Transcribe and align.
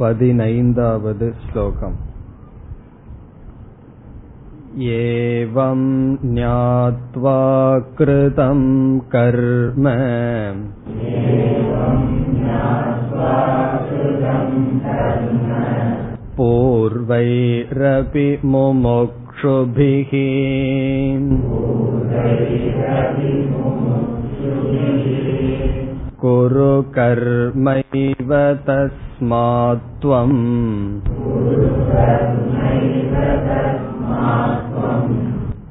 पदिनैन्दावद् 0.00 1.22
श्लोकम् 1.40 1.96
एवं 4.92 5.82
ज्ञात्वा 6.22 7.34
कृतं 7.98 8.62
कर्म 9.14 9.88
पूर्वैरपि 16.38 18.26
मुमुक्षुभिः 18.54 20.12
कुरु 26.22 26.72
कर्मैव 26.96 28.30
तस्मात् 28.66 29.88
त्वम् 30.02 30.38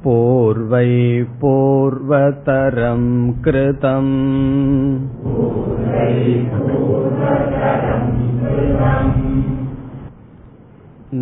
पूर्वै 0.04 0.92
पूर्वतरं 1.40 3.02
कृतम् 3.44 4.12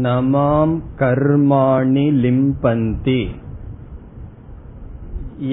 न 0.02 0.14
मां 0.32 0.68
कर्माणि 1.00 2.06
लिम्पन्ति 2.24 3.20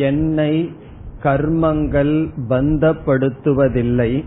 என்னை 0.09 0.53
கர்மங்கள் 1.22 2.14
பந்தப்படுத்துவதில்லை. 2.48 4.24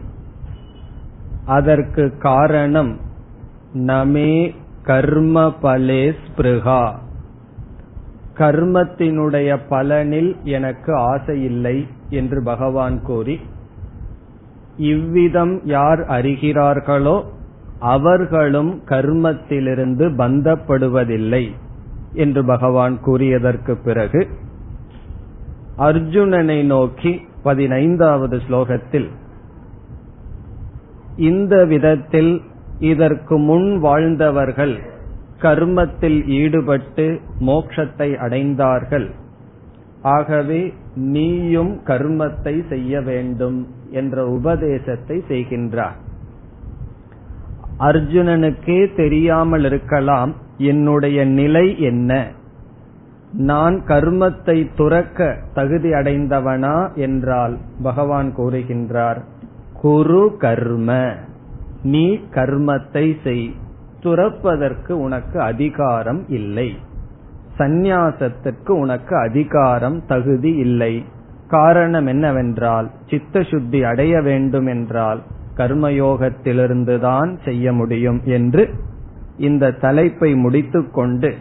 அதற்கு 1.46 2.18
காரணம் 2.18 3.00
நமே 3.74 4.54
கர்ம 4.84 5.54
பலே 5.62 6.14
ஸ்பிருகா. 6.24 6.84
கர்மத்தினுடைய 8.38 9.58
பலனில் 9.70 10.32
எனக்கு 10.44 10.96
ஆசை 10.96 11.44
இல்லை 11.44 11.88
என்று 12.10 12.44
பகவான் 12.44 13.02
கூறி 13.02 13.40
இவ்விதம் 14.78 15.62
யார் 15.64 16.00
அறிகிறார்களோ 16.00 17.24
அவர்களும் 17.80 18.82
கர்மத்திலிருந்து 18.86 20.06
பந்தப்படுவதில்லை 20.18 21.52
என்று 22.14 22.46
பகவான் 22.46 22.98
கூறியதற்கு 23.06 23.74
பிறகு 23.84 24.28
அர்ஜுனனை 25.78 26.66
நோக்கி 26.66 27.22
பதினைந்தாவது 27.44 28.42
ஸ்லோகத்தில் 28.50 29.10
இந்த 31.18 31.66
விதத்தில் 31.66 32.42
இதற்கு 32.80 33.38
முன் 33.38 33.80
வாழ்ந்தவர்கள் 33.80 34.94
கர்மத்தில் 35.40 36.28
ஈடுபட்டு 36.28 37.20
மோட்சத்தை 37.40 38.16
அடைந்தார்கள். 38.16 39.12
ஆகவே 40.02 40.74
நீயும் 40.96 41.80
கர்மத்தை 41.86 42.68
செய்ய 42.70 43.02
வேண்டும் 43.02 43.68
என்ற 43.92 44.28
உபதேசத்தை 44.28 45.24
செய்கின்றார். 45.28 45.98
அர்ஜுனனுக்கே 47.80 48.96
தெரியாமல் 48.96 49.64
இருக்கலாம் 49.64 50.36
என்னுடைய 50.58 51.26
நிலை 51.26 51.80
என்ன? 51.80 52.32
நான் 53.38 53.82
கர்மத்தை 53.88 54.68
துறக்க 54.76 55.38
தகுதி 55.54 55.90
அடைந்தவனா 55.90 56.94
என்றால் 56.96 57.58
பகவான் 57.82 58.34
கூறுகின்றார் 58.38 59.20
குரு 59.82 60.36
கர்ம 60.38 61.14
நீ 61.84 62.20
கர்மத்தை 62.32 63.18
செய். 63.24 63.56
துறப்பதற்கு 64.00 64.92
உனக்கு 64.92 65.42
அதிகாரம் 65.42 66.30
இல்லை. 66.30 66.76
சந்நியாசத்திற்கு 67.58 68.70
உனக்கு 68.70 69.18
அதிகாரம் 69.18 70.06
தகுதி 70.06 70.56
இல்லை. 70.56 71.04
காரணம் 71.48 72.06
என்னவென்றால் 72.06 72.92
சித்த 73.10 73.42
சுத்தி 73.42 73.84
அடைய 73.84 74.22
வேண்டும் 74.22 74.66
என்றால் 74.66 75.22
கர்மயோகத்திலிருந்துதான் 75.58 77.38
செய்ய 77.46 77.74
முடியும் 77.74 78.22
என்று 78.24 78.70
இந்த 79.38 79.72
தலைப்பை 79.72 80.36
முடித்துக்கொண்டு 80.36 81.34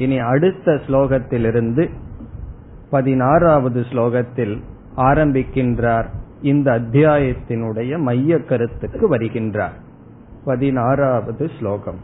இனி 0.00 0.18
அடுத்த 0.18 0.80
ஸ்லோகத்திலிருந்து 0.86 1.88
பதினாறாவது 2.90 3.80
ஸ்லோகத்தில் 3.80 4.60
ஆரம்பிக்கின்றார். 4.96 6.06
இந்த 6.42 6.80
அத்தியாயத்தினுடைய 6.80 7.98
மைய 7.98 8.38
கருத்துக்கு 8.38 9.16
வருகின்றார். 9.16 9.76
பதினாறாவது 10.44 11.50
ஸ்லோகம். 11.58 12.00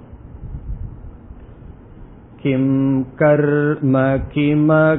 கிம் 2.42 3.06
கர்ம 3.16 4.00
கிம 4.34 4.98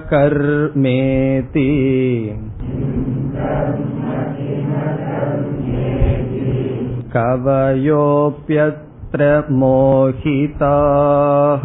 कवयोऽप्यत् 7.13 8.86
कवयोऽप्यत्र 9.14 9.54
मोहिताः 9.60 11.64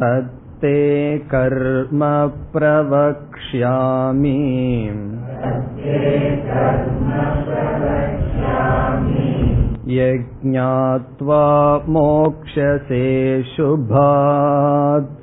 तत्ते 0.00 0.72
कर्म 1.34 2.02
प्रवक्ष्यामि 2.56 4.34
यज्ञात्वा 9.98 11.44
मोक्षसे 11.94 13.06
शुभात् 13.52 15.16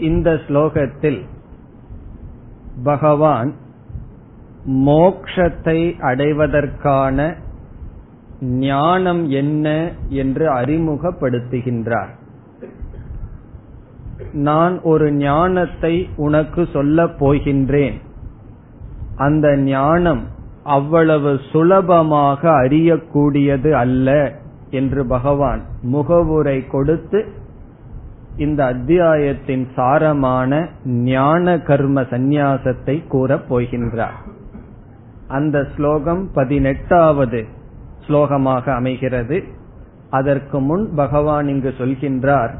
இந்த 0.00 0.30
ஸ்லோகத்தில் 0.46 1.20
பகவான் 2.84 3.54
மோக்ஷத்தை 4.68 6.00
அடைவதற்கான 6.00 7.34
ஞானம் 8.40 9.28
என்ன 9.30 9.92
என்று 10.08 10.52
அறிமுகப்படுத்துகின்றார். 10.54 12.12
நான் 14.32 14.80
ஒரு 14.82 15.12
ஞானத்தை 15.12 16.08
உனக்கு 16.16 16.68
சொல்லப் 16.72 17.16
போகின்றேன். 17.18 17.96
அந்த 19.16 19.56
ஞானம் 19.56 20.22
அவ்வளவு 20.64 21.40
சுலபமாக 21.52 22.50
அறியக்கூடியது 22.50 23.70
அல்ல 23.72 24.38
என்று 24.70 25.06
பகவான் 25.06 25.62
முகவுரை 25.82 26.66
கொடுத்து 26.66 27.32
இந்த 28.36 28.64
அத்தியாயத்தின் 28.64 29.66
சாரமான 29.76 30.66
ஞான 30.84 31.58
கர்ம 31.58 32.00
சந்நியாசத்தை 32.00 33.06
கூறப் 33.06 33.54
போகின்றார். 33.54 34.18
அந்த 35.28 35.66
ஸ்லோகம் 35.76 36.30
பதினெட்டாவது 36.34 37.46
ஸ்லோகமாக 38.06 38.74
அமைகிறது. 38.74 39.42
அதற்கு 40.10 40.60
முன் 40.60 40.94
பகவான் 40.94 41.48
இங்கு 41.48 41.74
சொல்கின்றார் 41.78 42.54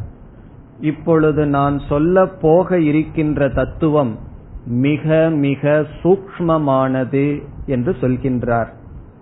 இப்பொழுது 0.80 1.46
நான் 1.46 1.80
சொல்ல 1.88 2.26
போக 2.26 2.78
இருக்கின்ற 2.78 3.48
தத்துவம் 3.48 4.18
மிக 4.64 5.30
மிக 5.30 5.84
சூக்மமானது 6.02 7.42
என்று 7.66 7.96
சொல்கின்றார். 8.00 8.68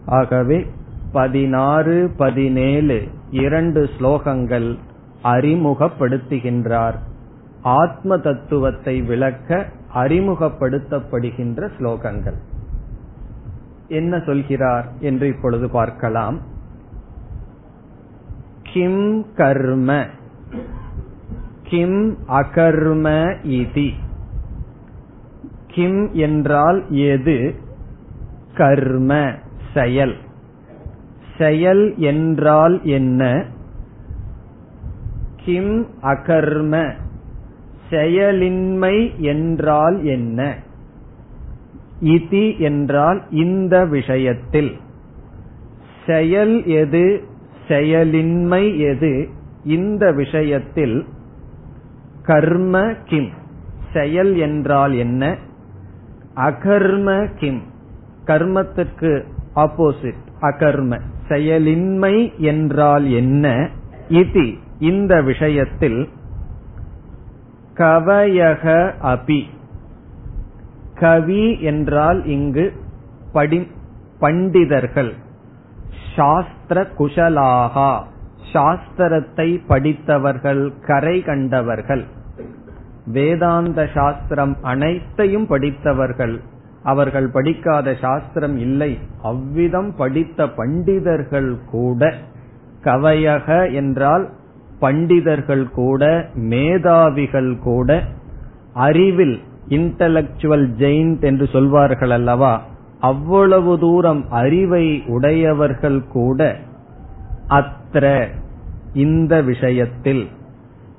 ஆகவே 0.06 0.66
பதினாறு 1.12 2.10
பதினேழு 2.16 3.08
இரண்டு 3.30 3.88
ஸ்லோகங்கள் 3.98 4.78
அறிமுகப்படுத்துகின்றார். 5.28 6.98
ஆத்ம 7.62 8.18
தத்துவத்தை 8.18 9.02
விளக்க 9.02 9.66
அறிமுகப்படுத்தப்படுகின்ற 9.94 11.70
ஸ்லோகங்கள். 11.78 12.38
என்ன 13.88 14.18
சொல்கிறார் 14.18 14.88
என்று 15.00 15.28
இப்பொழுது 15.28 15.68
பார்க்கலாம். 15.70 16.38
கிம் 18.62 19.26
கர்ம 19.36 20.06
கிம் 21.62 22.18
அகர்ம 22.28 23.06
இதி. 23.46 23.90
கிம் 25.66 26.10
என்றால் 26.12 26.84
எது? 26.88 27.54
கர்ம 28.54 29.30
செயல். 29.74 30.16
செயல் 31.38 31.94
என்றால் 31.96 32.80
என்ன? 32.82 33.44
கிம் 35.48 35.86
அகர்ம. 36.02 36.92
செயலின்மை 37.90 39.16
என்றால் 39.16 40.04
என்ன? 40.04 40.56
இதி 42.02 42.58
என்றால் 42.58 43.22
இந்த 43.30 43.86
விஷயத்தில். 43.86 44.76
செயல் 46.06 46.66
எது? 46.66 47.22
செயலின்மை 47.68 48.78
எது? 48.78 49.28
இந்த 49.64 50.12
விஷயத்தில் 50.12 51.04
கர்ம 52.22 52.94
கிம். 53.04 53.28
செயல் 53.92 54.36
என்றால் 54.36 54.94
என்ன? 54.94 55.36
அகர்ம 56.36 57.34
கிம். 57.36 57.62
கர்மத்துக்கு 58.24 59.24
ஆப்போசிட் 59.54 60.22
அகர்ம. 60.40 61.00
செயலின்மை 61.28 62.32
என்றால் 62.36 63.10
என்ன? 63.10 63.68
இது. 64.08 64.66
இந்த 64.78 65.22
விஷயத்தில் 65.22 66.08
கவயக 67.74 68.92
அபி. 69.02 69.42
கவி 70.94 71.60
என்றால் 71.60 72.26
இங்கு 72.26 72.72
படி 73.32 73.66
பண்டிதர்கள். 74.18 75.12
சாஸ்திர 76.14 76.86
குஷலாகா 76.98 78.02
சாஸ்திரத்தை 78.52 79.60
படித்தவர்கள் 79.66 80.72
கரை 80.86 81.22
கண்டவர்கள். 81.22 82.04
வேதாந்த 83.06 83.88
சாஸ்திரம் 83.94 84.56
அனைத்தையும் 84.62 85.46
படித்தவர்கள். 85.46 86.40
அவர்கள் 86.82 87.28
படிக்காத 87.28 87.94
சாஸ்திரம் 87.94 88.58
இல்லை. 88.58 88.98
அவ்விதம் 89.22 89.94
படித்த 89.96 90.46
பண்டிதர்கள் 90.46 91.58
கூட 91.70 92.14
கவயக 92.84 93.72
என்றால் 93.72 94.30
பண்டிதர்கள் 94.80 95.70
கூட 95.70 96.26
மேதாவிகள் 96.34 97.58
கூட 97.58 98.04
அறிவில் 98.72 99.40
இன்டலக்சுவல் 99.68 100.66
ஜெயின்ட் 100.78 101.20
என்று 101.20 101.46
சொல்வார்கள் 101.46 102.10
அல்லவா? 102.10 102.62
அவ்வளவு 103.00 103.78
தூரம் 103.78 104.30
அறிவை 104.30 105.02
உடையவர்கள் 105.06 106.06
கூட 106.08 106.56
அத்திர 107.48 108.28
இந்த 108.94 109.42
விஷயத்தில். 109.42 110.28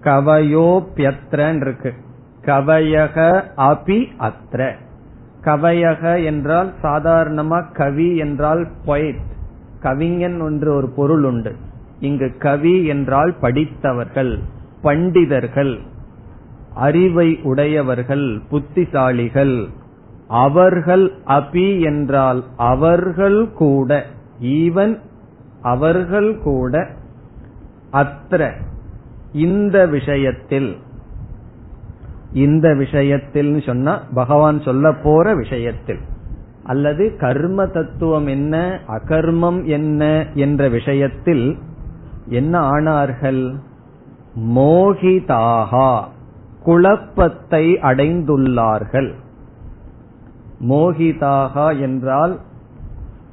கவயோபியத்ரன் 0.04 1.62
இருக்கு 1.62 1.94
கவயக 2.46 3.44
அபி 3.58 4.06
அத்ர 4.20 4.72
கவயக 5.42 6.26
என்றால் 6.26 6.74
சாதாரணமா 6.82 7.60
கவி 7.74 8.18
என்றால் 8.18 8.68
பொய்ட் 8.86 9.26
கவிஞன் 9.80 10.40
என்று 10.40 10.74
ஒரு 10.74 10.90
பொருள் 10.90 11.24
உண்டு. 11.24 11.56
இங்கு 12.00 12.38
கவி 12.38 12.86
என்றால் 12.86 13.36
படித்தவர்கள் 13.42 14.40
பண்டிதர்கள் 14.84 15.78
அறிவை 16.74 17.40
உடையவர்கள் 17.44 18.42
புத்திசாலிகள். 18.52 19.68
அவர்கள் 20.28 21.12
அபி 21.28 21.82
என்றால் 21.82 22.44
அவர்கள் 22.58 23.52
கூட 23.52 24.06
ஈவன் 24.42 25.00
அவர்கள் 25.62 26.40
கூட 26.44 26.88
அத்திர 27.94 28.52
இந்த 29.34 29.88
விஷயத்தில் 29.88 30.78
இந்த 32.34 32.74
விஷயத்தில் 32.74 33.62
சொன்னா 33.62 34.04
பகவான் 34.14 34.62
சொல்ல 34.62 34.94
போற 34.94 35.36
விஷயத்தில். 35.36 36.00
அல்லது 36.64 37.16
கர்ம 37.18 37.66
தத்துவம் 37.66 38.28
என்ன 38.28 38.80
அகர்மம் 38.88 39.64
என்ன 39.64 40.28
என்ற 40.34 40.70
விஷயத்தில் 40.70 41.58
என்ன 42.30 42.60
ஆனார்கள்? 42.60 43.56
மோகிதாகா 44.56 46.04
குழப்பத்தை 46.64 47.74
அடைந்துள்ளார்கள். 47.74 49.14
மோகிதாகா 50.70 51.80
என்றால் 51.80 52.40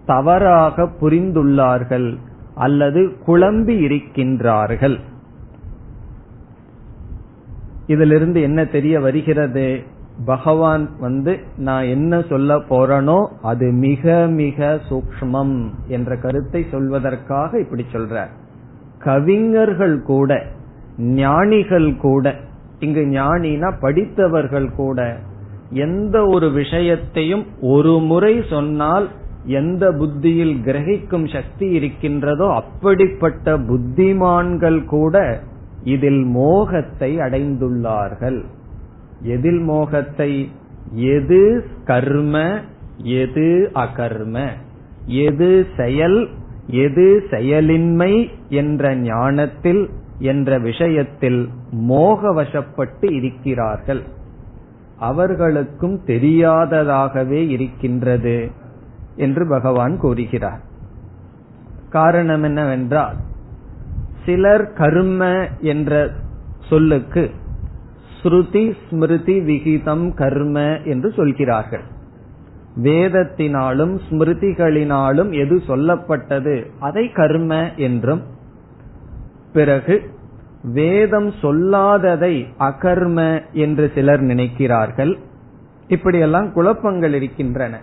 தவறாக 0.06 0.88
புரிந்துள்ளார்கள் 1.00 2.16
அல்லது 2.54 3.12
குழம்பி 3.26 3.74
இருக்கின்றார்கள். 3.86 5.00
இதிலிருந்து 7.86 8.42
என்ன 8.42 8.64
தெரிய 8.64 9.00
வருகிறது? 9.00 9.82
பகவான் 10.24 10.90
வந்து 11.00 11.38
நான் 11.56 11.84
என்ன 11.84 12.22
சொல்ல 12.22 12.56
போறனோ 12.56 13.26
அது 13.42 13.72
மிக 13.72 14.26
மிக 14.26 14.80
சூக்மம் 14.88 15.70
என்ற 15.88 16.16
கருத்தை 16.16 16.66
சொல்வதற்காக 16.70 17.58
இப்படி 17.58 17.84
சொல்றார். 17.92 18.32
கவிஞர்கள் 19.06 19.96
கூட 20.02 20.30
ஞானிகள் 21.18 21.88
கூட 21.96 22.34
இங்கு 22.80 23.02
ஞானினா 23.12 23.68
படித்தவர்கள் 23.80 24.68
கூட 24.74 25.00
எந்த 25.84 26.16
ஒரு 26.26 26.48
விஷயத்தையும் 26.50 27.44
ஒரு 27.72 27.94
முறை 28.00 28.34
சொன்னால் 28.50 29.06
எந்த 29.60 29.84
புத்தியில் 29.92 30.54
கிரகிக்கும் 30.64 31.26
சக்தி 31.32 31.66
இருக்கின்றதோ 31.68 32.46
அப்படிப்பட்ட 32.54 33.56
புத்திமான்கள் 33.70 34.80
கூட 34.84 35.16
இதில் 35.84 36.22
மோகத்தை 36.36 37.10
அடைந்துள்ளார்கள். 37.18 38.38
எதில் 39.34 39.60
மோகத்தை? 39.60 40.32
எது 41.10 41.42
கர்ம 41.84 42.34
எது 43.16 43.48
அகர்ம 43.74 44.36
எது 45.24 45.50
செயல் 45.76 46.18
எது 46.66 47.26
செயலின்மை 47.30 48.30
என்ற 48.48 48.96
ஞானத்தில் 48.96 49.90
என்ற 50.18 50.58
விஷயத்தில் 50.58 51.48
மோகவசப்பட்டு 51.72 53.12
இருக்கிறார்கள். 53.12 54.02
அவர்களுக்கும் 54.98 56.00
தெரியாததாகவே 56.06 57.48
இருக்கின்றது 57.48 58.50
என்று 59.16 59.48
பகவான் 59.48 59.98
கூறுகிறார். 59.98 60.60
காரணம் 61.90 62.42
என்னவென்றால் 62.42 63.16
சிலர் 64.24 64.72
கர்ம 64.72 65.48
என்ற 65.60 66.10
சொல்லுக்கு 66.60 67.30
ஸ்ருதி 68.22 68.72
ஸ்மிருதி 68.88 69.40
விகிதம் 69.40 70.14
கர்ம 70.14 70.78
என்று 70.78 71.12
சொல்கிறார்கள். 71.12 71.94
வேதத்தினாலும் 72.82 74.00
ஸ்மிருதிகளினாலும் 74.10 75.32
எது 75.32 75.62
சொல்லப்பட்டது? 75.68 76.66
அதை 76.80 77.12
கர்ம 77.12 77.74
என்றும். 77.76 78.22
பிறகு 79.52 80.10
வேதம் 80.62 81.28
சொல்லாததை 81.28 82.46
அகர்ம 82.58 83.42
என்று 83.52 83.92
சிலர் 83.94 84.22
நினைக்கிறார்கள். 84.22 85.18
இப்படியெல்லாம் 85.88 86.52
குழப்பங்கள் 86.52 87.14
இருக்கின்றன. 87.14 87.80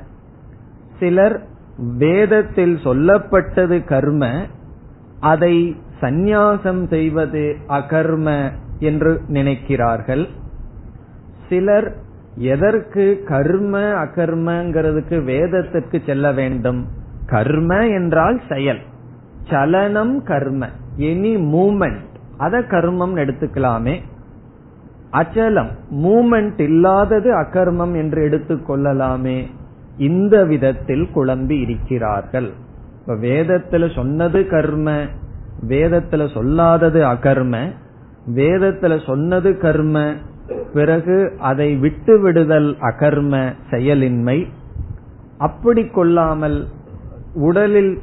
சிலர் 1.00 1.44
வேதத்தில் 1.78 2.76
சொல்லப்பட்டது 2.76 3.84
கர்ம 3.84 4.46
அதை 5.20 5.76
சந்நியாசம் 6.02 6.88
செய்வது 6.88 7.56
அகர்ம 7.68 8.52
என்று 8.80 9.22
நினைக்கிறார்கள். 9.28 10.28
சிலர் 11.50 11.96
எதற்கு 12.36 13.24
கர்ம 13.26 13.80
அகர்மங்கிறதுக்கு 13.80 15.24
வேதத்திற்கு 15.24 16.02
செல்ல 16.06 16.32
வேண்டும்? 16.32 16.88
கர்ம 17.26 17.88
என்றால் 17.88 18.42
செயல். 18.50 18.80
சலனம் 19.50 20.24
கர்ம. 20.24 20.70
Any 20.98 21.38
moment. 21.40 22.06
அத 22.38 22.60
கர்மம் 22.60 23.16
எடுத்துக்கலாமே. 23.16 24.00
அச்சலம். 25.12 25.70
மூமெண்ட் 25.96 26.60
இல்லாதது 26.60 27.42
அகர்மம் 27.42 27.96
என்று 27.96 28.30
எடுத்துக்கொள்ளலாமே 28.30 29.46
இந்த 29.98 30.46
விதத்தில் 30.46 31.10
குழம்பி 31.16 31.62
இருக்கிறார்கள். 31.62 32.52
இப்ப 33.02 33.14
வேதத்துல 33.14 33.96
சொன்னது 33.96 34.48
கர்ம 34.48 34.92
வேதத்துல 35.68 36.34
சொல்லாதது 36.34 37.02
அகர்ம 37.02 37.68
வேதத்துல 38.36 39.06
சொன்னது 39.06 39.58
கர்ம 39.58 40.14
பிறகு 40.74 41.36
அதை 41.40 41.76
விட்டு 41.76 42.20
விடுதல் 42.20 42.76
அகர்ம 42.82 43.54
செயலின்மை. 43.70 44.48
அப்படி 45.38 45.88
கொள்ளாமல் 45.88 46.68
உடலில் 47.34 48.00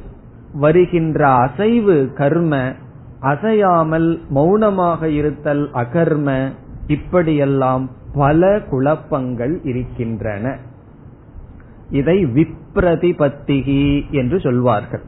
வருகின்ற 0.53 1.27
அசைவு 1.27 2.09
கர்ம 2.13 2.75
அசையாமல் 3.21 4.19
மௌனமாக 4.29 5.09
இருத்தல் 5.09 5.69
அகர்ம 5.73 6.49
இப்படியெல்லாம் 6.87 7.89
பல 8.13 8.61
குழப்பங்கள் 8.69 9.59
இருக்கின்றன. 9.63 10.57
இதை 11.89 12.25
விப்ரதிபத்திகி 12.25 14.09
என்று 14.11 14.39
சொல்வார்கள். 14.39 15.01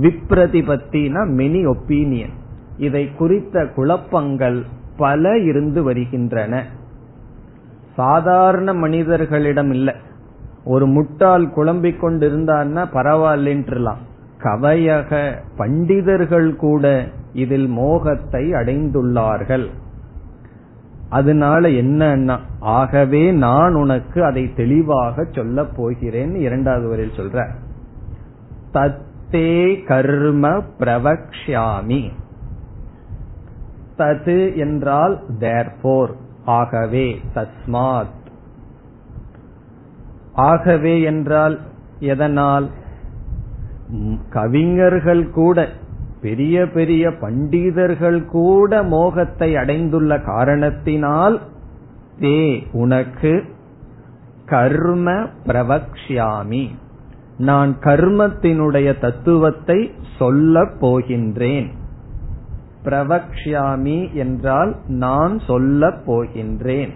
விப்ரதிபத்தினா 0.00 1.22
மெனி 1.38 1.62
ஒப்பீனியன் 1.66 2.34
இதை 2.76 3.14
குறித்த 3.14 3.66
குழப்பங்கள் 3.66 4.64
பல 4.96 5.38
இருந்து 5.38 5.82
வருகின்றன. 5.82 6.66
சாதாரண 7.96 8.74
மனிதர்களிடம் 8.74 9.70
இல்லை. 9.70 9.94
ஒரு 10.64 10.86
முட்டாள் 10.86 11.50
குழம்பிக் 11.50 12.04
கொண்டிருந்தான்னா 12.04 12.82
பரவாயில்லலாம் 12.92 14.00
கவையக 14.38 15.32
பண்டிதர்கள் 15.56 16.56
கூட 16.56 17.08
இதில் 17.32 17.66
மோகத்தை 17.66 18.50
அடைந்துள்ளார்கள். 18.50 19.66
அதனால 21.08 21.68
என்னன்னா 21.68 22.38
ஆகவே 22.60 23.32
நான் 23.32 23.74
உனக்கு 23.74 24.24
அதை 24.24 24.54
தெளிவாக 24.54 25.24
சொல்ல 25.30 25.64
போகிறேன் 25.64 26.34
இரண்டாவது 26.34 26.88
வரையில் 26.88 27.16
சொல்ற. 27.16 27.48
தத்தே 28.72 29.84
கர்ம 29.84 30.48
பிரவக்ஷாமி 30.78 32.10
தது 33.98 34.56
என்றால் 34.56 35.20
தேர்போர் 35.38 36.14
ஆகவே 36.50 37.06
தஸ்மாத். 37.34 38.18
ஆகவே 40.32 40.94
என்றால் 41.02 41.56
எதனால்? 42.00 42.66
கவிஞர்கள் 44.30 45.30
கூட 45.30 45.68
பெரிய 46.22 46.66
பெரிய 46.68 47.08
பண்டிதர்கள் 47.20 48.18
கூட 48.24 48.82
மோகத்தை 48.82 49.56
அடைந்துள்ள 49.56 50.18
காரணத்தினால் 50.20 51.36
தே 52.20 52.40
உனக்கு 52.72 53.32
கர்ம 54.46 55.10
பிரவக்ஷாமி 55.46 56.64
நான் 57.38 57.72
கர்மத்தினுடைய 57.80 58.88
தத்துவத்தை 58.98 59.78
சொல்லப் 60.18 60.76
போகின்றேன். 60.80 61.68
பிரவக்ஷாமி 62.84 64.12
என்றால் 64.12 64.76
நான் 64.86 65.38
சொல்லப் 65.38 66.02
போகின்றேன். 66.06 66.92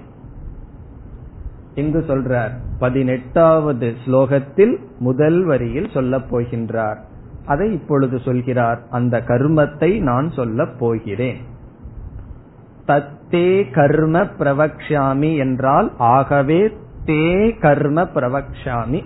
இங்கு 1.74 2.04
சொல்றார் 2.08 2.50
பதினெட்டாவது 2.78 3.94
ஸ்லோகத்தில் 4.06 4.78
முதல் 4.98 5.44
வரியில் 5.44 5.90
சொல்லப் 5.94 6.36
போகின்றார். 6.36 6.96
அதை 7.46 7.72
இப்பொழுது 7.72 8.18
சொல்கிறார் 8.18 8.82
அந்த 8.90 9.22
கர்மத்தை 9.26 10.00
நான் 10.00 10.30
சொல்லப் 10.30 10.78
போகிறேன். 10.78 11.36
தத்தே 12.86 13.72
கர்ம 13.72 14.22
பிரவக்ஷாமி 14.22 15.36
என்றால் 15.36 15.92
ஆகவே 15.98 16.72
தே 17.06 17.60
கர்ம 17.60 18.02
பிரவக்ஷாமி 18.02 19.04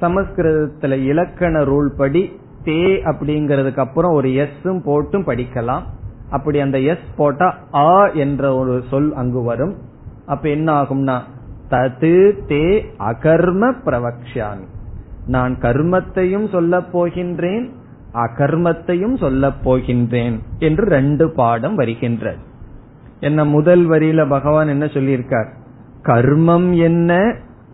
சமஸ்கிருதத்துல 0.00 0.92
இலக்கண 1.04 1.58
ரூல் 1.58 1.90
படி 1.96 2.40
தே 2.68 2.80
அப்படிங்கறதுக்கு 3.10 3.84
அப்புறம் 3.86 4.12
ஒரு 4.12 4.34
எஸ் 4.34 4.64
போட்டும் 4.64 5.26
படிக்கலாம். 5.28 5.84
அப்படி 6.30 6.60
அந்த 6.60 6.78
எஸ் 6.92 7.06
போட்டா 7.16 7.48
ஆ 7.74 8.06
என்ற 8.06 8.54
ஒரு 8.56 8.82
சொல் 8.90 9.14
அங்கு 9.14 9.42
வரும். 9.42 9.74
அப்ப 10.26 10.48
என்ன 10.48 10.68
ஆகும்னா 10.82 11.16
தது 11.70 12.16
தே 12.48 12.64
அகர்ம 12.98 13.72
பிரவக்ஷாமி 13.84 14.66
நான் 15.26 15.54
கர்மத்தையும் 15.60 16.48
சொல்லப் 16.48 16.90
போகின்றேன் 16.98 17.66
அகர்மத்தையும் 18.14 19.16
சொல்ல 19.16 19.48
போகின்றேன் 19.64 20.36
என்று 20.58 20.84
ரெண்டு 20.84 21.24
பாடம் 21.34 21.74
வருகின்றது. 21.74 22.38
என்ன 23.20 23.44
முதல் 23.44 23.84
வரியில 23.88 24.28
பகவான் 24.28 24.68
என்ன 24.68 24.84
சொல்லியிருக்கார்? 24.84 25.48
கர்மம் 26.02 26.68
என்ன 26.82 27.12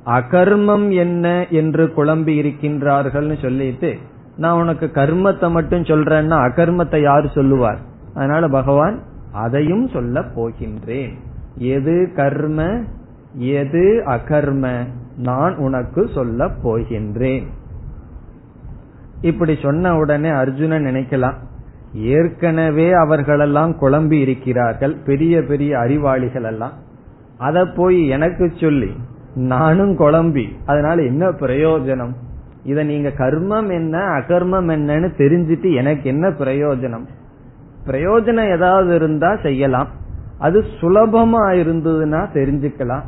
அகர்மம் 0.07 0.89
என்ன 0.95 1.47
என்று 1.51 1.85
குழம்பி 1.97 2.33
இருக்கின்றார்கள்னு 2.41 3.37
சொல்லிட்டு 3.43 3.91
நான் 4.37 4.61
உனக்கு 4.61 4.87
கர்மத்தை 4.87 5.51
மட்டும் 5.51 5.83
சொல்றேன்னா 5.83 6.37
அகர்மத்தை 6.47 7.01
யார் 7.03 7.27
சொல்லுவார்? 7.29 7.79
அதனால 8.15 8.49
பகவான் 8.49 9.01
அதையும் 9.33 9.89
சொல்ல 9.89 10.21
போகின்றேன். 10.21 11.13
எது 11.59 12.13
கர்ம 12.17 12.81
எது 13.37 14.03
அகர்ம 14.07 14.87
நான் 15.17 15.57
உனக்கு 15.57 16.09
சொல்ல 16.15 16.47
போகின்றேன். 16.47 17.45
இப்படி 19.21 19.59
சொன்ன 19.63 19.97
உடனே 19.97 20.29
அர்ஜுனன் 20.29 20.85
நினைக்கலாம் 20.85 21.35
ஏற்கனவே 21.93 22.93
அவர்களெல்லாம் 22.93 23.73
குழம்பி 23.81 24.13
இருக்கிறார்கள் 24.13 24.97
பெரிய 25.07 25.43
பெரிய 25.43 25.79
அறிவாளிகள் 25.79 26.43
எல்லாம் 26.43 26.73
அதை 27.39 27.65
போய் 27.65 28.09
எனக்கு 28.09 28.53
சொல்லி 28.61 28.93
நானும் 29.35 29.99
குழம்பி 29.99 30.45
அதனால 30.67 31.03
என்ன 31.03 31.31
பிரயோஜனம்? 31.31 32.15
இத 32.65 32.83
நீங்க 32.83 33.09
கர்மம் 33.09 33.71
என்ன 33.71 33.99
அகர்மம் 33.99 34.69
என்னன்னு 34.69 35.09
தெரிஞ்சிட்டு 35.17 35.75
எனக்கு 35.75 36.11
என்ன 36.11 36.29
பிரயோஜனம்? 36.29 37.07
பிரயோஜனம் 37.87 38.51
ஏதாவது 38.51 38.95
இருந்தா 38.95 39.37
செய்யலாம். 39.37 39.89
அது 40.39 40.65
சுலபமா 40.81 41.53
இருந்ததுன்னா 41.53 42.27
தெரிஞ்சுக்கலாம். 42.35 43.03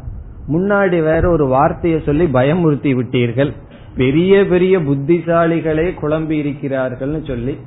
முன்னாடி 0.53 1.03
வேற 1.03 1.31
ஒரு 1.31 1.47
வார்த்தையை 1.47 2.03
சொல்லி 2.05 2.25
பயமுறுத்தி 2.25 2.95
விட்டீர்கள். 2.95 3.53
பெரிய 3.97 4.47
பெரிய 4.47 4.79
புத்திசாலிகளே 4.79 5.93
குழம்பி 6.03 6.35
இருக்கிறார்கள்னு 6.43 7.27
சொல்லி. 7.27 7.59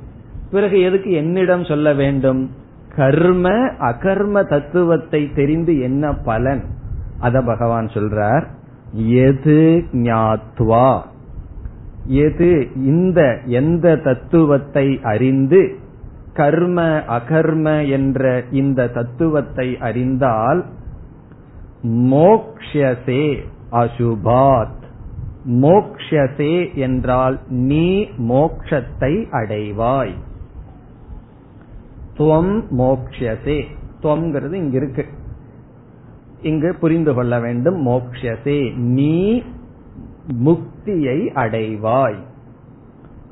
பிறகு 0.50 0.80
எதுக்கு 0.80 1.12
என்னிடம் 1.12 1.64
சொல்ல 1.64 1.92
வேண்டும்? 1.92 2.50
கர்ம 2.96 3.50
அகர்ம 3.80 4.48
தத்துவத்தை 4.48 5.30
தெரிந்து 5.34 5.80
என்ன 5.80 6.14
பலன்? 6.14 6.62
அத 7.20 7.42
பகவான் 7.42 7.86
சொல்றார். 7.86 8.44
எது 8.94 9.84
ஞாத்வா? 9.92 11.00
எது 12.04 12.68
இந்த 12.74 13.40
எந்த 13.44 13.96
தத்துவத்தை 13.96 15.00
அறிந்து 15.02 15.78
கர்ம 16.32 16.82
அகர்ம 17.08 17.90
என்ற 17.90 18.44
இந்த 18.50 18.88
தத்துவத்தை 18.88 19.78
அறிந்தால் 19.78 20.64
மோக்ஷசே 21.82 23.38
அசுபாத். 23.72 24.78
மோக்ஷசே 25.48 26.74
என்றால் 26.74 27.40
நீ 27.48 28.02
மோக்ஷத்தை 28.18 29.26
அடைவாய். 29.30 30.14
துவம் 32.18 32.62
மோக்ஷசே. 32.78 33.64
துவம்ங்கிறது 34.02 34.52
இங்க 34.52 34.76
இருக்கு 34.76 35.06
இங்கு 36.42 36.74
புரிந்து 36.80 37.14
கொள்ள 37.14 37.40
வேண்டும் 37.40 37.86
மோக்ஷசே. 37.86 38.74
நீ 38.74 39.42
முக் 40.32 40.69
முக்தியை 40.84 41.32
அடைவாய். 41.34 42.18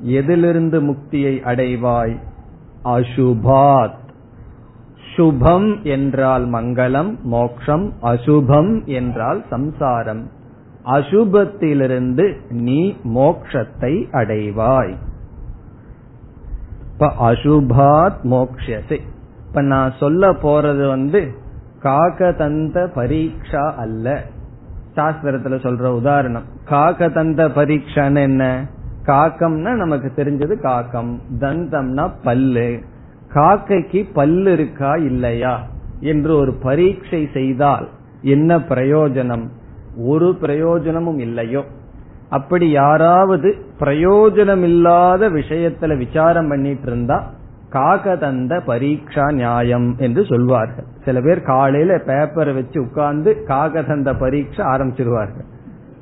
எதிலிருந்து 0.01 0.81
முக்தியை 0.81 1.41
அடைவாய்? 1.43 2.15
அசுபாத். 2.83 3.97
சுபம் 5.15 5.81
என்றால் 5.81 6.47
மங்களம் 6.47 7.21
மோக்ஷம் 7.21 7.93
அசுபம் 8.01 8.85
என்றால் 8.85 9.43
சம்சாரம். 9.49 10.29
அசுபத்திலிருந்து 10.85 12.33
நீ 12.49 12.95
மோக்ஷத்தை 13.03 14.05
அடைவாய். 14.11 14.93
இப்ப 16.93 17.13
அசுபாத் 17.21 18.17
மோக்ஷசே 18.23 18.99
இப்ப 19.47 19.61
நான் 19.61 19.93
சொல்ல 19.99 20.31
போறது 20.31 20.87
வந்து 20.87 21.31
காகதந்த 21.83 22.87
பரீட்சா 22.95 23.73
அல்ல. 23.73 24.23
சாஸ்திரத்துல 24.95 25.55
சொல்ற 25.59 25.85
உதாரணம். 25.87 26.43
காகதந்த 26.69 27.47
பரீட்சான்னு 27.47 28.21
என்ன? 28.21 28.67
காக்கம்னா 29.05 29.71
நமக்கு 29.75 30.11
தெரிஞ்சது 30.15 30.59
காக்கம். 30.61 31.19
தந்தம்னா 31.39 32.11
பல்லு. 32.23 32.79
காக்கைக்கு 33.33 34.05
பல்லு 34.13 34.51
இருக்கா 34.51 34.95
இல்லையா? 34.95 35.67
என்று 35.99 36.35
ஒரு 36.35 36.53
பரீட்சை 36.53 37.29
செய்தால் 37.33 37.89
என்ன 38.21 38.57
பிரயோஜனம்? 38.57 39.47
ஒரு 39.97 40.35
பிரயோஜனமும் 40.41 41.19
இல்லையோ. 41.19 41.65
அப்படி 42.29 42.69
யாராவது 42.69 43.55
பிரயோஜனம் 43.79 44.61
இல்லாத 44.61 45.29
விஷயத்துல 45.29 45.97
விசாரம் 45.97 46.47
பண்ணிட்டு 46.47 46.87
இருந்தா 46.87 47.31
காகதந்த 47.73 48.61
பரீட்சா 48.67 49.33
நியாயம் 49.33 49.95
என்று 49.97 50.25
சொல்வார்கள். 50.25 50.85
சில 51.05 51.21
பேர் 51.21 51.41
காலையில 51.41 51.95
பேப்பரை 51.95 52.53
வச்சு 52.53 52.81
உட்கார்ந்து 52.81 53.45
காகதந்த 53.47 54.19
பரீட்சை 54.19 54.65
ஆரம்பிச்சிருவார்கள். 54.65 55.57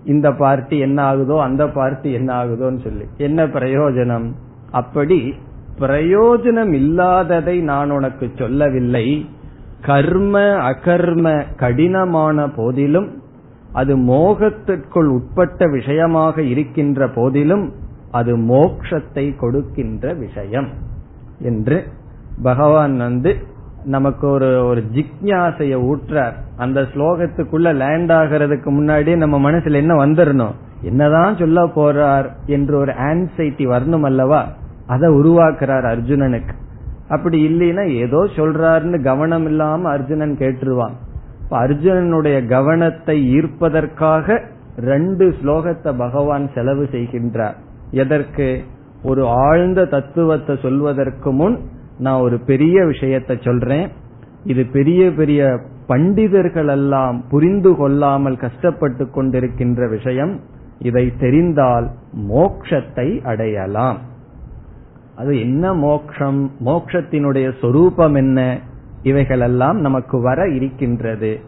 இந்த 0.07 0.27
பார்ட்டி 0.31 0.77
என்ன 0.79 0.99
ஆகுதோ 1.11 1.35
அந்த 1.41 1.63
பார்ட்டி 1.69 2.09
என்ன 2.11 2.29
ஆகுதோன்னு 2.43 2.81
சொல்லி. 2.83 3.05
என்ன 3.17 3.45
பிரயோஜனம்? 3.47 4.27
அப்படி 4.71 5.19
பிரயோஜனம் 5.79 6.71
இல்லாததை 6.73 7.55
நான் 7.61 7.89
உனக்கு 7.89 8.25
சொல்லவில்லை. 8.37 9.07
கர்ம 9.81 10.39
அகர்ம 10.69 11.25
கடினமான 11.55 12.47
போதிலும் 12.49 13.09
அது 13.73 13.93
மோகத்திற்குள் 13.97 15.09
உட்பட்ட 15.09 15.67
விஷயமாக 15.67 16.41
இருக்கின்ற 16.41 17.09
போதிலும் 17.09 17.65
அது 18.11 18.33
மோக்ஷத்தை 18.37 19.25
கொடுக்கின்ற 19.35 20.13
விஷயம். 20.13 20.69
என்று 21.41 21.77
பகவான் 22.43 22.97
வந்து 22.97 23.31
நமக்கு 23.83 24.29
ஒரு 24.29 24.65
ஒரு 24.65 24.83
ஜிக்யாசைய 24.93 25.77
ஊற்றார். 25.81 26.33
அந்த 26.57 26.81
ஸ்லோகத்துக்குள்ள 26.81 27.75
லேண்ட் 27.75 28.11
ஆகிறதுக்கு 28.11 28.69
முன்னாடி 28.69 29.15
நம்ம 29.15 29.51
மனசுல 29.51 29.73
என்ன 29.73 30.05
வந்துடணும் 30.05 30.51
என்னதான் 30.81 31.37
சொல்ல 31.37 31.63
போறார் 31.63 32.25
என்று 32.45 32.77
ஒரு 32.77 32.91
ஆன்சைட்டி 32.91 33.65
வரணும் 33.65 34.01
அல்லவா? 34.01 34.47
அதை 34.87 35.09
உருவாக்குறார் 35.09 35.85
அர்ஜுனனுக்கு. 35.85 36.53
அப்படி 37.07 37.47
இல்லைன்னா 37.47 37.87
ஏதோ 37.89 38.27
சொல்றாருன்னு 38.35 39.03
கவனம் 39.03 39.45
இல்லாம 39.45 39.89
அர்ஜுனன் 39.89 40.35
கேட்டுருவான். 40.39 40.91
இப்ப 41.43 41.67
அர்ஜுனனுடைய 41.67 42.47
கவனத்தை 42.47 43.35
ஈர்ப்பதற்காக 43.35 44.41
ரெண்டு 44.77 45.35
ஸ்லோகத்தை 45.43 45.97
பகவான் 45.97 46.49
செலவு 46.55 46.87
செய்கின்றார். 46.91 47.53
எதற்கு? 47.91 48.61
ஒரு 49.03 49.27
ஆழ்ந்த 49.27 49.85
தத்துவத்தை 49.85 50.59
சொல்வதற்கு 50.61 51.31
முன் 51.31 51.59
நான் 51.99 52.21
ஒரு 52.21 52.39
பெரிய 52.39 52.85
விஷயத்தை 52.85 53.37
சொல்றேன். 53.41 53.89
இது 54.43 54.65
பெரிய 54.65 55.11
பெரிய 55.11 55.59
பண்டிதர்கள் 55.87 56.67
எல்லாம் 56.67 57.23
புரிந்து 57.29 57.75
கொள்ளாமல் 57.75 58.37
கஷ்டப்பட்டு 58.37 59.05
கொண்டிருக்கின்ற 59.05 59.89
விஷயம். 59.89 60.39
இதை 60.79 61.13
தெரிந்தால் 61.19 61.89
மோக்ஷத்தை 62.29 63.23
அடையலாம். 63.23 63.97
அது 65.15 65.39
என்ன 65.39 65.73
மோக்ஷம்? 65.73 66.51
மோக்ஷத்தினுடைய 66.65 67.53
சொரூபம் 67.61 68.13
என்ன? 68.13 68.59
இவைகளெல்லாம் 69.03 69.77
நமக்கு 69.77 70.21
வர 70.21 70.47
இருக்கின்றது. 70.49 71.39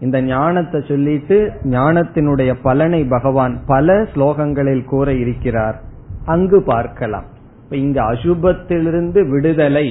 இந்த 0.00 0.22
ஞானத்தை 0.22 0.84
சொல்லிட்டு 0.88 1.50
ஞானத்தினுடைய 1.62 2.54
பலனை 2.62 3.04
பகவான் 3.04 3.60
பல 3.66 4.02
ஸ்லோகங்களில் 4.02 4.84
கூற 4.84 5.12
இருக்கிறார். 5.12 5.80
அங்கு 6.24 6.62
பார்க்கலாம். 6.62 7.34
இங்க 7.75 7.97
அசுபத்திலிருந்து 8.03 9.19
விடுதலை 9.29 9.87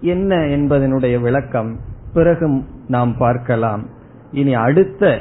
என்ன 0.00 0.34
என்பதனுடைய 0.36 1.20
விளக்கம் 1.20 1.70
பிறகு 2.12 2.46
நாம் 2.88 3.12
பார்க்கலாம் 3.16 3.82
இனி 4.32 4.54
அடுத்த 4.54 5.18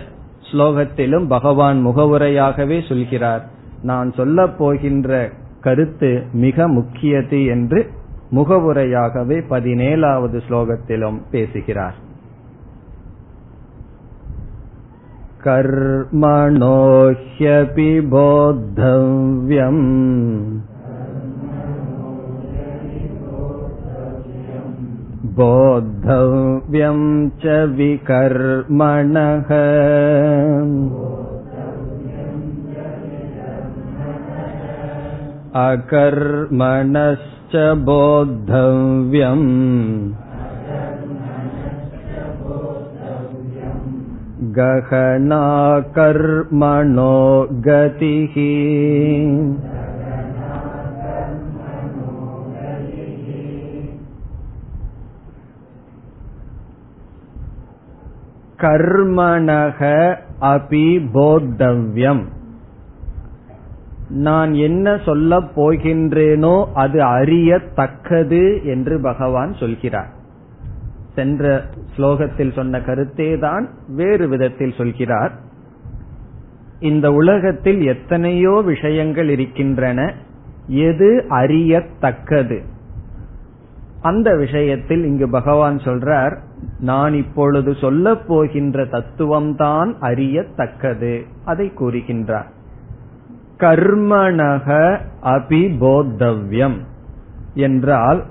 ஸ்லோகத்திலும் 0.51 1.27
பகவான் 1.27 1.79
முகவுரையாகவே 1.87 2.87
சொல்கிறார் 2.87 3.43
நான் 3.81 4.09
சொல்ல 4.11 4.47
போகின்ற 4.47 5.29
கருத்து 5.61 6.09
மிக 6.37 6.67
முக்கியது 6.67 7.39
என்று 7.45 7.81
முகவுரையாகவே 8.31 9.37
பதினேழாவது 9.49 10.39
ஸ்லோகத்திலும் 10.47 11.19
பேசுகிறார் 11.31 11.97
कर्मणो 15.43 16.75
ह्यपि 17.31 17.89
बोद्धव्यम् 18.09 19.81
बोद्धव्यं 25.37 26.99
च 27.43 27.53
विकर्मणः 27.77 29.51
अकर्मणश्च 35.61 37.55
बोद्धव्यम् 37.87 39.49
गहना 44.57 45.45
कर्मणो 45.97 47.13
गतिः 47.67 48.35
கர்மணக 58.58 59.80
அபி 60.40 60.88
போத்தவ்யம். 61.14 62.24
நான் 64.08 64.54
என்ன 64.54 64.98
சொல்ல 65.04 65.38
போகின்றேனோ 65.56 66.64
அது 66.72 67.02
அறியத்தக்கது 67.02 68.64
என்று 68.64 69.00
பகவான் 69.00 69.52
சொல்கிறார். 69.54 70.10
சென்ற 71.14 71.62
ஸ்லோகத்தில் 71.96 72.52
சொன்ன 72.52 72.80
கருத்தே 72.80 73.38
தான் 73.38 73.68
வேறு 73.88 74.28
விதத்தில் 74.28 74.74
சொல்கிறார். 74.76 75.32
இந்த 76.80 77.12
உலகத்தில் 77.12 77.80
எத்தனையோ 77.82 78.62
விஷயங்கள் 78.64 79.28
இருக்கின்றன 79.28 80.14
எது 80.66 81.24
அறியத்தக்கது? 81.28 82.58
அந்த 84.02 84.36
விஷயத்தில் 84.36 85.04
இங்கு 85.04 85.30
பகவான் 85.30 85.78
சொல்றார் 85.78 86.34
நான் 86.80 87.14
இப்பொழுது 87.14 87.74
சொல்ல 87.80 88.16
போகின்ற 88.16 88.84
தத்துவம்தான் 88.84 89.94
அறியத்தக்கது. 90.00 91.22
அதை 91.44 91.72
கூறுகின்றார். 91.78 92.48
கர்மணக 93.56 94.98
அபிபோத்தவ்யம் 95.22 96.78
என்றால் 97.54 98.24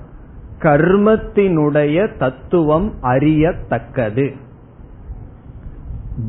கர்மத்தினுடைய 0.58 2.16
தத்துவம் 2.16 2.92
அறியத்தக்கது. 3.02 4.32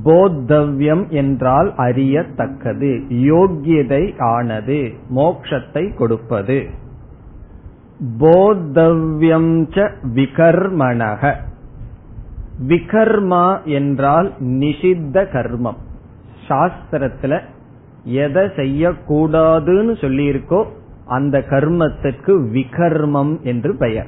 போத்தவ்யம் 0.05 1.07
என்றால் 1.09 1.73
அறியத்தக்கது 1.77 3.03
யோக்கியதை 3.09 4.21
ஆனது 4.21 4.93
மோக்ஷத்தை 5.15 5.95
கொடுப்பது. 5.95 6.69
போத்தவ்யம் 8.19 9.67
ச 9.69 9.91
விகர்மணக 10.15 11.35
விகர்மா 12.67 13.63
என்றால் 13.63 14.33
நிஷித்த 14.39 15.25
கர்மம். 15.33 15.77
சாஸ்திரத்துல 16.47 17.41
எதை 18.03 18.43
செய்யக்கூடாதுன்னு 18.43 19.93
சொல்லியிருக்கோ 20.01 20.65
அந்த 21.05 21.43
கர்மத்துக்கு 21.49 22.47
விகர்மம் 22.53 23.41
என்று 23.41 23.75
பெயர். 23.75 24.07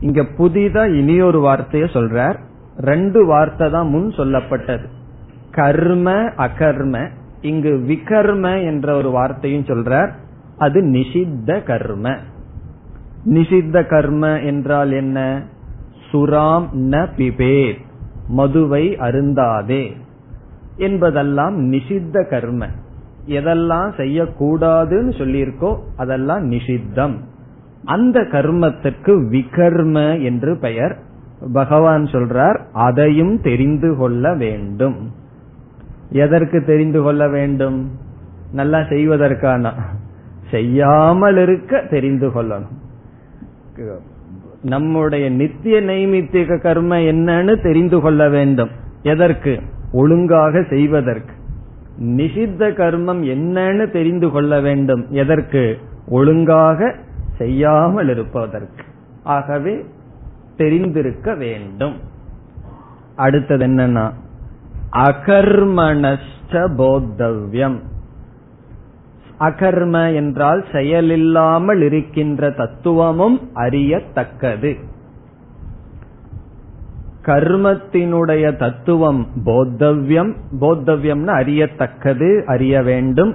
இங்க 0.00 0.22
புதிதா 0.22 0.94
இனியொரு 0.94 1.40
வார்த்தைய 1.40 1.84
சொல்றார். 1.84 2.38
ரெண்டு 2.78 3.26
வார்த்தை 3.26 3.70
தான் 3.70 3.88
முன் 3.88 4.08
சொல்லப்பட்டது. 4.08 4.84
கர்ம 5.50 6.12
அகர்ம. 6.36 7.08
இங்கு 7.40 7.84
விகர்ம 7.88 8.64
என்ற 8.64 8.96
ஒரு 8.96 9.10
வார்த்தையும் 9.10 9.64
சொல்றார். 9.64 10.10
அது 10.56 10.82
நிஷித்த 10.82 11.62
கர்ம. 11.62 12.16
நிஷித்த 13.24 13.86
கர்ம 13.86 14.40
என்றால் 14.40 14.92
என்ன? 14.92 15.42
சுராம் 16.12 16.66
ந 16.74 17.08
பிபேத் 17.16 17.84
மதுவை 18.28 18.96
அருந்தாதே 18.96 19.92
என்பதெல்லாம் 20.76 21.72
நிஷித்த 21.72 22.28
கர்ம. 22.28 22.66
எதெல்லாம் 23.28 23.90
செய்யக்கூடாதுன்னு 23.96 25.12
சொல்லியிருக்கோ 25.18 25.76
அதெல்லாம் 25.96 26.50
நிஷித்தம். 26.50 27.14
அந்த 27.84 28.20
கர்மத்திற்கு 28.20 29.28
விகர்ம 29.30 30.22
என்று 30.22 30.56
பெயர். 30.56 30.98
பகவான் 31.52 32.04
சொல்றார் 32.04 32.60
அதையும் 32.72 33.40
தெரிந்து 33.40 33.96
கொள்ள 33.96 34.34
வேண்டும். 34.34 35.12
எதற்கு 36.10 36.64
தெரிந்து 36.64 37.02
கொள்ள 37.02 37.28
வேண்டும்? 37.28 37.90
நல்லா 38.52 38.82
செய்வதற்கான. 38.82 39.72
செய்யாமல் 40.50 41.36
இருக்க 41.36 41.86
தெரிந்து 41.90 42.28
கொள்ளணும். 42.28 42.84
நம்முடைய 44.62 45.30
நித்திய 45.30 45.80
நைமித்திக 45.80 46.60
கர்ம 46.60 46.98
என்னன்னு 46.98 47.62
தெரிந்து 47.62 48.00
கொள்ள 48.00 48.28
வேண்டும். 48.28 48.70
எதற்கு? 49.02 49.60
ஒழுங்காக 49.92 50.62
செய்வதற்கு. 50.62 51.34
நிஷித்த 52.00 52.70
கர்மம் 52.70 53.22
என்னன்னு 53.22 53.90
தெரிந்து 53.90 54.30
கொள்ள 54.30 54.60
வேண்டும். 54.60 55.06
எதற்கு? 55.10 55.78
ஒழுங்காக 56.08 56.94
செய்யாமல் 57.36 58.08
இருப்பதற்கு. 58.08 58.84
ஆகவே 59.22 59.84
தெரிந்திருக்க 60.56 61.34
வேண்டும். 61.34 61.96
அடுத்தது 63.16 63.66
என்னன்னா 63.66 64.10
அகர்மணஷ்ட 64.92 66.16
போத்தவ்யம். 66.50 67.76
அகர்ம 69.40 70.14
என்றால் 70.14 70.64
செயலில்லாமல் 70.72 71.82
இருக்கின்ற 71.82 72.50
தத்துவமும் 72.50 73.50
அறியத்தக்கது. 73.54 74.76
கர்மத்தினுடைய 77.22 78.56
தத்துவம் 78.56 79.26
போத்தவ்யம் 79.44 80.36
போத்தவ்யம்னு 80.60 81.26
அறியத்தக்கது 81.26 82.44
அறிய 82.44 82.82
வேண்டும். 82.82 83.34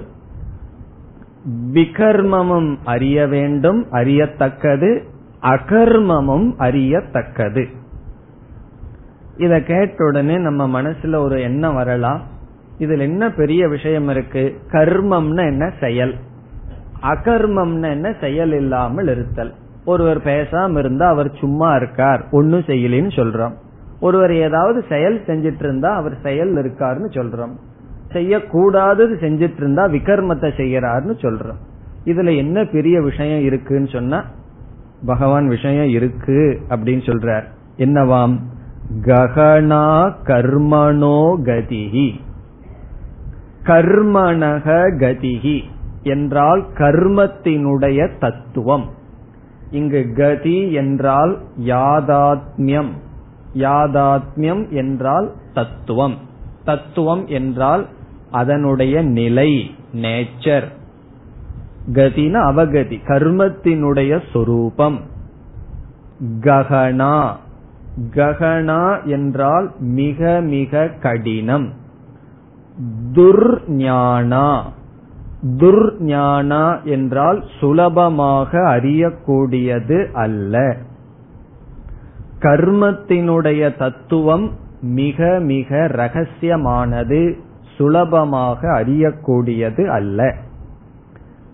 விகர்மமும் 1.72 2.76
அறிய 2.84 3.26
வேண்டும் 3.26 3.86
அறியத்தக்கது. 3.90 5.02
அகர்மமும் 5.42 6.54
அறியத்தக்கது. 6.56 7.66
இத 9.36 9.60
கேட்ட 9.60 10.04
உடனே 10.04 10.36
நம்ம 10.36 10.82
மனசுல 10.82 11.16
ஒரு 11.16 11.40
எண்ணம் 11.40 11.74
வரலாம். 11.74 12.31
இதுல 12.82 12.98
என்ன 12.98 13.30
பெரிய 13.30 13.68
விஷயம் 13.68 14.08
இருக்கு? 14.08 14.60
கர்மம்னு 14.72 15.46
என்ன? 15.46 15.72
செயல். 15.80 16.14
அகர்மம்னு 17.02 17.90
என்ன? 17.90 18.14
செயல் 18.20 18.52
இல்லாமல் 18.52 19.08
இருத்தல். 19.08 19.54
ஒருவர் 19.84 20.18
பேசாம 20.18 20.78
இருந்தா 20.78 21.08
அவர் 21.08 21.32
சும்மா 21.38 21.76
இருக்கார். 21.76 22.28
ஒன்னும் 22.30 22.60
செய்யலின்னு 22.60 23.10
சொல்றோம். 23.16 23.52
ஒருவர் 24.00 24.32
ஏதாவது 24.32 24.84
செயல் 24.88 25.22
செஞ்சிட்டு 25.26 25.62
இருந்தா 25.62 25.94
அவர் 25.94 26.16
செயல் 26.22 26.56
இருக்காருன்னு 26.56 27.10
சொல்றோம். 27.10 27.56
செய்யக்கூடாதது 28.12 29.14
செஞ்சிட்டு 29.20 29.56
இருந்தா 29.56 29.86
விகர்மத்தை 29.86 30.50
செய்யறாருன்னு 30.56 31.14
சொல்றோம். 31.20 31.60
இதுல 32.04 32.36
என்ன 32.36 32.64
பெரிய 32.64 33.00
விஷயம் 33.00 33.42
இருக்குன்னு 33.42 33.86
சொன்னா 33.86 34.24
பகவான் 35.06 35.48
விஷயம் 35.48 35.88
இருக்கு 35.88 36.60
அப்படின்னு 36.68 37.10
சொல்றார். 37.10 37.44
என்னவாம்? 37.76 38.38
ககனா 39.00 40.12
கர்மணோ 40.24 41.34
கதிகி 41.42 42.10
கர்மணக 43.64 44.66
கதிகி 44.98 45.62
என்றால் 46.02 46.66
கர்மத்தினுடைய 46.74 48.18
தத்துவம். 48.18 48.90
இங்கு 49.70 50.12
கதி 50.16 50.72
என்றால் 50.72 51.38
யாதாத்மியம். 51.60 52.90
யாதாத்மியம் 53.54 54.68
என்றால் 54.68 55.32
தத்துவம். 55.54 56.16
தத்துவம் 56.64 57.26
என்றால் 57.26 57.86
அதனுடைய 58.30 59.02
நிலை 59.02 59.74
நேச்சர் 59.92 60.64
கதின 61.92 62.34
அவகதி 62.50 62.98
கர்மத்தினுடைய 63.06 64.22
சொரூபம். 64.32 65.00
ககனா 66.40 67.36
ககனா 68.10 69.04
என்றால் 69.04 69.72
மிக 69.78 70.40
மிக 70.40 70.88
கடினம். 71.00 71.80
துர்ஞானா. 73.14 74.60
துர்ஞானா 75.56 76.82
என்றால் 76.82 77.44
சுலபமாக 77.60 78.58
அறியக்கூடியது 78.58 80.12
அல்ல. 80.12 80.76
கர்மத்தினுடைய 82.38 83.78
தத்துவம் 83.78 84.50
மிக 84.80 85.38
மிக 85.40 85.86
ரகசியமானது 85.86 87.38
சுலபமாக 87.76 88.68
அறியக்கூடியது 88.68 89.86
அல்ல. 89.86 90.34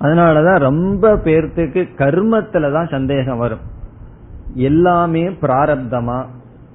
அதனாலதான் 0.00 0.58
ரொம்ப 0.58 1.14
பேர்த்துக்கு 1.14 1.88
கர்மத்துல 1.98 2.72
தான் 2.72 2.86
சந்தேகம் 2.86 3.38
வரும். 3.38 3.60
எல்லாமே 4.54 5.28
பிராரப்தமா? 5.28 6.26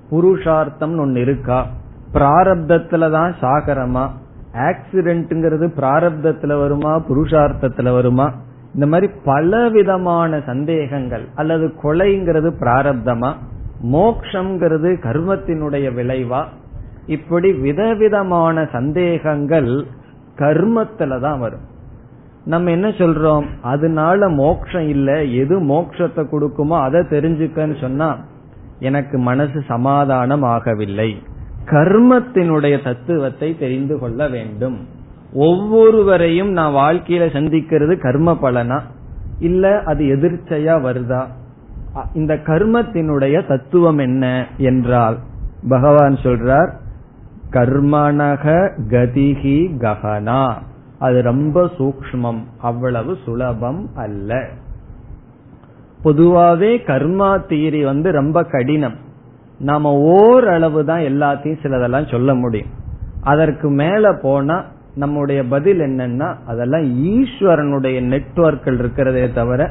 புருஷார்த்தம் 0.09 0.97
ஒன்னு 0.97 1.21
இருக்கா? 1.21 1.67
பிராரப்தத்துல 2.13 3.11
தான் 3.11 3.35
சாகரமா? 3.41 4.09
ஆக்சிடென்ட்ங்கிறது 4.53 5.67
பிராரப்தத்துல 5.77 6.59
வருமா 6.59 6.99
புருஷார்த்தத்துல 6.99 7.93
வருமா? 7.93 8.33
இந்த 8.73 8.87
மாதிரி 8.87 9.13
பல 9.25 9.69
விதமான 9.69 10.41
சந்தேகங்கள் 10.45 11.27
அல்லது 11.35 11.73
கொலைங்கிறது 11.83 12.53
பிராரப்தமா? 12.59 13.33
மோக்ஷங்கிறது 13.91 14.89
கர்மத்தினுடைய 15.01 15.93
விளைவா? 15.93 16.45
இப்படி 17.05 17.53
விதவிதமான 17.53 18.67
சந்தேகங்கள் 18.71 19.85
கர்மத்துல 20.35 21.21
தான் 21.21 21.39
வரும். 21.39 21.71
நம்ம 22.45 22.71
என்ன 22.71 22.87
சொல்றோம்? 22.87 23.45
அதனால 23.61 24.29
மோக்ஷம் 24.29 24.87
இல்ல 24.87 25.23
எது 25.23 25.59
மோக்ஷத்தை 25.59 26.25
கொடுக்குமோ 26.31 26.81
அதை 26.81 26.99
தெரிஞ்சுக்கன்னு 26.99 27.81
சொன்னா 27.81 28.17
எனக்கு 28.79 29.17
மனசு 29.17 29.61
சமாதானம் 29.67 30.43
ஆகவில்லை. 30.43 31.15
கர்மத்தினுடைய 31.65 32.83
தத்துவத்தை 32.83 33.57
தெரிந்து 33.57 33.99
கொள்ள 33.99 34.27
வேண்டும். 34.27 34.87
ஒவ்வொருவரையும் 35.33 36.51
நான் 36.51 36.73
வாழ்க்கையில 36.73 37.25
சந்திக்கிறது 37.35 37.97
கர்ம 37.97 38.37
பலனா? 38.41 38.81
இல்ல 39.39 39.81
அது 39.85 40.05
எதிர்ச்சையா 40.05 40.75
வருதா? 40.81 41.25
இந்த 42.13 42.33
கர்மத்தினுடைய 42.33 43.47
தத்துவம் 43.47 43.97
என்ன 43.97 44.47
என்றால் 44.57 45.17
பகவான் 45.69 46.15
சொல்றார் 46.15 46.71
கர்மணக 47.49 48.69
கதிகி 48.89 49.57
ககனா 49.77 50.53
அது 50.99 51.21
ரொம்ப 51.21 51.69
சூக்மம் 51.77 52.39
அவ்வளவு 52.57 53.17
சுலபம் 53.23 53.89
அல்ல. 53.95 54.47
பொதுவாவே 56.03 56.71
கர்மா 56.87 57.45
தீரி 57.45 57.83
வந்து 57.83 58.11
ரொம்ப 58.11 58.43
கடினம். 58.43 59.02
நாம 59.63 59.91
ஓரளவு 59.97 60.85
தான் 60.85 60.99
எல்லாத்தையும் 60.99 61.61
சிலதெல்லாம் 61.63 62.11
சொல்ல 62.11 62.33
முடியும். 62.33 62.71
அதற்கு 63.21 63.69
மேல 63.69 64.13
போனா 64.21 64.63
நம்முடைய 64.95 65.43
பதில் 65.43 65.79
என்னன்னா 65.79 66.35
அதெல்லாம் 66.47 66.85
ஈஸ்வரனுடைய 67.13 67.97
நெட்வொர்க்கில் 68.03 68.79
இருக்கிறதே 68.79 69.31
தவிர 69.31 69.69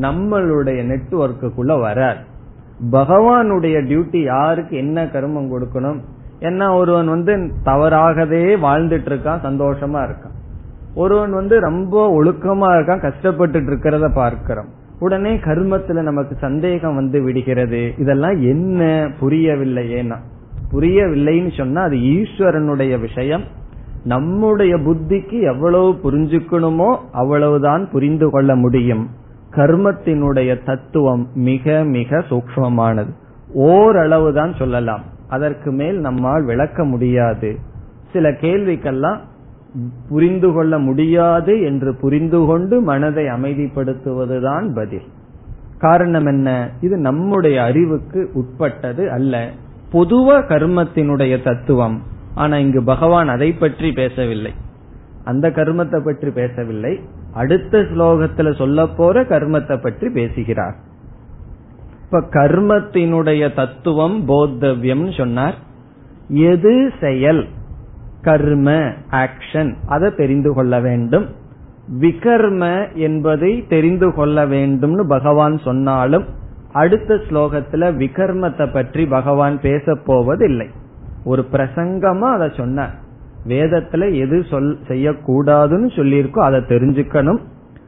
நம்மளுடைய 0.00 0.80
நெட்வொர்க்குள்ள 0.82 1.80
வராது. 1.80 2.22
பகவானுடைய 2.90 3.76
டியூட்டி 3.88 4.22
யாருக்கு 4.22 4.76
என்ன 4.76 5.06
கருமம் 5.06 5.50
கொடுக்கணும்? 5.52 6.00
என்ன 6.38 6.74
ஒருவன் 6.74 7.08
வந்து 7.08 7.34
தவறாகவே 7.62 8.56
வாழ்ந்துட்டு 8.56 9.10
இருக்கான் 9.10 9.44
சந்தோஷமா 9.48 10.00
இருக்கான். 10.06 10.34
ஒருவன் 10.94 11.32
வந்து 11.32 11.60
ரொம்ப 11.60 12.22
ஒழுக்கமா 12.22 12.68
இருக்கான் 12.76 13.00
கஷ்டப்பட்டு 13.00 13.60
இருக்கிறத 13.60 14.14
பார்க்கிறோம். 14.14 14.70
உடனே 14.98 15.36
கர்மத்துல 15.36 16.02
நமக்கு 16.02 16.36
சந்தேகம் 16.40 16.94
வந்து 16.94 17.22
விடுகிறது. 17.22 17.94
இதெல்லாம் 17.98 18.40
என்ன 18.40 19.08
புரியவில்லையேனா 19.20 20.16
புரியவில்லைன்னு 20.72 21.56
சொன்னா 21.56 21.82
அது 21.82 21.96
ஈஸ்வரனுடைய 21.96 23.00
விஷயம். 23.00 23.42
நம்முடைய 24.04 24.76
புத்திக்கு 24.76 25.40
எவ்வளவு 25.40 25.90
புரிஞ்சுக்கணுமோ 25.90 26.96
அவ்வளவுதான் 27.12 27.90
புரிந்து 27.90 28.30
கொள்ள 28.30 28.54
முடியும். 28.54 29.08
கர்மத்தினுடைய 29.50 30.64
தத்துவம் 30.64 31.28
மிக 31.34 31.84
மிக 31.84 32.18
சூக்மமானது. 32.18 33.08
ஓரளவு 33.52 34.34
தான் 34.34 34.54
சொல்லலாம். 34.54 35.02
அதற்கு 35.28 35.72
மேல் 35.72 35.98
நம்மால் 35.98 36.44
விளக்க 36.44 36.84
முடியாது. 36.84 37.58
சில 38.12 38.30
கேள்விக்கெல்லாம் 38.30 39.16
புரிந்து 40.08 40.52
கொள்ள 40.52 40.78
முடியாது 40.78 41.60
என்று 41.60 41.94
புரிந்து 41.94 42.46
கொண்டு 42.46 42.80
மனதை 42.80 43.24
அமைதிப்படுத்துவதுதான் 43.24 44.74
பதில். 44.74 45.02
காரணம் 45.78 46.26
என்ன? 46.26 46.70
இது 46.80 46.96
நம்முடைய 46.96 47.62
அறிவுக்கு 47.62 48.30
உட்பட்டது 48.32 49.10
அல்ல. 49.10 49.50
பொதுவ 49.92 50.42
கர்மத்தினுடைய 50.48 51.42
தத்துவம். 51.42 52.02
ஆனா 52.34 52.56
இங்கு 52.56 52.84
பகவான் 52.84 53.28
அதை 53.28 53.52
பற்றி 53.52 53.92
பேசவில்லை. 53.92 54.52
அந்த 55.24 55.50
கர்மத்தை 55.50 56.04
பற்றி 56.04 56.30
பேசவில்லை. 56.30 57.00
அடுத்த 57.32 57.78
ஸ்லோகத்துல 57.78 58.56
சொல்ல 58.56 58.86
போற 58.86 59.22
கர்மத்தை 59.22 59.82
பற்றி 59.82 60.10
பேசுகிறார். 60.10 60.74
இப்ப 62.04 62.20
கர்மத்தினுடைய 62.20 63.54
தத்துவம் 63.54 64.28
போத்தவியம் 64.28 65.16
சொன்னார். 65.16 65.54
எது 66.28 66.92
செயல்? 67.00 67.46
கர்ம 68.24 68.70
ஆக்ஷன் 69.22 69.70
அதை 69.86 70.08
தெரிந்து 70.14 70.50
கொள்ள 70.54 70.74
வேண்டும். 70.80 71.26
விகர்ம 72.00 72.62
என்பதை 73.06 73.52
தெரிந்து 73.68 74.08
கொள்ள 74.14 74.46
வேண்டும்னு 74.46 75.04
பகவான் 75.06 75.56
சொன்னாலும் 75.58 76.26
அடுத்த 76.72 77.18
ஸ்லோகத்துல 77.26 77.90
விகர்மத்தை 78.02 78.66
பற்றி 78.72 79.02
பகவான் 79.06 79.56
பேச 79.60 79.94
போவதில்லை. 80.06 80.68
ஒரு 81.24 81.42
பிரசங்கமா 81.52 82.28
அதை 82.36 82.48
சொன்ன 82.56 82.86
வேதத்துல 83.48 84.06
எது 84.22 84.38
சொல் 84.50 84.70
செய்யக்கூடாதுன்னு 84.88 85.88
சொல்லியிருக்கோ 85.98 86.40
அதை 86.48 86.60
தெரிஞ்சுக்கணும். 86.72 87.40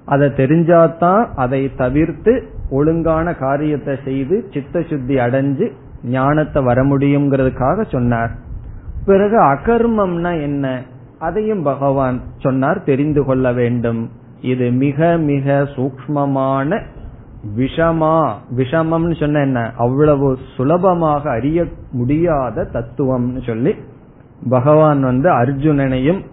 அதை 0.04 0.26
தெரிஞ்சாதான் 0.40 1.22
அதை 1.34 1.60
தவிர்த்து 1.76 2.32
ஒழுங்கான 2.70 3.26
காரியத்தை 3.36 3.94
செய்து 4.04 4.36
சித்த 4.52 4.82
சுத்தி 4.90 5.14
அடைஞ்சு 5.16 5.66
ஞானத்தை 6.16 6.60
வர 6.62 6.78
முடியுங்கிறதுக்காக 6.82 7.86
சொன்னார். 7.94 8.32
பிறகு 9.06 9.40
அகர்மம்னா 9.42 10.40
என்ன? 10.40 10.82
அதையும் 11.18 11.62
பகவான் 11.62 12.20
சொன்னார் 12.38 12.82
தெரிந்து 12.82 13.24
கொள்ள 13.24 13.52
வேண்டும். 13.52 14.10
இது 14.40 14.70
மிக 14.70 15.16
மிக 15.16 15.68
சூக்மமான 15.76 16.82
விஷமா 17.56 18.32
விஷமம்னு 18.56 19.20
சொன்ன 19.20 19.40
என்ன? 19.40 19.72
அவ்வளவு 19.76 20.38
சுலபமாக 20.56 21.30
அறிய 21.30 21.64
முடியாத 21.92 22.68
தத்துவம்னு 22.72 23.46
சொல்லி 23.46 23.74
பகவான் 24.48 25.00
வந்து 25.00 25.30
அர்ஜுனனையும் 25.30 26.24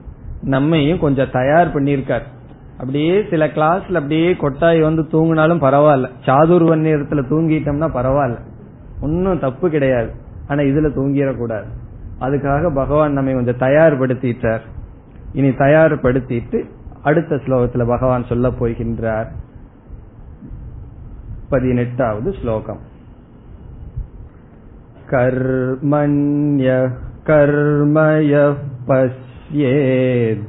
நம்மையும் 0.44 1.00
கொஞ்சம் 1.00 1.32
தயார் 1.32 1.76
பண்ணியிருக்கார். 1.76 2.24
அப்படியே 2.72 3.26
சில 3.30 3.48
கிளாஸ்ல 3.48 3.94
அப்படியே 3.94 4.34
கொட்டாய் 4.34 4.82
வந்து 4.82 5.02
தூங்கினாலும் 5.02 5.62
பரவாயில்ல. 5.62 6.10
சாதுர்வன் 6.26 6.84
நேரத்துல 6.84 7.24
தூங்கிட்டோம்னா 7.30 7.88
பரவாயில்ல. 7.88 8.38
ஒன்னும் 9.02 9.40
தப்பு 9.40 9.70
கிடையாது. 9.70 10.12
ஆனா 10.48 10.62
இதுல 10.62 10.90
தூங்கிடக்கூடாது. 10.96 11.66
அதுக்காக 12.22 12.74
பகவான் 12.74 13.14
நம்மை 13.14 13.34
கொஞ்சம் 13.34 13.58
தயார்படுத்திட்டார். 13.58 14.62
இனி 15.34 15.50
தயார்படுத்திட்டு 15.50 16.64
அடுத்த 17.04 17.36
ஸ்லோகத்துல 17.36 17.88
பகவான் 17.88 18.24
சொல்ல 18.24 18.50
போகின்றார். 18.50 19.28
பதினெட்டாவது 21.50 22.34
ஸ்லோகம். 22.42 22.80
கர்மண்ய 25.10 26.92
கர்மய 27.26 28.56
பஸ்யே 28.88 30.42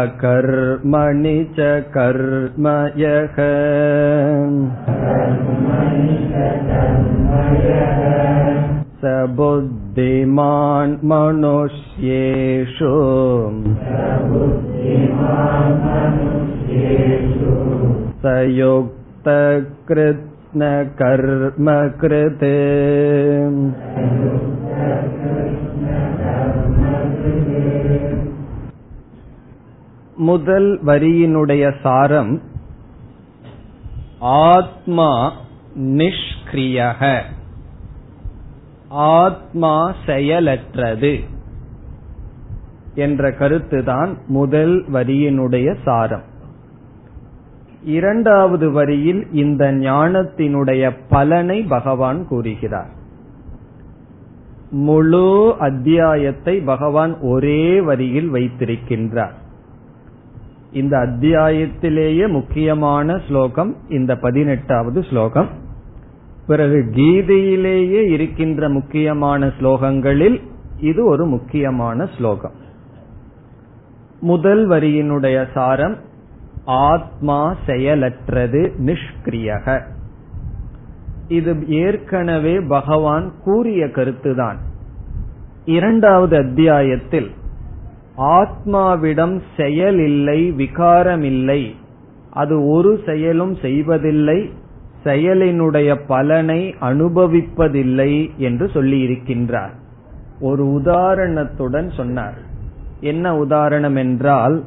अकर्मणि 0.00 1.36
च 1.58 1.68
कर्मयः 1.96 3.36
स 9.02 9.12
बुद्धिमान् 9.36 10.96
मनुष्येषु 11.12 12.90
स 18.24 18.34
युक्तकृत्न 18.58 20.68
முதல் 30.15 30.83
வரியினுடைய 30.83 31.73
சாரம் 31.83 32.41
ஆத்மா 34.19 35.33
நிஷ்கிரியக. 35.75 37.21
ஆத்மா 38.89 39.93
செயலற்றது 40.05 41.23
என்ற 42.95 43.31
கருத்துதான் 43.31 44.15
முதல் 44.27 44.85
வரியினுடைய 44.91 45.75
சாரம். 45.85 46.23
இரண்டாவது 47.83 48.71
வரியில் 48.71 49.27
இந்த 49.31 49.71
ஞானத்தினுடைய 49.71 50.97
பலனை 51.09 51.61
பகவான் 51.61 52.27
கூறுகிறார். 52.27 52.89
முழு 54.71 55.55
அத்தியாயத்தை 55.59 56.59
பகவான் 56.59 57.19
ஒரே 57.19 57.81
வரியில் 57.81 58.31
வைத்திருக்கின்றார். 58.31 59.43
இந்த 60.75 60.97
அத்தியாயத்திலேயே 60.97 62.27
முக்கியமான 62.27 63.21
ஸ்லோகம் 63.27 63.75
இந்த 63.89 64.15
பதினெட்டாவது 64.15 65.03
ஸ்லோகம். 65.03 65.47
பிறகு 66.47 66.89
கீதையிலேயே 66.91 68.09
இருக்கின்ற 68.11 68.69
முக்கியமான 68.69 69.51
ஸ்லோகங்களில் 69.59 70.41
இது 70.79 71.05
ஒரு 71.05 71.25
முக்கியமான 71.25 72.09
ஸ்லோகம். 72.17 72.51
முதல் 74.19 74.67
வரியினுடைய 74.69 75.47
சாரம் 75.53 75.97
ஆத்மா 76.65 77.55
செயலற்றது 77.67 78.71
நிஷ்கிரியக 78.85 79.81
இது 81.27 81.67
ஏற்கனவே 81.67 82.59
பகவான் 82.59 83.31
கூறிய 83.43 83.85
கருத்துதான். 83.85 84.57
இரண்டாவது 85.65 86.37
அத்தியாயத்தில் 86.37 87.31
ஆத்மாவிடம் 88.17 89.41
செயல் 89.57 89.99
இல்லை 89.99 90.51
விகாரம் 90.51 91.23
இல்லை 91.23 91.75
அது 92.31 92.67
ஒரு 92.67 92.99
செயலும் 93.05 93.55
செய்வதில்லை 93.55 94.49
செயலினுடைய 95.03 95.99
பலனை 96.07 96.75
அனுபவிப்பதில்லை 96.79 98.35
என்று 98.37 98.65
சொல்லியிருக்கின்றார். 98.65 99.73
ஒரு 100.39 100.65
உதாரணத்துடன் 100.65 101.93
சொன்னார். 101.93 102.37
என்ன 102.99 103.37
உதாரணம் 103.37 103.95
என்றால் 103.95 104.63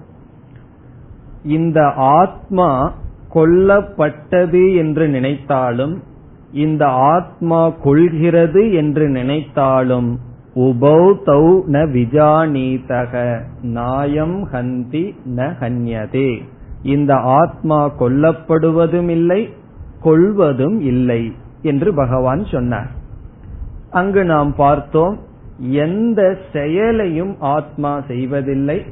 இந்த 1.43 1.93
ஆத்மா 1.97 2.95
கொல்லப்பட்டது 3.35 4.77
என்று 4.77 5.09
நினைத்தாலும் 5.09 6.03
இந்த 6.53 6.87
ஆத்மா 6.87 7.69
கொள்கிறது 7.69 8.73
என்று 8.73 9.09
நினைத்தாலும் 9.09 10.19
உபௌ 10.59 11.01
தௌ 11.27 11.45
ந 11.67 11.83
விஜானீதக. 11.97 13.41
நாயம் 13.63 14.49
ஹந்தி 14.53 15.15
ந 15.37 15.53
ஹன்யதே. 15.61 16.43
இந்த 16.83 17.15
ஆத்மா 17.15 17.91
கொல்லப்படுவதும் 17.99 19.09
இல்லை 19.09 19.49
கொள்வதும் 20.03 20.81
இல்லை 20.81 21.33
என்று 21.63 21.95
பகவான் 21.95 22.45
சொன்னார். 22.45 22.91
அங்கு 23.91 24.25
நாம் 24.25 24.55
பார்த்தோம் 24.55 25.19
எந்த 25.59 26.37
செயலையும் 26.53 27.37
ஆத்மா 27.41 28.01
செய்வதில்லை. 28.09 28.83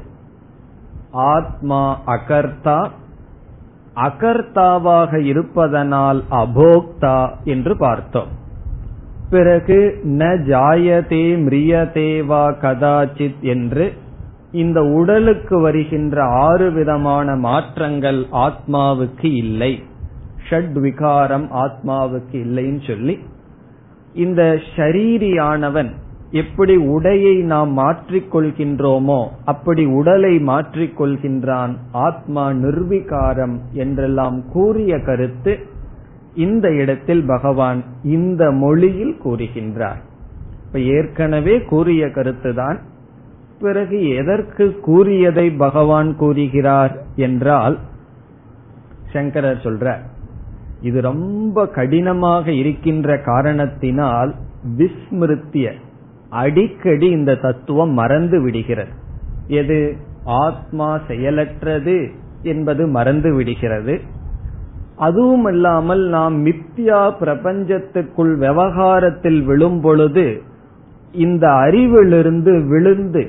ஆத்மா 1.11 1.99
அகர்த்தா. 2.07 2.89
அகர்த்தாவாக 3.95 5.25
இருப்பதனால் 5.25 6.23
அபோக்தா 6.31 7.29
என்று 7.43 7.77
பார்த்தோம். 7.77 8.45
பிறகு 9.29 9.77
ந 10.05 10.23
ஜாயதே 10.49 11.23
மிரியதேவா 11.45 12.43
கதாச்சித் 12.61 13.41
என்று 13.41 13.93
இந்த 14.51 14.81
உடலுக்கு 14.81 15.61
வருகின்ற 15.61 16.23
ஆறு 16.23 16.71
விதமான 16.71 17.35
மாற்றங்கள் 17.35 18.25
ஆத்மாவுக்கு 18.31 19.29
இல்லை. 19.35 19.83
ஷட் 20.49 20.79
விகாரம் 20.79 21.47
ஆத்மாவுக்கு 21.51 22.37
இல்லைன்னு 22.45 22.87
சொல்லி 22.87 23.17
இந்த 24.13 24.59
ஷரீரியானவன் 24.75 25.89
எப்படி 26.31 26.75
உடையை 26.77 27.43
நாம் 27.43 27.77
மாற்றிக்கொள்கின்றோமோ 27.77 29.27
அப்படி 29.45 29.85
உடலை 29.85 30.39
மாற்றிக்கொள்கின்றான் 30.39 31.73
ஆத்மா 31.91 32.49
நிர்விகாரம் 32.49 33.57
என்றெல்லாம் 33.73 34.43
கூறிய 34.53 34.99
கருத்து 34.99 35.53
இந்த 36.37 36.71
இடத்தில் 36.71 37.23
பகவான் 37.27 37.83
இந்த 38.03 38.51
மொழியில் 38.51 39.17
கூறுகின்றார். 39.25 40.01
இப்ப 40.67 40.79
ஏற்கனவே 40.79 41.61
கூறிய 41.61 42.05
கருத்துதான் 42.05 42.77
பிறகு 43.59 44.07
எதற்கு 44.09 44.79
கூறியதை 44.79 45.51
பகவான் 45.51 46.15
கூறுகிறார் 46.15 46.97
என்றால் 47.15 47.79
சங்கரர் 49.13 49.61
சொல்ற 49.63 49.97
இது 50.81 51.01
ரொம்ப 51.01 51.67
கடினமாக 51.67 52.51
இருக்கின்ற 52.51 53.17
காரணத்தினால் 53.17 54.35
விஸ்மிருத்திய 54.77 55.71
அடிக்கடி 56.29 57.09
இந்த 57.09 57.35
தத்துவம் 57.35 57.93
மறந்து 57.93 58.41
விடுகிறது. 58.41 58.91
எது? 59.47 59.95
ஆத்மா 60.23 60.99
செயலற்றது 61.07 62.09
என்பது 62.41 62.87
மறந்து 62.87 63.33
விடுகிறது. 63.33 64.01
அதுவும் 64.97 65.45
இல்லாமல் 65.45 66.03
நாம் 66.07 66.45
மித்யா 66.45 67.01
பிரபஞ்சத்துக்குள் 67.19 68.37
விவகாரத்தில் 68.37 69.43
விழும் 69.43 69.81
பொழுது 69.81 70.41
இந்த 71.11 71.47
அறிவிலிருந்து 71.47 72.67
விழுந்து 72.67 73.23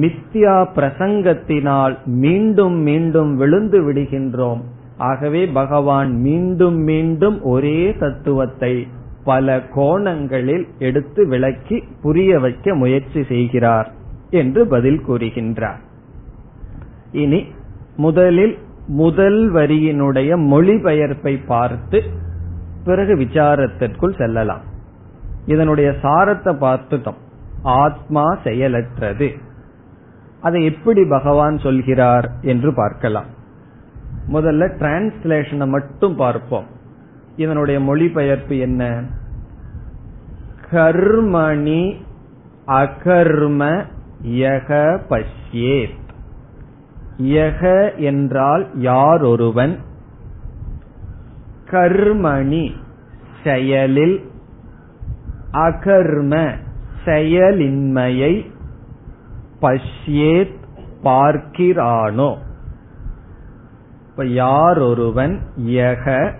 மித்யா 0.00 0.56
பிரசங்கத்தினால் 0.74 1.94
மீண்டும் 2.04 2.78
மீண்டும் 2.80 3.36
விழுந்து 3.36 3.92
விடுகின்றோம். 3.92 4.60
ஆகவே 4.96 5.46
பகவான் 5.46 6.10
மீண்டும் 6.20 6.78
மீண்டும் 6.82 7.42
ஒரே 7.42 7.96
தத்துவத்தை 7.98 8.86
பல 9.24 9.60
கோணங்களில் 9.74 10.66
எடுத்து 10.78 11.26
விளக்கி 11.26 11.84
புரிய 12.02 12.38
வைக்க 12.38 12.74
முயற்சி 12.74 13.22
செய்கிறார் 13.22 13.88
என்று 14.30 14.66
பதில் 14.66 15.00
கூறுகின்றார். 15.08 15.80
இனி 17.12 17.44
முதலில் 17.96 18.56
முதல் 18.88 19.52
வரியினுடைய 19.52 20.36
மொழிபெயர்ப்பை 20.36 21.46
பார்த்து 21.46 22.02
பிறகு 22.84 23.14
விசாரத்திற்குள் 23.16 24.16
செல்லலாம். 24.18 24.60
இதனுடைய 25.46 25.94
சாரத்தை 26.02 26.54
பார்த்துட்டோம். 26.56 27.18
ஆத்மா 27.62 28.36
செயலற்றது. 28.44 29.38
அதை 30.40 30.64
எப்படி 30.64 31.04
பகவான் 31.04 31.58
சொல்கிறார் 31.58 32.30
என்று 32.42 32.74
பார்க்கலாம். 32.74 33.24
முதல்ல 34.32 34.70
டிரான்ஸ்லேஷனை 34.78 35.68
மட்டும் 35.68 36.16
பார்ப்போம். 36.16 36.66
இதனுடைய 37.36 37.80
மொழிபெயர்ப்பு 37.80 38.58
என்ன? 38.58 39.04
கர்மணி 40.70 41.96
அகர்ம 42.66 43.84
யக 44.22 44.98
பஷ்யேத் 45.08 46.06
யக 47.22 47.96
என்றால் 47.96 48.78
யார் 48.78 49.22
ஒருவன் 49.22 49.78
கர்மணி 51.70 52.70
செயலில். 53.44 54.30
அகர்ம 55.52 56.56
செயலின்மையை 57.04 58.50
பஷ்யேத் 59.60 60.56
பார்க்கிறானோ? 61.02 62.36
இப்ப 64.10 64.26
யார் 64.26 64.78
ஒருவன் 64.78 65.40
யக 65.66 66.32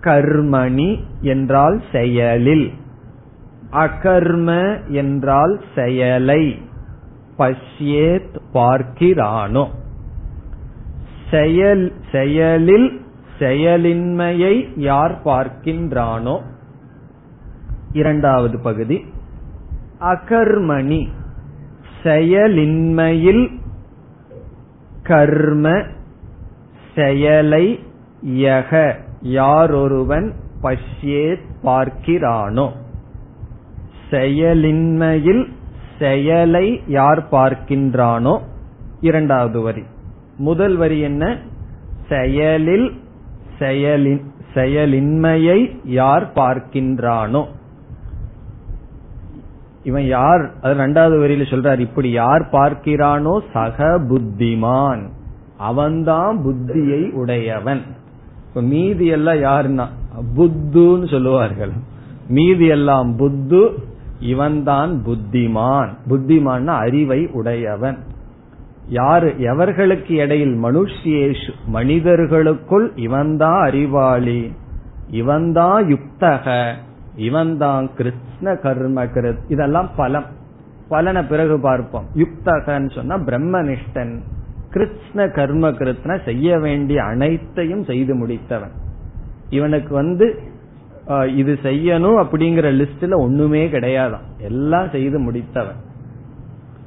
கர்மணி 0.00 1.04
என்றால் 1.20 1.82
செயலில். 1.92 2.72
அகர்ம 3.72 4.78
என்றால் 4.88 5.60
செயலை 5.74 6.58
பஷ்யேத் 7.38 8.36
பார்க்கிறானோ? 8.52 9.82
செயல் 11.34 11.92
செயலில் 12.12 13.00
செயலின்மையை 13.38 14.72
யார் 14.76 15.20
பார்க்கின்றானோ? 15.24 16.40
இரண்டாவது 17.92 18.58
பகுதி. 18.58 19.04
அகர்மணி. 20.00 21.08
செயலின்மையில் 22.02 23.50
கர்ம 25.02 25.82
செயலை 26.94 27.80
யக. 28.26 28.94
யாரொருவன் 29.20 30.32
பஷ்யேத் 30.62 31.44
பார்க்கிறானோ? 31.62 32.72
செயலின்மையில் 34.10 35.52
செயலை 35.98 36.82
யார் 36.86 37.26
பார்க்கின்றானோ? 37.32 38.40
இரண்டாவது 39.00 39.60
வரி. 39.60 39.82
முதல் 40.36 40.76
வரி 40.76 40.98
என்ன? 40.98 41.38
செயலில் 42.08 42.92
செயலின் 43.58 44.20
செயலின்மையை 44.54 45.80
யார் 45.84 46.32
பார்க்கின்றானோ. 46.34 47.46
இவன் 49.82 50.06
யார்? 50.06 50.50
அது 50.62 50.74
ரெண்டாவது 50.74 51.22
வரியில 51.24 51.42
சொல்றார் 51.42 51.78
இப்படி 51.78 52.10
யார் 52.10 52.48
பார்க்கிறானோ 52.52 53.40
சக 53.52 53.98
புத்திமான். 53.98 55.08
அவன்தான் 55.58 56.38
புத்தியை 56.38 57.12
உடையவன். 57.12 57.80
இப்ப 58.48 58.62
மீதி 58.62 59.06
எல்லாம் 59.06 59.36
யாருன்னா? 59.36 59.86
புத்துன்னு 60.36 61.10
சொல்லுவார்கள். 61.10 61.70
மீதி 62.28 62.66
எல்லாம் 62.66 63.18
புத்து 63.18 63.72
இவன்தான் 64.20 65.02
புத்திமான். 65.06 65.88
புத்திமான் 66.08 66.66
அறிவை 66.66 67.26
உடையவன். 67.26 67.98
யாரு 68.88 69.34
எவர்களுக்கு 69.38 70.12
இடையில் 70.12 70.62
மனுஷியேஷு 70.62 71.50
மனிதர்களுக்குள் 71.66 72.92
இவன்தான் 72.96 73.62
அறிவாளி 73.62 74.52
இவன்தான் 75.10 75.84
யுக்தக 75.84 76.72
இவன்தான் 77.16 77.94
கிருஷ்ண 77.94 78.56
கர்ம 78.56 79.04
கிருத் 79.04 79.38
இதெல்லாம் 79.48 79.90
பலம். 79.96 80.24
பலனை 80.88 81.22
பிறகு 81.22 81.60
பார்ப்போம். 81.60 82.04
யுக்தகன்னு 82.14 82.94
சொன்னா 82.94 83.16
பிரம்மனிஷ்டன். 83.16 84.18
கிருஷ்ண 84.70 85.28
கர்ம 85.28 85.70
கிருத்ன 85.70 86.24
செய்ய 86.24 86.58
வேண்டிய 86.58 87.02
அனைத்தையும் 87.02 87.84
செய்து 87.84 88.26
முடித்தவன். 88.26 88.72
இவனுக்கு 89.48 89.94
வந்து 89.94 90.38
இது 91.36 91.58
செய்யணும் 91.62 92.24
அப்படிங்கிற 92.24 92.68
லிஸ்ட்ல 92.72 93.14
ஒண்ணுமே 93.14 93.68
கிடையாதான் 93.68 94.26
எல்லாம் 94.38 94.88
செய்து 94.90 95.18
முடித்தவன். 95.20 95.80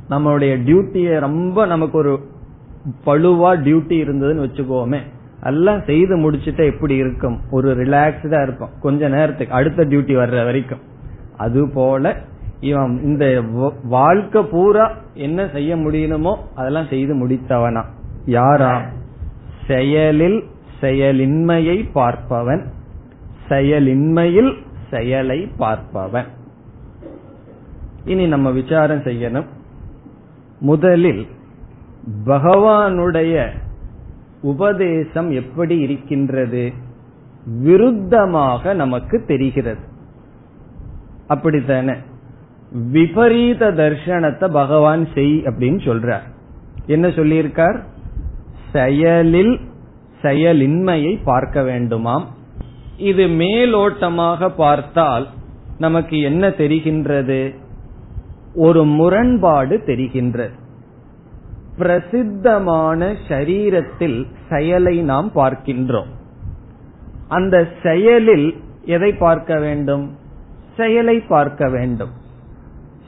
நம்மளுடைய 0.10 0.54
டியூட்டியை 0.68 1.20
ரொம்ப 1.20 1.66
நமக்கு 1.66 1.98
ஒரு 1.98 2.20
பழுவா 3.06 3.60
டியூட்டி 3.66 4.00
இருந்ததுன்னு 4.04 4.48
வச்சுக்கோமே. 4.48 5.00
எல்லாம் 5.44 5.84
செய்து 5.86 6.18
முடிச்சுட்டா 6.18 6.74
எப்படி 6.74 6.96
இருக்கும்? 6.96 7.40
ஒரு 7.52 7.76
ரிலாக்ஸ்டா 7.76 8.44
இருக்கும் 8.44 8.70
கொஞ்ச 8.80 9.08
நேரத்துக்கு 9.08 9.54
அடுத்த 9.54 9.86
டியூட்டி 9.86 10.16
வர்ற 10.16 10.44
வரைக்கும். 10.44 10.80
அது 11.38 11.70
போல 11.74 12.16
இவன் 12.60 13.02
இந்த 13.04 13.44
வாழ்க்கை 13.84 14.42
பூரா 14.42 14.96
என்ன 15.14 15.50
செய்ய 15.54 15.76
முடியணுமோ 15.76 16.36
அதெல்லாம் 16.56 16.88
செய்து 16.90 17.28
முடித்தவனா. 17.28 17.84
யாரா? 18.26 18.82
செயலில் 19.68 20.44
செயலின்மையை 20.82 21.90
பார்ப்பவன். 21.96 22.66
செயலின்மையில் 23.50 24.54
செயலை 24.90 25.52
பார்ப்பவன். 25.60 26.26
இனி 28.06 28.28
நம்ம 28.28 28.52
விசாரம் 28.52 29.04
செய்யணும். 29.04 29.46
முதலில் 30.60 31.28
பகவானுடைய 32.26 33.50
உபதேசம் 34.42 35.32
எப்படி 35.32 35.78
இருக்கின்றது? 35.78 36.74
விருத்தமாக 37.64 38.74
நமக்கு 38.74 39.24
தெரிகிறது. 39.28 39.80
அப்படித்தானே? 41.28 41.94
விபரீத 42.92 43.72
தர்ஷனத்தை 43.72 44.50
பகவான் 44.50 45.08
செய் 45.14 45.42
அப்படின்னு 45.42 45.80
சொல்றார். 45.80 46.36
என்ன 46.86 47.08
சொல்லியிருக்கார்? 47.08 47.80
செயலில் 48.72 49.60
செயலின்மையை 50.22 51.20
பார்க்க 51.24 51.62
வேண்டுமாம். 51.62 52.26
இது 52.98 53.28
மேலோட்டமாக 53.28 54.50
பார்த்தால் 54.50 55.28
நமக்கு 55.78 56.22
என்ன 56.22 56.50
தெரிகின்றது? 56.50 57.56
ஒரு 58.58 58.84
முரண்பாடு 58.84 59.76
தெரிகின்றது 59.86 60.56
பிரசித்தமான 61.78 63.00
சரீரத்தில் 63.28 64.20
செயலை 64.50 64.96
நாம் 65.02 65.28
பார்க்கின்றோம். 65.36 66.12
அந்த 67.28 67.56
செயலில் 67.84 68.48
எதை 68.86 69.12
பார்க்க 69.14 69.60
வேண்டும்? 69.60 70.06
செயலை 70.78 71.18
பார்க்க 71.20 71.70
வேண்டும். 71.70 72.14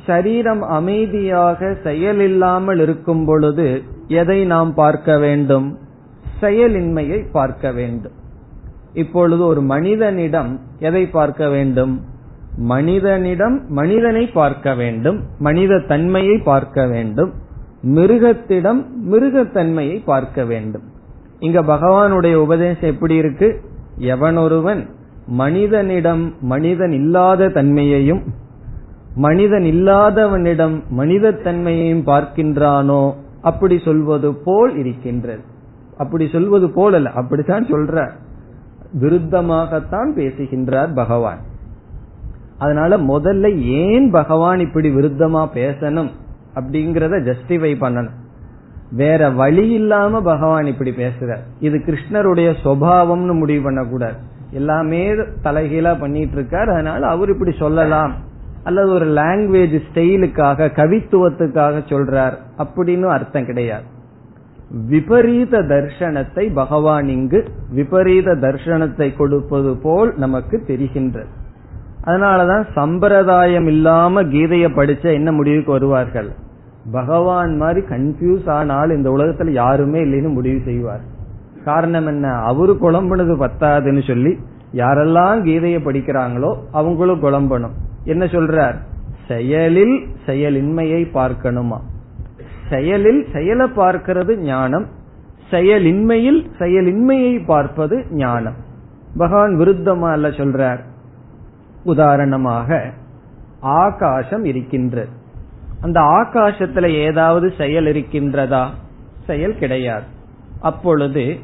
சரீரம் 0.06 0.62
அமைதியாக 0.62 1.78
செயலில்லாமல் 1.84 2.82
இருக்கும் 2.82 3.26
பொழுது 3.26 3.68
எதை 4.08 4.40
நாம் 4.46 4.74
பார்க்க 4.74 5.18
வேண்டும்? 5.18 5.68
செயலின்மையை 6.42 7.20
பார்க்க 7.32 7.72
வேண்டும். 7.72 8.18
இப்பொழுது 8.94 9.44
ஒரு 9.46 9.62
மனிதனிடம் 9.62 10.60
எதை 10.80 11.04
பார்க்க 11.08 11.50
வேண்டும்? 11.50 11.94
மனிதனிடம் 12.60 13.66
மனிதனை 13.70 14.28
பார்க்க 14.28 14.74
வேண்டும் 14.74 15.24
மனித 15.40 15.80
தன்மையை 15.80 16.38
பார்க்க 16.38 16.88
வேண்டும் 16.88 17.34
மிருகத்திடம் 17.84 18.86
மிருகத்தன்மையை 19.12 20.02
பார்க்க 20.06 20.46
வேண்டும். 20.46 20.84
இங்க 21.40 21.62
பகவானுடைய 21.62 22.34
உபதேசம் 22.34 22.90
எப்படி 22.90 23.16
இருக்கு? 23.16 23.62
எவனொருவன் 23.98 24.86
மனிதனிடம் 25.28 26.34
மனிதன் 26.42 26.92
இல்லாத 26.92 27.48
தன்மையையும் 27.48 28.24
மனிதன் 29.16 29.64
இல்லாதவனிடம் 29.64 30.84
மனிதத்தன்மையையும் 30.98 32.06
பார்க்கின்றானோ 32.06 33.14
அப்படி 33.42 33.80
சொல்வது 33.80 34.36
போல் 34.36 34.78
இருக்கின்றது. 34.78 35.42
அப்படி 35.98 36.28
சொல்வது 36.28 36.72
போல் 36.72 36.94
அல்ல 36.94 37.10
அப்படித்தான் 37.10 37.66
சொல்ற 37.66 38.10
விருத்தமாகத்தான் 39.02 40.12
பேசுகின்றார் 40.16 40.94
பகவான். 40.94 41.42
அதனால 42.60 42.98
முதல்ல 42.98 43.56
ஏன் 43.58 44.12
பகவான் 44.12 44.60
இப்படி 44.60 44.90
விருத்தமா 44.96 45.50
பேசணும் 45.54 46.10
அப்படிங்கறத 46.56 47.20
ஜஸ்டிஃபை 47.30 47.74
பண்ணணும். 47.82 48.18
வேற 48.92 49.30
வழி 49.30 49.70
இல்லாம 49.70 50.22
பகவான் 50.22 50.66
இப்படி 50.66 50.92
பேசுறார். 50.92 51.44
இது 51.60 51.78
கிருஷ்ணருடைய 51.78 52.54
சுவாவம்னு 52.64 53.34
முடிவு 53.34 53.64
பண்ணக்கூடாது. 53.64 54.14
எல்லாமே 54.52 55.12
தலைகீழா 55.44 56.00
பண்ணிட்டு 56.00 56.36
இருக்கார் 56.36 56.70
அதனால 56.70 57.08
அவர் 57.08 57.30
இப்படி 57.30 57.56
சொல்லலாம். 57.60 58.14
அல்லது 58.64 58.90
ஒரு 58.90 59.06
லாங்குவேஜ் 59.06 59.80
ஸ்டைலுக்காக 59.94 60.70
கவித்துவத்துக்காக 60.80 61.82
சொல்றார். 61.90 62.34
அப்படின்னு 62.58 63.08
அர்த்தம் 63.08 63.46
கிடையாது. 63.46 63.84
விபரீத 64.88 65.60
தர்ஷனத்தை 65.60 66.54
பகவான் 66.54 67.08
இங்கு 67.08 67.48
விபரீத 67.70 68.36
தர்ஷனத்தை 68.36 69.16
கொடுப்பது 69.16 69.78
போல் 69.78 70.14
நமக்கு 70.18 70.64
தெரிகின்றது. 70.68 71.38
அதனாலதான் 72.06 72.64
சம்பிரதாயம் 72.74 73.68
இல்லாம 73.68 74.24
கீதைய 74.24 74.68
படிச்ச 74.76 75.14
என்ன 75.14 75.32
முடிவுக்கு 75.32 75.72
வருவார்கள்? 75.72 76.30
பகவான் 76.92 77.58
மாதிரி 77.58 77.86
கன்ஃபியூஸ் 77.86 78.50
ஆனால் 78.50 78.90
இந்த 78.90 79.10
உலகத்துல 79.10 79.50
யாருமே 79.50 80.04
இல்லைன்னு 80.04 80.34
முடிவு 80.34 80.62
செய்வார். 80.66 81.02
காரணம் 81.66 82.06
என்ன? 82.06 82.28
அவரு 82.28 82.78
குழம்புனது 82.82 83.48
பத்தாதுன்னு 83.48 84.08
சொல்லி 84.08 84.40
யாரெல்லாம் 84.74 85.44
கீதைய 85.44 85.78
படிக்கிறாங்களோ 85.80 86.56
அவங்களும் 86.72 87.24
குழம்பணும். 87.24 87.76
என்ன 88.04 88.26
சொல்றார்? 88.26 88.76
செயலில் 89.28 90.08
செயலின்மையை 90.26 91.02
பார்க்கணுமா? 91.14 91.80
செயலில் 92.70 93.26
செயலை 93.34 93.68
பார்க்கிறது 93.76 94.38
ஞானம் 94.38 94.86
செயலின்மையில் 95.52 96.46
செயலின்மையை 96.60 97.46
பார்ப்பது 97.46 98.06
ஞானம். 98.12 98.54
பகவான் 99.18 99.58
விருத்தமா 99.60 100.12
அல்ல 100.12 100.28
சொல்றார். 100.28 100.80
உதாரணமாக 101.84 102.92
ஆகாசம் 103.60 104.44
இருக்கின்றது 104.44 105.18
அந்த 105.82 106.00
ஆகாசத்துல 106.00 106.90
ஏதாவது 106.90 107.54
செயல் 107.58 107.86
இருக்கின்றதா? 107.86 108.68
செயல் 109.26 109.58
கிடையாது. 109.58 110.04
அப்பொழுது 110.62 111.38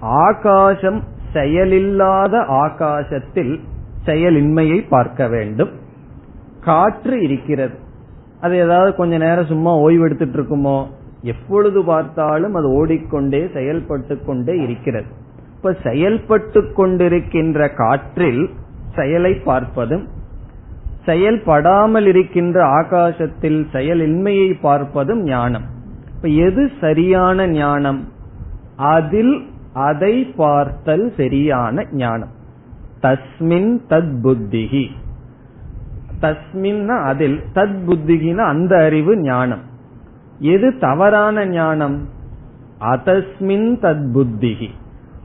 ஆகாசம் 0.00 1.02
செயலில்லாத 1.32 2.44
ஆகாசத்தில் 2.46 3.60
செயலின்மையை 4.04 4.86
பார்க்க 4.88 5.28
வேண்டும். 5.28 5.70
காற்று 6.60 7.22
இருக்கிறது. 7.22 7.74
அது 8.40 8.56
ஏதாவது 8.56 8.94
கொஞ்ச 8.94 9.18
நேரம் 9.18 9.44
சும்மா 9.44 9.74
ஓய்வு 9.76 10.04
எடுத்துட்டு 10.04 10.42
இருக்குமோ 10.42 10.86
எப்பொழுது 11.22 11.84
பார்த்தாலும் 11.84 12.54
அது 12.54 12.70
ஓடிக்கொண்டே 12.70 13.50
செயல்பட்டு 13.52 14.24
கொண்டே 14.24 14.56
இருக்கிறது. 14.56 15.06
இப்ப 15.56 15.76
செயல்பட்டு 15.82 16.60
கொண்டிருக்கின்ற 16.60 17.74
காற்றில் 17.74 18.50
செயலை 18.94 19.32
பார்ப்பதும் 19.32 20.06
செயல்படாமல் 21.04 22.06
இருக்கின்ற 22.06 22.64
ஆகாசத்தில் 22.64 23.66
செயலின்மையை 23.72 24.54
பார்ப்பதும் 24.62 25.22
ஞானம். 25.22 25.64
இப்ப 26.16 26.28
எது 26.28 26.70
சரியான 26.80 27.46
ஞானம்? 27.46 28.08
அதில் 28.76 29.46
அதை 29.72 30.24
பார்த்தல் 30.24 31.12
சரியான 31.16 31.86
ஞானம். 31.92 32.28
தஸ்மின் 33.02 33.78
தத் 33.90 34.20
புத்திகி 34.22 34.86
தஸ்மின் 36.20 37.02
அதில் 37.02 37.42
தத் 37.54 37.78
புத்திகின 37.86 38.36
அந்த 38.36 38.84
அறிவு 38.84 39.16
ஞானம். 39.16 39.60
எது 40.38 40.78
தவறான 40.78 41.46
ஞானம்? 41.46 42.08
அதஸ்மின் 42.80 43.78
தத் 43.80 44.10
புத்திகி 44.12 44.68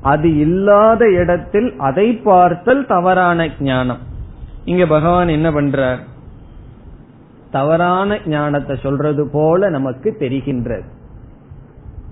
அது 0.01 0.37
இல்லாத 0.37 1.09
இடத்தில் 1.09 1.75
அதை 1.77 2.13
பார்த்தல் 2.13 2.85
தவறான 2.85 3.49
ஞானம். 3.59 3.97
இங்க 4.65 4.85
பகவான் 4.85 5.27
என்ன 5.27 5.51
பண்றார்? 5.51 5.97
தவறான 7.51 8.19
ஞானத்தை 8.25 8.75
சொல்றது 8.75 9.29
போல 9.31 9.69
நமக்கு 9.69 10.15
தெரிகின்றது. 10.19 10.83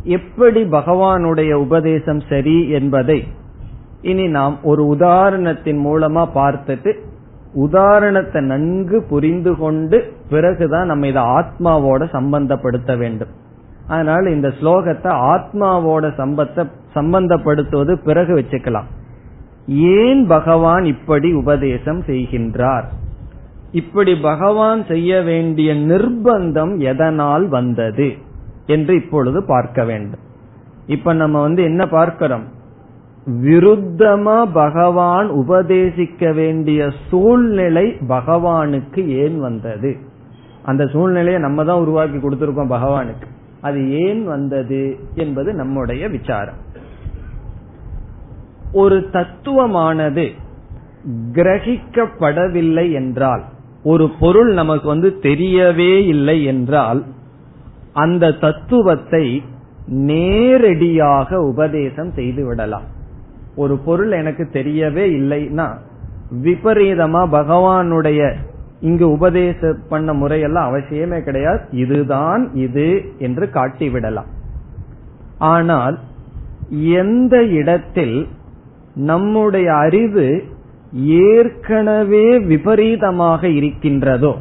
எப்படி 0.04 0.64
பகவானுடைய 0.64 1.54
உபதேசம் 1.54 2.22
சரி 2.30 2.70
என்பதை 2.70 3.28
இனி 4.02 4.28
நாம் 4.28 4.58
ஒரு 4.64 4.96
உதாரணத்தின் 4.98 5.80
மூலமா 5.86 6.28
பார்த்துட்டு 6.36 6.94
உதாரணத்தை 7.54 8.42
நன்கு 8.42 9.04
புரிந்து 9.04 9.56
கொண்டு 9.56 10.14
பிறகுதான் 10.30 10.86
நம்ம 10.86 11.08
இதை 11.08 11.22
ஆத்மாவோட 11.22 12.02
சம்பந்தப்படுத்த 12.12 12.98
வேண்டும். 12.98 13.30
அதனால 13.88 14.30
இந்த 14.30 14.48
ஸ்லோகத்தை 14.48 15.12
ஆத்மாவோட 15.34 16.06
சம்பத்த 16.18 16.68
சம்பந்தப்படுத்துவது 16.94 17.94
பிறகு 18.04 18.40
வச்சுக்கலாம். 18.40 18.90
ஏன் 19.68 20.28
பகவான் 20.28 20.86
இப்படி 20.86 21.34
உபதேசம் 21.34 22.02
செய்கின்றார்? 22.02 22.84
இப்படி 23.72 24.16
பகவான் 24.16 24.86
செய்ய 24.86 25.22
வேண்டிய 25.22 25.74
நிர்பந்தம் 25.74 26.78
எதனால் 26.78 27.48
வந்தது 27.48 28.14
என்று 28.66 28.96
இப்பொழுது 28.96 29.44
பார்க்க 29.44 29.84
வேண்டும். 29.84 30.20
இப்ப 30.86 31.14
நம்ம 31.14 31.42
வந்து 31.42 31.64
என்ன 31.64 31.88
பார்க்கிறோம்? 31.88 32.44
விருத்தமா 33.28 34.46
பகவான் 34.54 35.30
உபதேசிக்க 35.30 36.34
வேண்டிய 36.34 36.90
சூழ்நிலை 37.10 37.96
பகவானுக்கு 38.08 39.08
ஏன் 39.08 39.40
வந்தது? 39.40 39.98
அந்த 40.64 40.88
சூழ்நிலையை 40.88 41.42
நம்ம 41.42 41.64
தான் 41.64 41.80
உருவாக்கி 41.80 42.18
கொடுத்திருக்கோம் 42.18 42.74
பகவானுக்கு. 42.74 43.28
அது 43.62 44.00
ஏன் 44.00 44.26
வந்தது 44.26 44.98
என்பது 45.14 45.54
நம்முடைய 45.54 46.08
விசாரம். 46.08 46.56
ஒரு 48.72 49.10
தத்துவமானது 49.12 50.26
கிரகிக்கப்படவில்லை 51.32 52.92
என்றால் 52.92 53.44
ஒரு 53.84 54.10
பொருள் 54.20 54.54
நமக்கு 54.54 54.88
வந்து 54.88 55.20
தெரியவே 55.22 56.06
இல்லை 56.06 56.44
என்றால் 56.44 57.06
அந்த 57.94 58.32
தத்துவத்தை 58.32 59.44
நேரடியாக 59.88 61.40
உபதேசம் 61.42 62.12
செய்து 62.12 62.46
விடலாம். 62.48 62.84
ஒரு 63.56 63.78
பொருள் 63.78 64.12
எனக்கு 64.12 64.50
தெரியவே 64.54 65.06
இல்லைன்னா 65.20 65.68
விபரீதமா 66.44 67.22
பகவானுடைய 67.32 68.34
இங்கு 68.80 69.12
உபதேச 69.12 69.74
பண்ண 69.90 70.14
முறையெல்லாம் 70.14 70.68
அவசியமே 70.70 71.20
கிடையாது. 71.24 71.62
இதுதான் 71.72 72.50
இது 72.54 73.16
என்று 73.18 73.50
காட்டிவிடலாம். 73.54 74.30
ஆனால் 75.38 76.00
எந்த 76.72 77.44
இடத்தில் 77.44 78.28
நம்முடைய 79.00 79.74
அறிவு 79.76 80.44
ஏற்கனவே 80.94 82.40
விபரீதமாக 82.40 83.48
இருக்கின்றதோ 83.48 84.38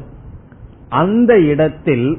அந்த 0.88 1.40
இடத்தில் 1.40 2.18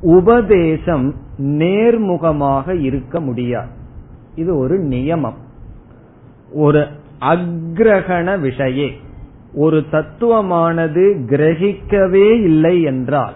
உபதேசம் 0.00 1.14
நேர்முகமாக 1.38 2.80
இருக்க 2.80 3.20
முடியாது. 3.20 3.68
இது 4.34 4.56
ஒரு 4.56 4.78
நியமம். 4.78 5.38
ஒரு 6.52 6.86
அக்ரகண 7.20 8.38
விஷயே. 8.38 8.90
ஒரு 9.54 9.84
தத்துவமானது 9.92 11.16
கிரகிக்கவே 11.26 12.42
இல்லை 12.42 12.82
என்றால் 12.82 13.34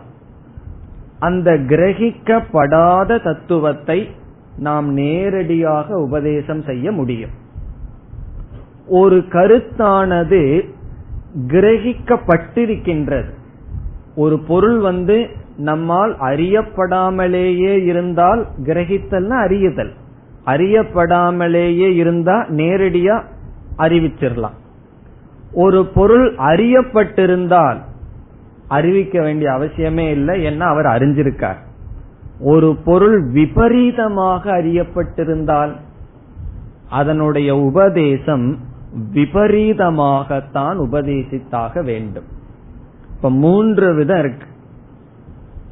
அந்த 1.18 1.51
கிரகிக்கப்படாத 1.53 3.22
தத்துவத்தை 3.22 4.11
நாம் 4.59 4.92
நேரடியாக 4.92 5.97
உபதேசம் 5.97 6.62
செய்ய 6.62 6.92
முடியும். 6.92 7.44
ஒரு 8.87 9.16
கருத்தானது 9.16 10.68
கிரகிக்கப்பட்டிருக்கின்றது. 11.47 13.30
ஒரு 14.16 14.39
பொருள் 14.39 14.78
வந்து 14.78 15.28
நம்மால் 15.57 16.16
அறியப்படாமலேயே 16.18 17.84
இருந்தால் 17.84 18.47
கிரகித்தல்னா 18.62 19.39
அறியுதல். 19.43 19.93
அறியப்படாமலேயே 20.47 21.95
இருந்தா 21.95 22.45
நேரடியா 22.49 23.22
அறிவிச்சிடலாம் 23.78 24.57
ஒரு 25.53 25.87
பொருள் 25.87 26.34
அறியப்பட்டிருந்தால் 26.34 27.78
அறிவிக்க 28.68 29.20
வேண்டிய 29.20 29.51
அவசியமே 29.51 30.11
இல்லை 30.11 30.43
என்ன 30.43 30.64
அவர் 30.64 30.84
அறிஞ்சிருக்கார். 30.84 31.57
ஒரு 32.41 32.76
பொருள் 32.84 33.30
விபரீதமாக 33.30 34.53
அறியப்பட்டிருந்தால் 34.53 35.76
அதனுடைய 36.91 37.57
உபதேசம் 37.57 38.59
விபரீதமாகத்தான் 39.14 40.76
உபதேசித்தாக 40.78 41.84
வேண்டும். 41.84 42.24
இப்ப 43.16 43.30
மூன்று 43.30 43.94
விதம் 43.94 44.18
இருக்கு. 44.18 44.47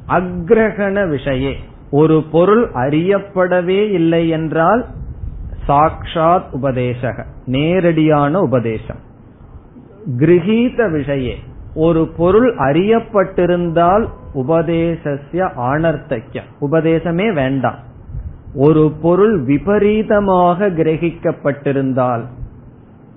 அக்ரகண 0.07 1.07
விஷயே. 1.07 1.53
ஒரு 1.91 2.23
பொருள் 2.31 2.71
அறியப்படவே 2.71 3.89
இல்லை 3.91 4.29
என்றால் 4.29 4.85
சாக்ஷாத் 5.67 6.43
உபதேசக 6.61 7.23
நேரடியான 7.45 8.39
உபதேசம். 8.39 8.97
கிரகீத 10.17 10.89
விஷயே. 10.91 11.33
ஒரு 11.75 12.07
பொருள் 12.17 12.55
அறியப்பட்டிருந்தால் 12.55 14.07
உபதேசஸ்ய 14.33 15.49
ஆனர்த்தக்கியம் 15.57 16.49
உபதேசமே 16.61 17.33
வேண்டாம். 17.33 17.93
ஒரு 18.53 18.91
பொருள் 19.01 19.43
விபரீதமாக 19.43 20.69
கிரகிக்கப்பட்டிருந்தால் 20.69 22.23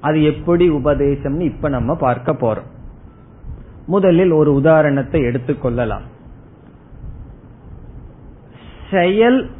அது 0.00 0.24
எப்படி 0.24 0.70
உபதேசம்னு 0.70 1.40
இப்ப 1.40 1.68
நம்ம 1.68 1.94
பார்க்க 1.94 2.32
போறோம். 2.32 2.68
முதலில் 3.86 4.30
ஒரு 4.30 4.54
உதாரணத்தை 4.54 5.20
எடுத்துக்கொள்ளலாம் 5.22 6.06
செயல் 8.90 9.50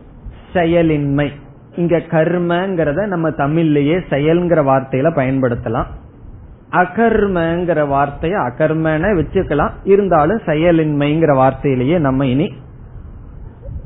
செயலின்மை. 0.52 1.32
இங்க 1.76 1.98
கர்மங்கிறத 1.98 3.06
நம்ம 3.06 3.30
தமிழ்லயே 3.30 4.00
செயல்ங்கிற 4.10 4.60
வார்த்தையில 4.62 5.10
பயன்படுத்தலாம். 5.14 5.86
அகர்மங்கிற 6.70 7.80
வார்த்தைய 7.88 8.34
அகர்மன 8.48 9.12
வச்சுக்கலாம். 9.14 9.70
இருந்தாலும் 9.84 10.40
செயலின்மைங்கிற 10.46 11.34
வார்த்தையிலேயே 11.34 11.98
நம்ம 11.98 12.26
இனி 12.26 12.52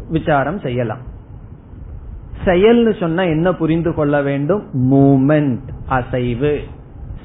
விசாரம் 0.09 0.59
செய்யலாம். 0.59 1.11
செயல்னு 2.45 3.01
சொன்னா 3.01 3.23
என்ன 3.23 3.55
புரிந்து 3.55 3.95
கொள்ள 3.95 4.23
வேண்டும்? 4.23 4.63
மூமெண்ட். 4.93 5.69
அசைவு. 5.97 6.53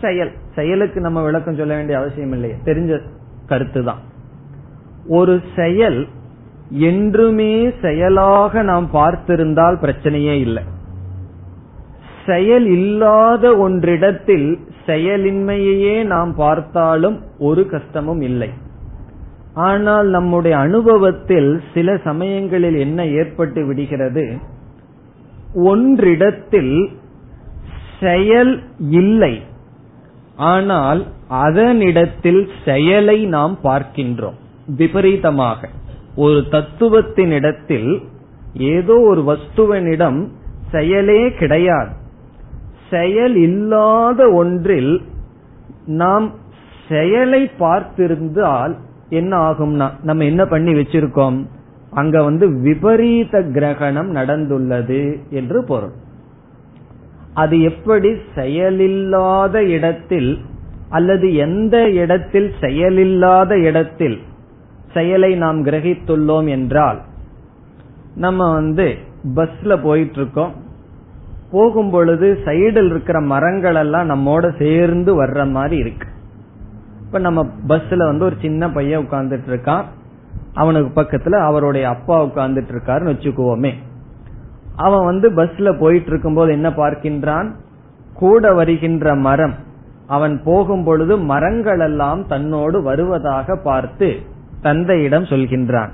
செயல். 0.01 0.31
செயலுக்கு 0.55 0.99
நம்ம 1.01 1.23
விளக்கம் 1.23 1.55
சொல்ல 1.55 1.75
வேண்டிய 1.75 1.97
அவசியம் 1.97 2.31
இல்லையே. 2.31 2.55
தெரிஞ்ச 2.65 2.99
கருத்து 3.47 3.83
தான். 3.83 4.01
ஒரு 5.07 5.41
செயல் 5.55 6.07
என்றுமே 6.69 7.71
செயலாக 7.81 8.61
நாம் 8.61 8.89
பார்த்திருந்தால் 8.93 9.77
பிரச்சனையே 9.81 10.35
இல்லை. 10.39 10.63
செயல் 12.25 12.65
இல்லாத 12.65 13.69
ஒன்றிடத்தில் 13.69 14.47
செயலின்மையே 14.85 16.05
நாம் 16.05 16.35
பார்த்தாலும் 16.35 17.17
ஒரு 17.39 17.69
கஷ்டமும் 17.69 18.21
இல்லை. 18.21 18.49
ஆனால் 19.53 20.07
நம்முடைய 20.07 20.57
அனுபவத்தில் 20.57 21.61
சில 21.73 21.97
சமயங்களில் 22.03 22.75
என்ன 22.75 23.05
ஏற்பட்டு 23.05 23.65
விடுகிறது? 23.65 24.37
ஒன்றிடத்தில் 25.55 26.89
செயல் 27.99 28.63
இல்லை. 28.89 29.41
ஆனால் 30.35 31.05
அதனிடத்தில் 31.29 32.47
செயலை 32.65 33.25
நாம் 33.25 33.57
பார்க்கின்றோம். 33.63 34.37
விபரீதமாக. 34.77 35.69
ஒரு 36.15 36.43
தத்துவத்தினிடத்தில் 36.51 38.03
ஏதோ 38.53 38.95
ஒரு 38.99 39.21
வஸ்துவனிடம் 39.21 40.19
செயலே 40.71 41.33
கிடையாது. 41.33 41.93
செயல் 42.89 43.35
இல்லாத 43.35 44.29
ஒன்றில் 44.31 45.01
நாம் 45.85 46.31
செயலை 46.89 47.51
பார்த்திருந்தால் 47.59 48.73
என்ன 49.09 49.37
ஆகும்னா 49.37 49.87
நம்ம 50.03 50.23
என்ன 50.23 50.45
பண்ணி 50.45 50.73
வச்சிருக்கோம்? 50.73 51.37
அங்க 51.91 52.23
வந்து 52.23 52.61
விபரீத 52.61 53.41
கிரகணம் 53.41 54.15
நடந்துள்ளது 54.15 55.01
என்று 55.29 55.63
பொருள். 55.63 55.95
அது 57.37 57.55
எப்படி 57.61 58.09
செயலில்லாத 58.35 59.55
இடத்தில் 59.55 60.31
அல்லது 60.89 61.27
எந்த 61.35 61.89
இடத்தில் 61.89 62.49
செயலில்லாத 62.61 63.51
இடத்தில் 63.63 64.17
செயலை 64.93 65.35
நாம் 65.35 65.65
கிரகித்துள்ளோம் 65.65 66.47
என்றால் 66.49 66.99
நம்ம 68.15 68.53
வந்து 68.53 68.87
பஸ்ல 69.35 69.83
போயிட்டு 69.83 70.19
இருக்கோம் 70.21 70.53
போகும் 71.51 71.89
பொழுது 71.89 72.27
சைடில் 72.45 72.89
இருக்கிற 72.89 73.17
மரங்கள் 73.21 73.75
எல்லாம் 73.75 74.09
நம்மோட 74.09 74.45
சேர்ந்து 74.59 75.11
வர்ற 75.23 75.49
மாதிரி 75.49 75.77
இருக்கு. 75.77 76.07
இப்ப 77.05 77.19
நம்ம 77.19 77.43
பஸ்ல 77.67 77.97
வந்து 77.97 78.25
ஒரு 78.25 78.35
சின்ன 78.41 78.69
பையன் 78.69 79.03
உட்கார்ந்துட்டு 79.03 79.49
இருக்கான். 79.49 79.85
அவனுக்கு 80.53 81.01
பக்கத்துல 81.01 81.35
அவருடைய 81.39 81.89
அப்பா 81.89 82.15
உட்கார்ந்துட்டு 82.25 82.73
இருக்காருன்னு 82.73 83.13
வச்சுக்குவோமே. 83.13 83.71
அவன் 84.77 85.05
வந்து 85.05 85.31
பஸ்ல 85.31 85.79
போயிட்டு 85.79 86.09
இருக்கும் 86.09 86.33
போது 86.33 86.51
என்ன 86.51 86.69
பார்க்கின்றான்? 86.69 87.51
கூட 88.13 88.53
வருகின்ற 88.53 89.15
மரம். 89.15 89.53
அவன் 90.07 90.41
போகும் 90.43 90.83
பொழுது 90.83 91.17
மரங்கள் 91.17 91.79
எல்லாம் 91.79 92.27
தன்னோடு 92.27 92.81
வருவதாக 92.81 93.55
பார்த்து 93.55 94.19
தந்தையிடம் 94.61 95.23
சொல்கின்றான். 95.23 95.89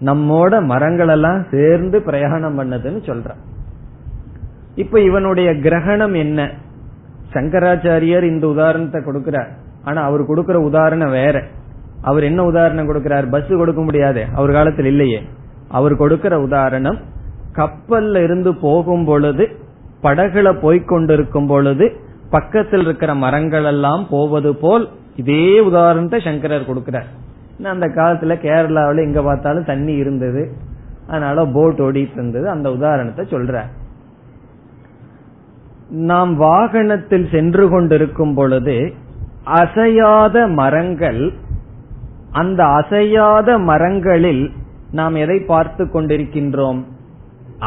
நம்மோட 0.00 0.64
மரங்கள் 0.64 1.08
எல்லாம் 1.08 1.44
சேர்ந்து 1.50 2.02
பிரயாணம் 2.02 2.58
பண்ணதுன்னு 2.58 3.02
சொல்றான். 3.08 3.40
இப்ப 4.74 5.00
இவனுடைய 5.00 5.58
கிரகணம் 5.58 6.14
என்ன? 6.14 6.50
சங்கராச்சாரியர் 7.32 8.22
இந்த 8.22 8.46
உதாரணத்தை 8.46 9.02
கொடுக்கிறார். 9.02 9.48
ஆனா 9.84 10.02
அவர் 10.02 10.26
கொடுக்கிற 10.26 10.58
உதாரணம் 10.58 11.10
வேற. 11.10 11.42
அவர் 12.00 12.22
என்ன 12.22 12.44
உதாரணம் 12.44 12.88
கொடுக்கிறார்? 12.88 13.30
பஸ் 13.30 13.48
கொடுக்க 13.48 13.82
முடியாது. 13.82 14.26
அவர் 14.34 14.52
காலத்தில் 14.52 14.84
இல்லையே. 14.84 15.22
அவர் 15.68 15.96
கொடுக்கிற 15.96 16.40
உதாரணம் 16.40 16.98
கப்பல்ல 17.56 18.22
இருந்து 18.22 18.54
போகும் 18.54 19.04
பொழுது 19.04 19.44
படகுல 20.02 20.48
போய்கொண்டிருக்கும் 20.64 21.46
பொழுது 21.46 21.86
பக்கத்தில் 22.30 22.80
இருக்கிற 22.80 23.14
மரங்கள் 23.14 23.64
எல்லாம் 23.64 24.06
போவது 24.10 24.56
போல் 24.56 24.88
இதே 25.16 25.60
உதாரணத்தை 25.60 26.20
சங்கரர் 26.20 26.68
கொடுக்கிறார். 26.68 27.08
அந்த 27.64 27.86
காலத்துல 27.86 28.34
கேரளாவில் 28.44 29.04
எங்க 29.04 29.22
பார்த்தாலும் 29.22 29.64
தண்ணி 29.64 29.92
இருந்தது. 29.92 30.42
அதனால 31.06 31.44
போட் 31.46 31.80
ஓடிட்டு 31.80 32.12
இருந்தது. 32.12 32.50
அந்த 32.50 32.72
உதாரணத்தை 32.72 33.24
சொல்ற 33.30 33.62
நாம் 35.88 36.36
வாகனத்தில் 36.36 37.28
சென்று 37.30 37.68
கொண்டிருக்கும் 37.68 38.34
பொழுது 38.34 38.76
அசையாத 39.44 40.48
மரங்கள் 40.48 41.32
அந்த 42.30 42.64
அசையாத 42.64 43.58
மரங்களில் 43.58 44.50
நாம் 44.90 45.14
எதை 45.14 45.38
பார்த்து 45.40 45.84
கொண்டிருக்கின்றோம்? 45.84 46.80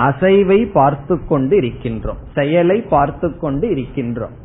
அசைவை 0.03 0.59
பார்த்து 0.71 1.15
கொண்டு 1.27 1.55
இருக்கின்றோம். 1.59 2.19
செயலை 2.35 2.77
பார்த்து 2.81 3.27
கொண்டு 3.37 3.67
இருக்கின்றோம். 3.67 4.35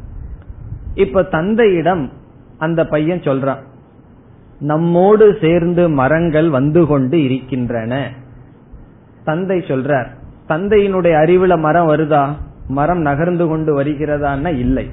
இப்ப 0.94 1.22
தந்தையிடம் 1.22 2.04
அந்த 2.58 2.80
பையன் 2.86 3.18
சொல்றான் 3.18 3.62
நம்மோடு 4.60 5.26
சேர்ந்து 5.40 5.82
மரங்கள் 6.00 6.48
வந்து 6.50 6.80
கொண்டு 6.86 7.18
இருக்கின்றன. 7.24 7.92
தந்தை 9.24 9.58
சொல்றார் 9.58 10.08
தந்தையினுடைய 10.48 11.14
அறிவுல 11.24 11.58
மரம் 11.58 11.88
வருதா? 11.88 12.24
மரம் 12.68 13.00
நகர்ந்து 13.00 13.44
கொண்டு 13.48 13.70
வருகிறதான்னா 13.82 14.50
இல்லை. 14.56 14.86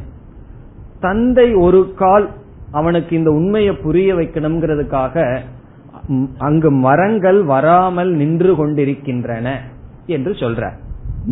தந்தை 0.99 1.47
ஒரு 1.65 1.81
கால் 1.95 2.27
அவனுக்கு 2.71 3.11
இந்த 3.15 3.31
உண்மையை 3.31 3.73
புரிய 3.75 4.15
வைக்கணுங்கிறதுக்காக 4.15 5.25
அங்கு 6.37 6.69
மரங்கள் 6.71 7.39
வராமல் 7.43 8.11
நின்று 8.11 8.55
கொண்டிருக்கின்றன. 8.55 9.47
என்று 10.07 10.31
சொல்றார். 10.31 10.77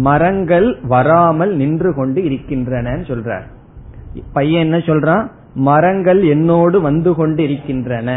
மரங்கள் 0.07 0.67
வராமல் 0.83 1.53
நின்று 1.55 1.93
கொண்டு 1.93 2.23
இருக்கின்றன 2.23 2.95
சொல்றார். 3.09 3.45
பையன் 4.33 4.63
என்ன 4.63 4.77
சொல்றான்? 4.77 5.25
மரங்கள் 5.53 6.21
என்னோடு 6.23 6.81
வந்து 6.81 7.11
கொண்டு 7.15 7.43
இருக்கின்றன. 7.43 8.09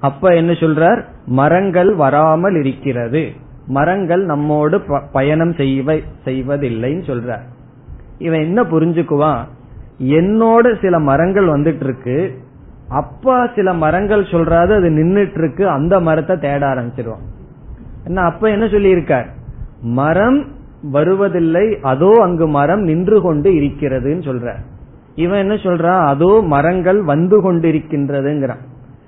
அப்ப 0.00 0.34
என்ன 0.34 0.52
சொல்றார்? 0.52 1.00
மரங்கள் 1.26 1.94
வராமல் 1.94 2.56
இருக்கிறது. 2.62 3.22
மரங்கள் 3.66 4.24
நம்மோடு 4.24 4.76
பயணம் 5.12 5.54
செய்வதில்லைன்னு 6.24 7.04
சொல்றார். 7.10 7.46
இவன் 8.18 8.40
என்ன 8.40 8.62
புரிஞ்சுக்குவான்? 8.62 9.40
என்னோட 10.18 10.66
சில 10.80 10.98
மரங்கள் 10.98 11.46
வந்துட்டு 11.46 11.82
இருக்கு 11.82 12.18
அப்பா 12.88 13.36
சில 13.54 13.72
மரங்கள் 13.72 14.22
சொல்றாது 14.24 14.72
அது 14.76 14.90
நின்றுட்டு 14.90 15.38
இருக்கு 15.38 15.64
அந்த 15.68 16.00
மரத்தை 16.00 16.36
தேட 16.36 16.66
ஆரம்பிச்சிருவான். 16.66 17.26
என்ன 18.04 18.20
அப்ப 18.20 18.50
என்ன 18.50 18.64
சொல்லியிருக்கார்? 18.64 19.28
மரம் 19.80 20.44
வருவதில்லை 20.82 21.78
அதோ 21.82 22.14
அங்கு 22.20 22.46
மரம் 22.46 22.80
நின்று 22.80 23.20
கொண்டு 23.20 23.50
இருக்கிறதுன்னு 23.50 24.22
சொல்ற. 24.28 24.54
இவன் 25.14 25.38
என்ன 25.38 25.54
சொல்றான் 25.54 26.04
அதோ 26.06 26.42
மரங்கள் 26.42 27.02
வந்து 27.02 27.52
கொண்டிருக்கின்றதுங்கிறான். 27.52 28.62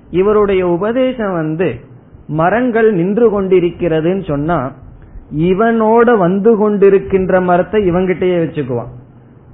இவருடைய 0.09 0.67
உபதேசம் 0.67 1.33
வந்து 1.33 1.75
மரங்கள் 2.27 2.93
நின்று 2.93 3.27
கொண்டிருக்கிறதுன்னு 3.29 4.27
சொன்னா 4.27 4.71
இவனோட 5.37 6.17
வந்து 6.17 6.51
கொண்டிருக்கின்ற 6.59 7.43
மரத்தை 7.43 7.91
இவங்கிட்டயே 7.91 8.37
வச்சுக்குவான். 8.43 8.91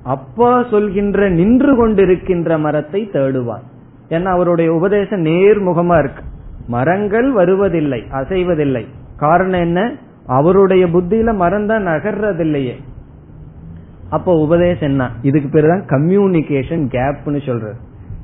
அப்பா 0.04 0.64
சொல்கின்ற 0.64 1.30
நின்று 1.30 1.74
கொண்டிருக்கின்ற 1.76 2.60
மரத்தை 2.60 3.10
தேடுவான். 3.12 3.62
ஏன்னா 4.10 4.26
அவருடைய 4.26 4.74
உபதேசம் 4.74 5.24
நேர்முகமா 5.24 6.00
இருக்கு. 6.00 6.24
மரங்கள் 6.68 7.32
வருவதில்லை 7.32 8.04
அசைவதில்லை. 8.12 8.86
காரணம் 9.18 9.60
என்ன? 9.60 9.92
அவருடைய 10.28 10.86
புத்தியில 10.86 11.36
மரம் 11.36 11.66
தான் 11.66 11.88
நகர்றதில்லையே. 11.88 12.76
அப்போ 14.10 14.34
உபதேசம் 14.34 14.90
என்ன? 14.90 15.12
இதுக்கு 15.22 15.50
பேரு 15.50 15.68
தான் 15.68 15.86
கம்யூனிகேஷன் 15.86 16.84
கேப்னு 16.96 17.46
சொல்றது. 17.46 17.76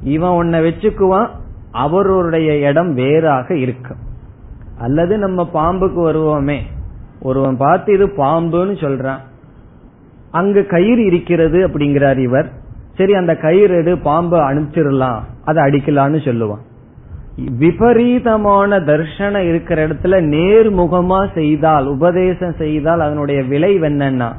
இவன் 0.04 0.30
உன்னை 0.30 0.60
வச்சுக்குவான் 0.60 1.28
அவருடைய 1.72 2.70
இடம் 2.70 2.94
வேறாக 2.94 3.56
இருக்கும். 3.56 3.98
அல்லது 4.78 5.18
நம்ம 5.18 5.50
பாம்புக்கு 5.54 6.12
வருவோமே 6.12 6.60
ஒருவன் 7.22 7.58
பார்த்து 7.58 7.94
இது 7.94 8.08
பாம்புன்னு 8.08 8.76
சொல்றான். 8.84 9.20
அங்கு 10.32 10.66
கயிறு 10.66 11.06
இருக்கிறது 11.06 11.68
அப்படிங்கிறார் 11.68 12.18
இவர். 12.18 12.52
சரி 12.94 13.14
அந்த 13.14 13.36
கயிறு 13.36 13.76
எடு 13.76 13.98
பாம்பு 13.98 14.38
அனுப்பிச்சிடலாம் 14.38 15.20
அதை 15.46 15.64
அடிக்கலான்னு 15.64 16.20
சொல்லுவான். 16.30 16.64
விபரீதமான 17.36 18.80
தர்ஷனம் 18.80 19.48
இருக்கிற 19.48 19.88
இடத்துல 19.88 20.20
நேர்முகமா 20.36 21.34
செய்தால் 21.34 21.86
உபதேசம் 21.88 22.56
செய்தால் 22.58 23.00
அதனுடைய 23.00 23.44
விளைவு 23.44 23.88
என்னன்னா 23.90 24.32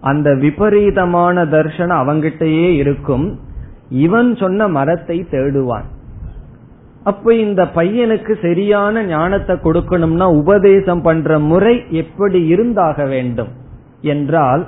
அந்த 0.00 0.34
விபரீதமான 0.34 1.44
தர்ஷனம் 1.44 2.00
அவங்கிட்டயே 2.02 2.74
இருக்கும். 2.74 3.38
இவன் 3.88 4.36
சொன்ன 4.36 4.68
மரத்தை 4.68 5.26
தேடுவான். 5.30 5.84
அப்ப 7.04 7.34
இந்த 7.34 7.64
பையனுக்கு 7.64 8.32
சரியான 8.40 9.04
ஞானத்தை 9.04 9.56
கொடுக்கணும்னா 9.56 10.26
உபதேசம் 10.36 11.02
பண்ற 11.02 11.38
முறை 11.38 11.84
எப்படி 11.90 12.46
இருந்தாக 12.46 13.04
வேண்டும்? 13.04 13.48
என்றால் 14.00 14.66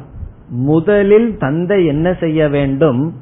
முதலில் 0.51 1.37
தந்தை 1.37 1.87
என்ன 1.87 2.13
செய்ய 2.13 2.49
வேண்டும்? 2.49 3.15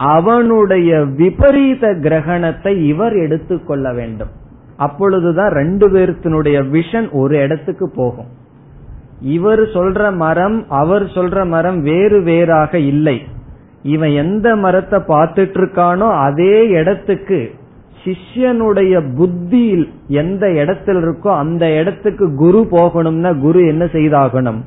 அவனுடைய 0.00 1.04
விபரீத 1.04 1.86
கிரகணத்தை 1.88 2.72
இவர் 2.82 3.16
எடுத்துக்கொள்ள 3.16 3.92
வேண்டும். 3.92 4.30
அப்பொழுதுதான் 4.76 5.52
ரெண்டு 5.52 5.86
பேர்த்தினுடைய 5.88 6.58
விஷன் 6.76 7.08
ஒரு 7.10 7.34
இடத்துக்கு 7.38 7.90
போகும். 7.90 8.30
இவர் 9.20 9.60
சொல்ற 9.60 10.16
மரம் 10.16 10.58
அவர் 10.68 11.02
சொல்ற 11.02 11.46
மரம் 11.48 11.82
வேறு 11.82 12.22
வேறாக 12.22 12.78
இல்லை. 12.78 13.16
இவன் 13.82 14.12
எந்த 14.12 14.56
மரத்தை 14.56 14.98
பார்த்துட்டு 14.98 15.58
இருக்கானோ 15.60 16.08
அதே 16.28 16.68
இடத்துக்கு 16.68 17.40
சிஷ்யனுடைய 18.04 18.94
புத்தியில் 19.16 19.86
எந்த 20.08 20.46
இடத்துல 20.46 21.00
இருக்கோ 21.04 21.30
அந்த 21.36 21.64
இடத்துக்கு 21.70 22.34
குரு 22.34 22.60
போகணும்னா 22.70 23.38
குரு 23.38 23.66
என்ன 23.66 23.84
செய்தாகணும்? 23.84 24.60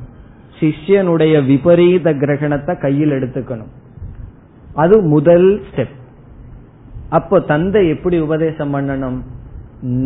சிஷ்யனுடைய 0.60 1.34
விபரீத 1.46 2.12
கிரகணத்தை 2.12 2.74
கையில் 2.78 3.10
எடுத்துக்கணும். 3.10 3.72
அது 4.74 5.00
முதல் 5.00 5.60
ஸ்டெப் 5.60 6.02
அப்போ 7.08 7.40
தந்தை 7.40 7.88
எப்படி 7.88 8.18
உபதேசம் 8.18 8.74
பண்ணணும்? 8.74 9.20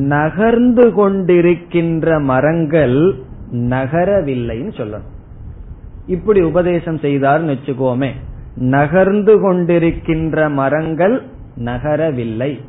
நகர்ந்து 0.06 0.88
கொண்டிருக்கின்ற 0.88 2.22
மரங்கள் 2.22 3.14
நகரவில்லைன்னு 3.52 4.72
சொல்லணும். 4.76 5.08
இப்படி 6.06 6.40
உபதேசம் 6.40 6.96
செய்தார்னு 6.96 7.56
வச்சுக்கோமே. 7.56 8.10
நகர்ந்து 8.56 9.38
கொண்டிருக்கின்ற 9.38 10.50
மரங்கள் 10.50 11.22
நகரவில்லை. 11.56 12.60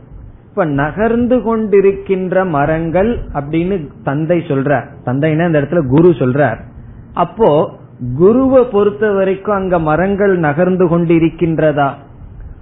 இப்ப 0.49 0.65
நகர்ந்து 0.65 1.37
கொண்டிருக்கின்ற 1.37 2.47
மரங்கள் 2.47 3.19
அப்படின்னு 3.33 3.87
தந்தை 4.03 4.39
சொல்றார். 4.39 4.85
தந்தைன்னா 5.05 5.45
இந்த 5.45 5.61
இடத்துல 5.61 5.87
குரு 5.87 6.09
சொல்றார். 6.09 6.57
அப்போ 7.13 7.78
குருவை 8.17 8.63
பொறுத்த 8.63 9.11
வரைக்கும் 9.11 9.55
அங்க 9.55 9.79
மரங்கள் 9.79 10.37
நகர்ந்து 10.37 10.87
கொண்டு 10.87 11.15
இருக்கின்றதா 11.15 11.93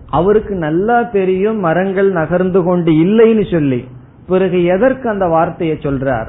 அவருக்கு 0.10 0.56
நல்லா 0.56 1.02
தெரியும் 1.02 1.60
மரங்கள் 1.60 2.12
நகர்ந்து 2.12 2.64
கொண்டு 2.64 2.92
இல்லைன்னு 2.92 3.52
சொல்லி. 3.52 3.88
பிறகு 4.28 4.64
எதற்கு 4.64 5.10
அந்த 5.10 5.26
வார்த்தையை 5.26 5.78
சொல்றார்? 5.82 6.28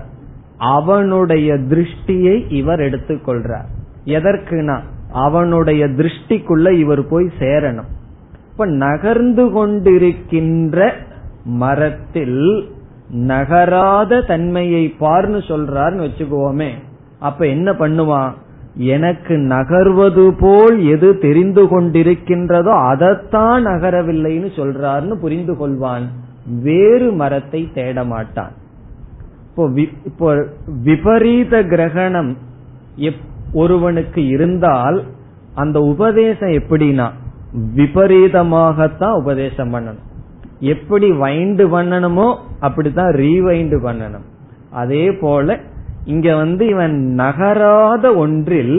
அவனுடைய 0.59 1.55
திருஷ்டியை 1.55 2.53
இவர் 2.53 2.81
எடுத்துக்கொள்றார். 2.81 3.69
எதற்குனா 4.05 4.79
அவனுடைய 5.13 5.87
திருஷ்டிக்குள்ள 5.87 6.71
இவர் 6.71 7.09
போய் 7.09 7.31
சேரணும். 7.39 7.89
இப்ப 8.53 8.67
நகர்ந்து 8.67 9.45
கொண்டிருக்கின்ற 9.47 10.93
மரத்தில் 11.45 12.69
நகராத 13.11 14.21
தன்மையை 14.21 14.95
பார்னு 15.01 15.39
சொல்றார்னு 15.49 16.09
வச்சுக்குவோமே 16.09 16.71
அப்ப 17.19 17.47
என்ன 17.47 17.73
பண்ணுவான்? 17.73 18.33
எனக்கு 18.79 19.35
நகர்வது 19.35 20.25
போல் 20.41 20.77
எது 20.87 21.19
தெரிந்து 21.19 21.63
கொண்டிருக்கின்றதோ 21.65 22.73
அதைத்தான் 22.89 23.67
நகரவில்லைன்னு 23.67 24.49
சொல்றாருன்னு 24.57 25.15
புரிந்து 25.15 25.55
கொள்வான். 25.55 26.07
வேறு 26.63 27.13
மரத்தை 27.13 27.69
தேட 27.75 28.05
மாட்டான். 28.05 28.53
இப்போ 29.51 29.65
இப்போ 30.05 30.29
விபரீத 30.83 31.63
கிரகணம் 31.63 32.37
ஒருவனுக்கு 33.53 34.27
இருந்தால் 34.27 35.05
அந்த 35.55 35.81
உபதேசம் 35.81 36.49
எப்படின்னா 36.49 37.07
விபரீதமாகத்தான் 37.77 39.15
உபதேசம் 39.15 39.75
பண்ணணும். 39.75 40.05
எப்படி 40.61 41.11
வைண்டு 41.11 41.65
பண்ணணுமோ 41.75 42.29
அப்படித்தான் 42.61 43.13
ரீவைண்டு 43.15 43.79
பண்ணணும். 43.87 44.27
அதே 44.71 45.13
போல 45.13 45.59
இங்க 46.09 46.35
வந்து 46.37 46.67
இவன் 46.67 46.97
நகராத 47.15 48.15
ஒன்றில் 48.15 48.77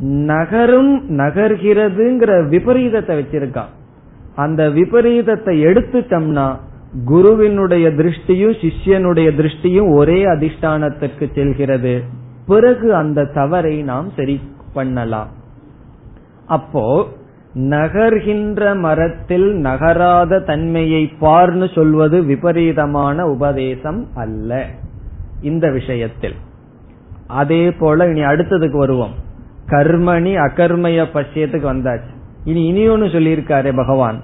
நகரும் 0.00 0.92
நகர்கிறதுங்கிற 1.18 2.32
விபரீதத்தை 2.48 3.14
வச்சிருக்கான். 3.20 3.72
அந்த 4.34 4.70
விபரீதத்தை 4.70 5.54
எடுத்துட்டோம்னா 5.64 6.46
குருவினுடைய 7.04 7.86
திருஷ்டியும் 7.90 8.54
சிஷ்யனுடைய 8.62 9.28
திருஷ்டியும் 9.40 9.90
ஒரே 9.96 10.24
அதிஷ்டானத்திற்கு 10.24 11.26
செல்கிறது. 11.34 11.94
பிறகு 12.46 12.94
அந்த 12.94 13.24
தவறை 13.24 13.82
நாம் 13.82 14.08
சரி 14.16 14.40
பண்ணலாம். 14.72 15.28
அப்போ 16.46 17.06
நகர்கின்ற 17.54 18.80
மரத்தில் 18.80 19.48
நகராத 19.68 20.40
தன்மையை 20.40 21.12
பார்னு 21.20 21.74
சொல்வது 21.74 22.22
விபரீதமான 22.24 23.26
உபதேசம் 23.26 24.06
அல்ல. 24.14 24.66
இந்த 25.42 25.70
விஷயத்தில். 25.70 26.38
அதே 27.28 27.72
போல 27.72 28.08
இனி 28.08 28.20
அடுத்ததுக்கு 28.20 28.76
வருவோம். 28.76 29.14
கர்மணி 29.66 30.34
அகர்மய 30.34 31.06
பஷ்யத்துக்கு 31.14 31.66
வந்தாச்சு. 31.74 32.12
இனி 32.44 32.66
இனி 32.66 32.88
ஒன்னு 32.88 33.06
சொல்லியிருக்காரு 33.06 33.76
பகவான். 33.76 34.20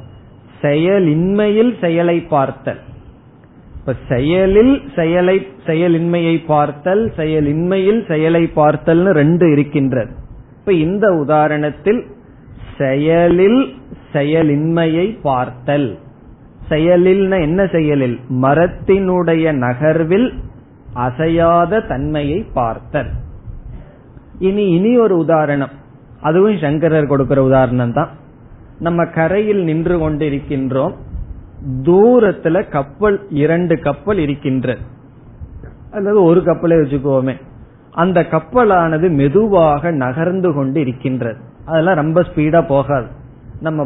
செயலின்மையில் 0.63 1.79
செயலை 1.81 2.21
பார்த்தல். 2.21 2.79
இப்ப 3.77 3.95
செயலில் 4.09 4.83
செயலை 4.97 5.47
செயலின்மையை 5.67 6.45
பார்த்தல் 6.47 7.13
செயலின்மையில் 7.17 8.07
செயலை 8.09 8.51
பார்த்தல்னு 8.57 9.11
ரெண்டு 9.11 9.53
இருக்கின்றது. 9.53 10.13
இப்ப 10.59 10.73
இந்த 10.73 11.11
உதாரணத்தில் 11.11 12.03
செயலில் 12.79 13.75
செயலின்மையை 14.13 15.19
பார்த்தல். 15.23 15.99
செயலில் 16.69 17.31
என்ன 17.31 17.67
செயலில்? 17.67 18.19
மரத்தினுடைய 18.43 19.53
நகர்வில் 19.53 20.33
அசையாத 21.05 21.81
தன்மையை 21.89 22.41
பார்த்தல் 22.59 23.11
இனி 24.39 24.65
இனி 24.77 24.93
ஒரு 24.99 25.15
உதாரணம். 25.19 25.73
அதுவும் 26.21 26.59
சங்கரர் 26.59 27.11
கொடுக்கிற 27.13 27.41
உதாரணம் 27.43 27.93
தான் 27.93 28.11
நம்ம 28.79 29.05
கரையில் 29.17 29.63
நின்று 29.65 29.97
கொண்டிருக்கின்றோம். 29.99 30.95
தூரத்துல 31.89 32.57
கப்பல் 32.69 33.19
இரண்டு 33.43 33.75
கப்பல் 33.81 34.19
இருக்கின்ற 34.19 34.77
அல்லது 35.91 36.19
ஒரு 36.23 36.41
கப்பலை 36.45 36.77
வச்சுக்கோமே. 36.77 37.35
அந்த 37.91 38.21
கப்பலானது 38.31 39.09
மெதுவாக 39.11 39.91
நகர்ந்து 39.91 40.51
கொண்டு 40.55 40.79
இருக்கின்றது 40.81 41.41
அதெல்லாம் 41.65 42.01
ரொம்ப 42.03 42.21
ஸ்பீடா 42.21 42.61
போகாது. 42.69 43.09
நம்ம 43.61 43.83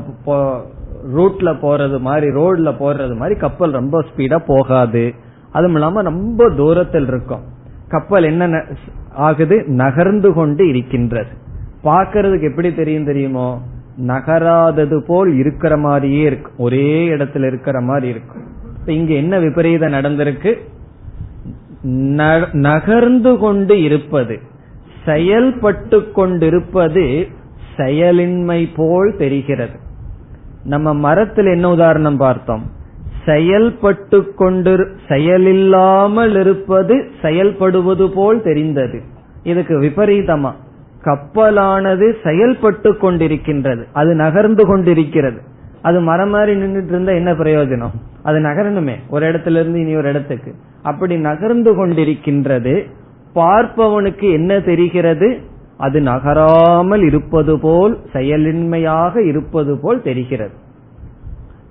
ரூட்ல 1.16 1.48
போறது 1.64 1.98
மாதிரி 2.06 2.28
ரோட்ல 2.38 2.68
போறது 2.82 3.14
மாதிரி 3.16 3.36
கப்பல் 3.40 3.78
ரொம்ப 3.80 4.04
ஸ்பீடா 4.10 4.38
போகாது. 4.46 5.04
அதுவும் 5.58 5.76
இல்லாம 5.76 6.02
ரொம்ப 6.02 6.50
தூரத்தில் 6.56 7.06
இருக்கும். 7.06 7.44
கப்பல் 7.88 8.26
என்ன 8.30 8.64
ஆகுது? 9.14 9.56
நகர்ந்து 9.66 10.32
கொண்டு 10.32 10.68
இருக்கின்றது. 10.68 11.32
பாக்கிறதுக்கு 11.84 12.50
எப்படி 12.50 12.74
தெரியும் 12.74 13.04
தெரியுமோ? 13.04 13.48
நகராதது 14.06 15.02
போல் 15.06 15.30
இருக்கிற 15.34 15.76
மாதிரியே 15.76 16.22
இருக்கு. 16.22 16.50
ஒரே 16.58 17.08
இடத்துல 17.08 17.46
இருக்கிற 17.46 17.80
மாதிரி 17.80 18.08
இருக்கும் 18.08 18.42
இங்க 18.86 19.12
என்ன 19.12 19.38
விபரீதம் 19.38 19.92
நடந்திருக்கு? 19.92 20.52
நகர்ந்து 22.52 23.38
கொண்டு 23.38 23.82
இருப்பது. 23.82 24.38
செயல்பட்டு 25.04 25.98
கொண்டிருப்பது 26.12 27.26
செயலின்மை 27.76 28.60
போல் 28.76 29.14
தெரிகிறது. 29.18 29.76
நம்ம 30.64 30.94
மரத்தில் 30.94 31.46
என்ன 31.46 31.70
உதாரணம் 31.70 32.16
பார்த்தோம்? 32.16 32.64
செயல்பட்டு 33.28 34.34
கொண்டு 34.34 34.88
செயலில்லாமல் 35.08 36.40
இருப்பது 36.40 37.10
செயல்படுவது 37.22 38.08
போல் 38.08 38.42
தெரிந்தது. 38.42 39.02
இதுக்கு 39.42 39.80
விபரீதமா? 39.80 40.52
கப்பலானது 41.04 42.14
செயல்பட்டு 42.24 42.92
கொண்டிருக்கின்றது. 42.92 43.84
அது 43.92 44.14
நகர்ந்து 44.14 44.66
கொண்டிருக்கிறது. 44.66 45.40
அது 45.82 46.00
மரம் 46.00 46.30
மாதிரி 46.30 46.60
நின்றுட்டு 46.60 46.88
இருந்தா 46.88 47.12
என்ன 47.12 47.32
பிரயோஜனம்? 47.32 47.94
அது 48.22 48.38
நகரணுமே. 48.38 48.94
ஒரு 49.08 49.30
இடத்துல 49.30 49.50
இருந்து 49.50 49.80
இனி 49.80 49.96
ஒரு 49.96 50.08
இடத்துக்கு. 50.08 50.54
அப்படி 50.82 51.16
நகர்ந்து 51.16 51.72
கொண்டிருக்கின்றது. 51.72 52.84
பார்ப்பவனுக்கு 53.34 54.32
என்ன 54.32 54.60
தெரிகிறது? 54.60 55.38
அது 55.76 56.00
நகராமல் 56.00 57.02
இருப்பது 57.02 57.60
போல் 57.60 57.98
செயலின்மையாக 58.12 59.26
இருப்பது 59.26 59.78
போல் 59.78 60.02
தெரிகிறது. 60.02 60.66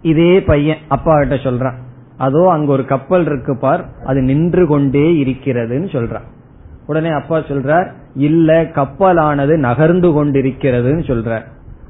இதே 0.01 0.41
பையன் 0.41 0.77
அப்பா 0.87 1.17
கிட்ட 1.17 1.35
சொல்றான். 1.35 1.75
அதோ 2.17 2.49
அங்க 2.49 2.71
ஒரு 2.71 2.85
கப்பல் 2.85 3.25
இருக்கு 3.25 3.57
பார் 3.57 3.85
அது 4.05 4.21
நின்று 4.21 4.67
கொண்டே 4.67 5.23
இருக்கிறதுன்னு 5.23 5.89
சொல்றான். 5.91 6.25
உடனே 6.87 7.09
அப்பா 7.09 7.37
சொல்றார் 7.37 7.91
இல்ல 8.15 8.63
கப்பலானது 8.63 9.57
நகர்ந்து 9.57 10.25
கொண்டிருக்கிறதுன்னு 10.25 11.03
சொல்றார். 11.03 11.41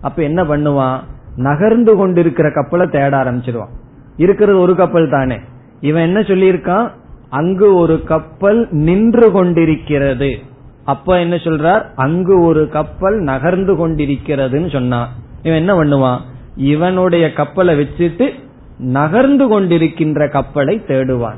அப்ப 0.01 0.24
என்ன 0.24 0.43
பண்ணுவான்? 0.43 0.99
நகர்ந்து 1.36 1.95
கொண்டிருக்கிற 1.95 2.51
கப்பலை 2.51 2.88
தேட 2.88 3.24
ஆரம்பிச்சிருவான். 3.24 3.74
இருக்கிறது 4.18 4.60
ஒரு 4.60 4.76
கப்பல் 4.76 5.10
தானே. 5.10 5.39
இவன் 5.82 6.01
என்ன 6.01 6.20
சொல்லியிருக்கான்? 6.20 6.89
அங்கு 7.30 7.76
ஒரு 7.76 8.03
கப்பல் 8.03 8.68
நின்று 8.72 9.32
கொண்டிருக்கிறது. 9.32 10.38
அப்ப 10.86 11.20
என்ன 11.20 11.36
சொல்றார்? 11.36 11.84
அங்கு 11.95 12.41
ஒரு 12.41 12.70
கப்பல் 12.70 13.20
நகர்ந்து 13.20 13.88
கொண்டிருக்கிறதுன்னு 13.88 14.72
சொன்னான். 14.72 15.08
இவன் 15.43 15.58
என்ன 15.58 15.74
பண்ணுவான்? 15.74 16.20
இவனுடைய 16.58 17.34
கப்பலை 17.34 17.80
வச்சுட்டு 17.80 18.30
நகர்ந்து 18.78 19.45
கொண்டிருக்கின்ற 19.47 20.32
கப்பலை 20.32 20.86
தேடுவான். 20.86 21.38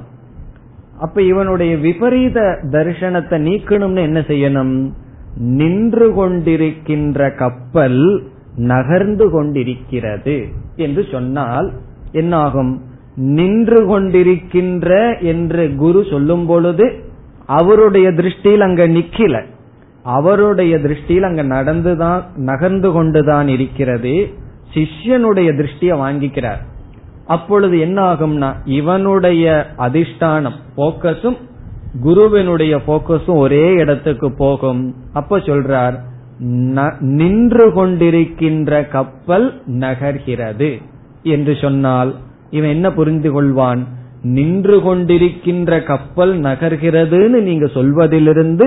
அப்ப 1.00 1.22
இவனுடைய 1.22 1.78
விபரீத 1.78 2.42
தரிசனத்தை 2.72 3.38
நீக்கணும்னு 3.42 3.98
என்ன 3.98 4.20
செய்யணும்? 4.20 4.92
நின்று 5.38 6.14
கொண்டிருக்கின்ற 6.14 7.36
கப்பல் 7.36 8.24
நகர்ந்து 8.56 9.30
கொண்டிருக்கிறது 9.30 10.46
என்று 10.76 11.06
சொன்னால் 11.12 11.74
என்னாகும்? 12.12 12.82
நின்று 13.16 13.86
கொண்டிருக்கின்ற 13.86 15.20
என்று 15.22 15.76
குரு 15.76 16.06
சொல்லும் 16.10 16.46
பொழுது 16.46 17.04
அவருடைய 17.46 18.10
திருஷ்டியில் 18.10 18.60
அங்க 18.60 18.88
நிக்கல. 18.88 19.44
அவருடைய 20.04 20.78
திருஷ்டியில் 20.78 21.22
அங்க 21.22 21.44
நடந்துதான் 21.44 22.24
நகர்ந்து 22.36 22.92
கொண்டுதான் 22.92 23.48
இருக்கிறது. 23.48 24.34
சிஷ்யனுடைய 24.74 25.50
திருஷ்டிய 25.60 25.92
வாங்கிக்கிறார். 25.96 26.62
அப்பொழுது 27.26 27.80
என்ன 27.80 28.14
ஆகும்னா 28.14 28.54
இவனுடைய 28.66 29.68
அதிஷ்டானம் 29.78 30.58
போக்கஸும் 30.78 31.38
குருவினுடைய 32.02 32.78
போக்கஸும் 32.88 33.38
ஒரே 33.38 33.74
இடத்துக்கு 33.74 34.32
போகும். 34.32 34.96
அப்ப 35.14 35.38
சொல்றார் 35.38 35.96
நின்று 37.00 37.66
கொண்டிருக்கின்ற 37.70 38.88
கப்பல் 38.88 39.62
நகர்கிறது. 39.68 40.82
என்று 41.24 41.56
சொன்னால் 41.62 42.16
இவன் 42.50 42.70
என்ன 42.70 42.92
புரிந்து 42.92 43.30
கொள்வான்? 43.32 43.82
நின்று 44.22 44.78
கொண்டிருக்கின்ற 44.80 45.84
கப்பல் 45.84 46.40
நகர்கிறதுன்னு 46.40 47.42
நீங்க 47.42 47.68
சொல்வதிலிருந்து 47.68 48.66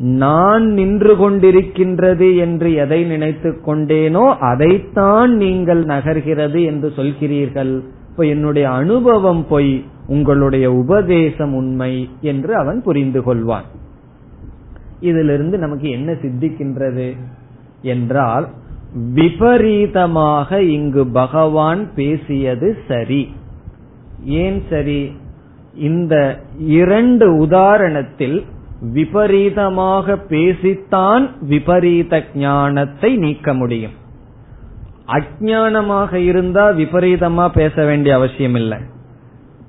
நான் 0.00 0.66
நின்று 0.66 1.16
கொண்டிருக்கின்றது 1.16 2.36
என்று 2.36 2.74
எதை 2.74 3.04
நினைத்து 3.04 3.60
கொண்டேனோ 3.66 4.34
அதைத்தான் 4.38 5.36
நீங்கள் 5.36 5.84
நகர்கிறது 5.84 6.64
என்று 6.64 6.92
சொல்கிறீர்கள். 6.96 7.80
இப்ப 8.10 8.24
என்னுடைய 8.24 8.70
அனுபவம் 8.70 9.46
பொய் 9.48 9.84
உங்களுடைய 10.06 10.72
உபதேசம் 10.72 11.54
உண்மை 11.54 12.08
என்று 12.20 12.56
அவன் 12.56 12.82
புரிந்து 12.82 13.20
கொள்வான். 13.20 13.64
இதிலிருந்து 15.00 15.58
நமக்கு 15.58 15.90
என்ன 15.90 16.12
சித்திக்கின்றது 16.12 17.16
என்றால் 17.82 18.48
விபரீதமாக 19.14 20.62
இங்கு 20.62 21.06
பகவான் 21.06 21.94
பேசியது 21.94 22.76
சரி. 22.88 23.32
ஏன் 24.24 24.62
சரி? 24.70 25.12
இந்த 25.74 26.40
இரண்டு 26.58 27.46
உதாரணத்தில் 27.46 28.42
விபரீதமாக 28.80 30.16
பேசித்தான் 30.28 31.28
விபரீத 31.40 32.24
ஞானத்தை 32.34 33.16
நீக்க 33.16 33.54
முடியும். 33.54 33.92
அஜானமாக 35.06 36.14
இருந்தா 36.14 36.70
விபரீதமா 36.70 37.48
பேச 37.54 37.84
வேண்டிய 37.84 38.14
அவசியம் 38.14 38.54
இல்லை 38.54 38.78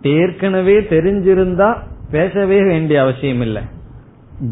ஏற்கனவே 0.02 0.80
தெரிஞ்சிருந்தா 0.80 1.78
பேசவே 2.12 2.64
வேண்டிய 2.64 3.02
அவசியம் 3.02 3.42
இல்லை 3.42 3.62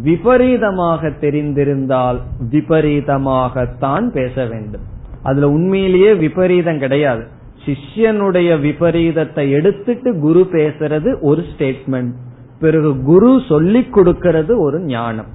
விபரீதமாக 0.04 1.08
தெரிந்திருந்தால் 1.08 2.20
விபரீதமாகத்தான் 2.52 4.10
பேச 4.10 4.46
வேண்டும். 4.46 4.82
அதுல 5.24 5.50
உண்மையிலேயே 5.50 6.14
விபரீதம் 6.14 6.80
கிடையாது. 6.80 7.28
சிஷ்யனுடைய 7.66 8.60
விபரீதத்தை 8.62 9.50
எடுத்துட்டு 9.50 10.20
குரு 10.20 10.50
பேசுறது 10.52 11.20
ஒரு 11.22 11.44
ஸ்டேட்மெண்ட் 11.52 12.14
பிறகு 12.60 13.02
குரு 13.02 13.42
சொல்லிக் 13.48 13.94
கொடுக்கிறது 13.94 14.60
ஒரு 14.60 14.80
ஞானம். 14.80 15.26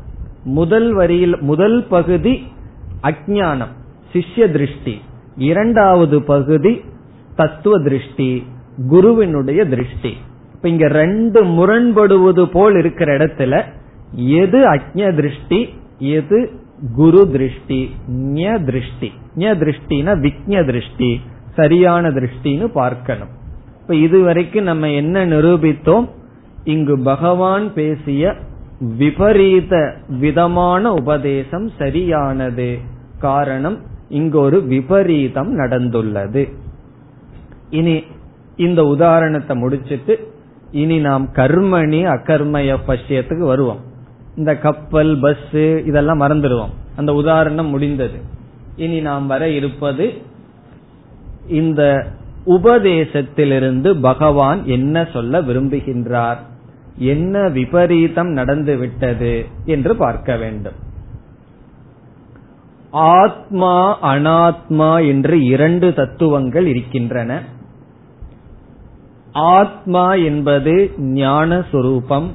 முதல் 0.45 0.93
வரியில் 0.93 1.37
முதல் 1.41 1.87
பகுதி 1.89 2.47
அஜானம் 3.03 3.72
சிஷ்ய 4.12 4.51
திருஷ்டி 4.51 5.01
இரண்டாவது 5.37 6.22
பகுதி 6.22 6.81
தத்துவ 7.37 7.79
திருஷ்டி 7.79 8.47
குருவினுடைய 8.89 9.66
திருஷ்டி 9.66 10.16
இப்ப 10.55 10.68
இங்க 10.68 10.89
ரெண்டு 10.89 11.45
முரண்படுவது 11.45 12.45
போல் 12.45 12.77
இருக்கிற 12.77 13.16
இடத்துல 13.16 13.64
எது 14.14 14.59
அஜ்ய 14.75 15.14
திருஷ்டி 15.14 15.68
எது 15.99 16.51
குரு 16.97 17.29
திருஷ்டி 17.31 17.91
ஞ 18.33 18.64
திருஷ்டி 18.64 19.12
ஞ 19.37 19.53
திருஷ்டினா 19.62 20.18
விக்ஞ 20.18 20.64
திருஷ்டி 20.64 21.20
சரியான 21.55 22.11
திருஷ்டின்னு 22.11 22.66
பார்க்கணும். 22.66 23.29
இப்ப 23.81 23.95
இதுவரைக்கும் 23.95 24.64
நம்ம 24.64 24.91
என்ன 24.91 25.27
நிரூபித்தோம்? 25.27 26.09
இங்கு 26.65 26.99
பகவான் 26.99 27.73
பேசிய 27.73 28.35
விபரீத 28.81 29.95
விதமான 30.09 30.93
உபதேசம் 30.93 31.71
சரியானது. 31.79 32.79
காரணம் 33.19 33.79
இங்கு 34.09 34.39
ஒரு 34.39 34.62
விபரீதம் 34.62 35.59
நடந்துள்ளது. 35.59 36.53
இனி 37.71 38.03
இந்த 38.57 38.85
உதாரணத்தை 38.85 39.57
முடிச்சிட்டு 39.57 40.33
இனி 40.71 40.99
நாம் 40.99 41.29
கர்மணி 41.33 42.01
அகர்மய 42.07 42.77
பஷ்யத்துக்கு 42.87 43.39
வருவோம். 43.39 43.81
இந்த 44.37 44.59
கப்பல் 44.59 45.19
பஸ் 45.19 45.55
இதெல்லாம் 45.85 46.21
மறந்துடுவோம். 46.21 46.73
அந்த 46.97 47.15
உதாரணம் 47.15 47.69
முடிந்தது. 47.69 48.19
இனி 48.77 49.01
நாம் 49.01 49.27
வர 49.27 49.49
இருப்பது 49.49 50.12
இந்த 51.49 52.07
உபதேசத்திலிருந்து 52.47 54.01
பகவான் 54.01 54.65
என்ன 54.65 55.09
சொல்ல 55.12 55.43
விரும்புகின்றார்? 55.43 56.37
என்ன 56.97 57.49
விபரீதம் 57.49 58.29
நடந்துவிட்டது 58.29 59.47
என்று 59.65 59.97
பார்க்க 59.97 60.37
வேண்டும். 60.37 60.73
ஆத்மா 62.91 63.99
அனாத்மா 64.15 65.07
என்று 65.07 65.45
இரண்டு 65.45 65.95
தத்துவங்கள் 65.95 66.67
இருக்கின்றன. 66.67 67.43
ஆத்மா 69.33 70.15
என்பது 70.15 70.93
ஞான 70.99 71.65
சொரூபம் 71.71 72.33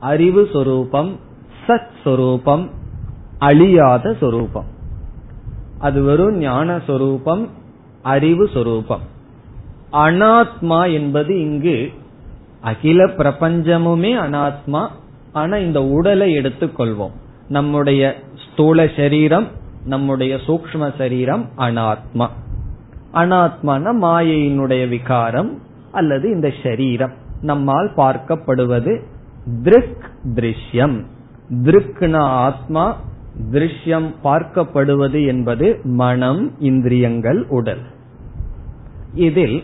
அறிவு 0.00 0.48
சொரூபம் 0.52 1.16
சத் 1.66 1.94
சொரூபம் 2.04 2.70
அழியாத 3.38 4.16
சொரூபம் 4.20 4.64
அது 5.78 6.02
வெறும் 6.02 6.36
ஞான 6.36 6.80
சொரூபம் 6.86 7.48
அறிவு 8.02 8.50
சொரூபம் 8.52 9.00
அனாத்மா 9.92 10.92
என்பது 10.92 11.40
இங்கு 11.40 11.92
அகில 12.60 13.04
பிரபஞ்சமுமே 13.04 14.12
அனாத்மா. 14.18 14.88
ஆனா 15.32 15.56
இந்த 15.56 15.82
உடலை 15.82 16.36
எடுத்துக்கொள்வோம். 16.36 17.10
நம்முடைய 17.48 18.14
ஸ்தூல 18.52 18.90
சரீரம் 18.96 19.46
நம்முடைய 19.84 20.36
சூக்ம 20.36 20.96
சரீரம் 20.98 21.48
அனாத்மா. 21.58 22.28
அனாத்மான 23.14 23.92
மாயையினுடைய 24.00 24.88
விகாரம் 24.88 25.62
அல்லது 25.92 26.30
இந்த 26.30 26.52
சரீரம். 26.62 27.12
நம்மால் 27.40 27.92
பார்க்கப்படுவது 27.96 29.02
திருக் 29.62 30.10
திருஷ்யம். 30.34 31.04
திருக்னா 31.50 32.18
ஆத்மா 32.18 33.00
திருஷ்யம் 33.52 34.14
பார்க்கப்படுவது 34.24 35.26
என்பது 35.26 35.80
மனம் 35.84 36.60
இந்திரியங்கள் 36.60 37.46
உடல். 37.48 37.82
இதில் 39.14 39.62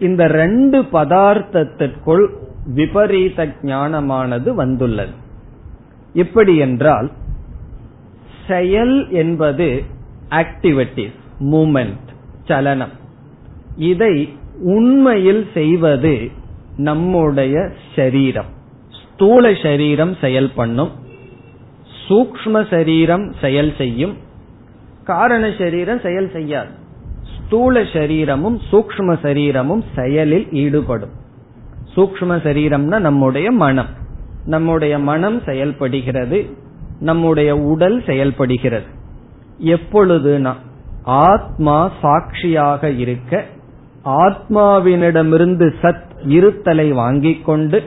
இந்த 0.00 0.26
ரெண்டு 0.26 0.78
பதார்த்தத்திற்குள் 0.82 2.24
விபரீத 2.74 3.46
ஞானமானது 3.62 4.50
வந்துள்ளது. 4.50 5.14
எப்படி 6.12 6.56
என்றால் 6.56 7.10
செயல் 8.48 9.10
என்பது 9.22 9.82
ஆக்டிவிட்டிஸ் 10.30 11.18
மூமெண்ட் 11.52 12.08
சலனம். 12.44 12.94
இதை 13.76 14.14
உண்மையில் 14.76 15.44
செய்வது 15.54 16.14
நம்முடைய 16.76 17.54
சரீரம். 17.96 18.50
ஸ்தூல 19.02 19.54
சரீரம் 19.62 20.16
செயல் 20.20 20.50
பண்ணும் 20.54 20.92
சூக்ம 22.08 22.66
சரீரம் 22.70 23.26
செயல் 23.40 23.72
செய்யும் 23.76 24.14
காரண 25.04 25.44
சரீரம் 25.58 26.00
செயல் 26.00 26.30
செய்யாது. 26.30 26.72
ஸ்தூல 27.50 27.84
சரீரமும் 27.92 28.60
சூக்ம 28.72 29.18
சரீரமும் 29.22 29.84
செயலில் 29.94 30.50
ஈடுபடும். 30.50 31.10
சூக்ம 31.96 32.36
சரீரம்னா 32.44 32.98
நம்முடைய 32.98 33.50
மனம். 33.50 33.86
நம்முடைய 34.44 34.98
மனம் 34.98 35.40
செயல்படுகிறது. 35.40 36.46
நம்முடைய 37.00 37.56
உடல் 37.56 38.04
செயல்படுகிறது. 38.04 38.84
எப்பொழுதுனா 39.64 40.52
ஆத்மா 41.02 41.90
சாட்சியாக 42.00 42.90
இருக்க 42.90 43.44
ஆத்மாவினிடமிருந்து 44.04 45.74
சத் 45.82 46.02
இருத்தலை 46.28 46.92
வாங்கிக் 46.92 47.44
கொண்டு 47.44 47.82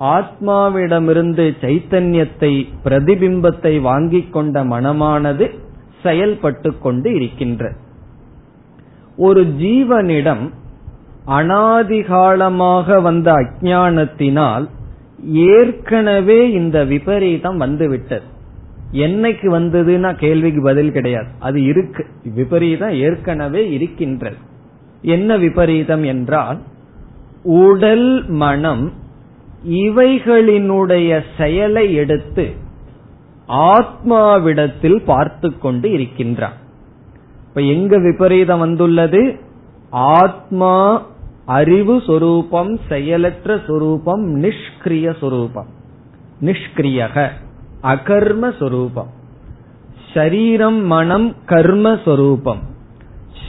ஆத்மாவிடமிருந்து 0.00 1.56
சைத்தன்யத்தை 1.60 2.68
பிரதிபிம்பத்தை 2.84 3.80
வாங்கிக் 3.80 4.32
கொண்ட 4.32 4.64
மனமானது 4.64 5.58
செயல்பட்டு 6.02 6.78
கொண்டு 6.78 7.14
இருக்கின்ற 7.14 7.72
ஒரு 9.16 9.44
ஜீவனிடம் 9.44 10.50
அனாதிகாலமாக 11.26 13.02
வந்த 13.02 13.32
அஜானத்தினால் 13.32 14.68
ஏற்கனவே 15.32 16.50
இந்த 16.50 16.84
விபரீதம் 16.84 17.56
வந்துவிட்டது. 17.56 18.24
என்னைக்கு 18.92 19.42
வந்ததுன்னா 19.42 20.14
கேள்விக்கு 20.14 20.62
பதில் 20.62 20.92
கிடையாது. 20.92 21.26
அது 21.38 21.64
இருக்கு. 21.64 22.06
விபரீதம் 22.34 22.90
ஏற்கனவே 22.90 23.70
இருக்கின்றது. 23.70 24.36
என்ன 25.02 25.36
விபரீதம் 25.36 26.04
என்றால் 26.04 26.58
உடல் 27.42 28.28
மனம் 28.28 28.92
இவைகளினுடைய 29.68 31.20
செயலை 31.36 31.94
எடுத்து 31.94 32.50
ஆத்மாவிடத்தில் 33.48 35.04
பார்த்து 35.04 35.58
கொண்டு 35.58 35.90
இருக்கின்றான். 35.90 36.60
இப்ப 37.52 37.66
எங்க 37.66 37.98
விபரீதம் 37.98 38.58
வந்துள்ளது? 38.58 39.38
ஆத்மா 39.90 41.02
அறிவு 41.46 42.02
சொரூபம் 42.06 42.78
செயலற்ற 42.88 43.60
சொரூபம் 43.66 44.42
நிஷ்கிரிய 44.42 45.18
சொரூபம். 45.18 45.66
நிஷ்கிரியக 46.40 47.28
அகர்ம 47.82 48.58
சொரூபம். 48.58 49.06
ஷரீரம் 50.14 50.84
மனம் 50.84 51.34
கர்ம 51.46 51.98
சொரூபம். 52.04 52.58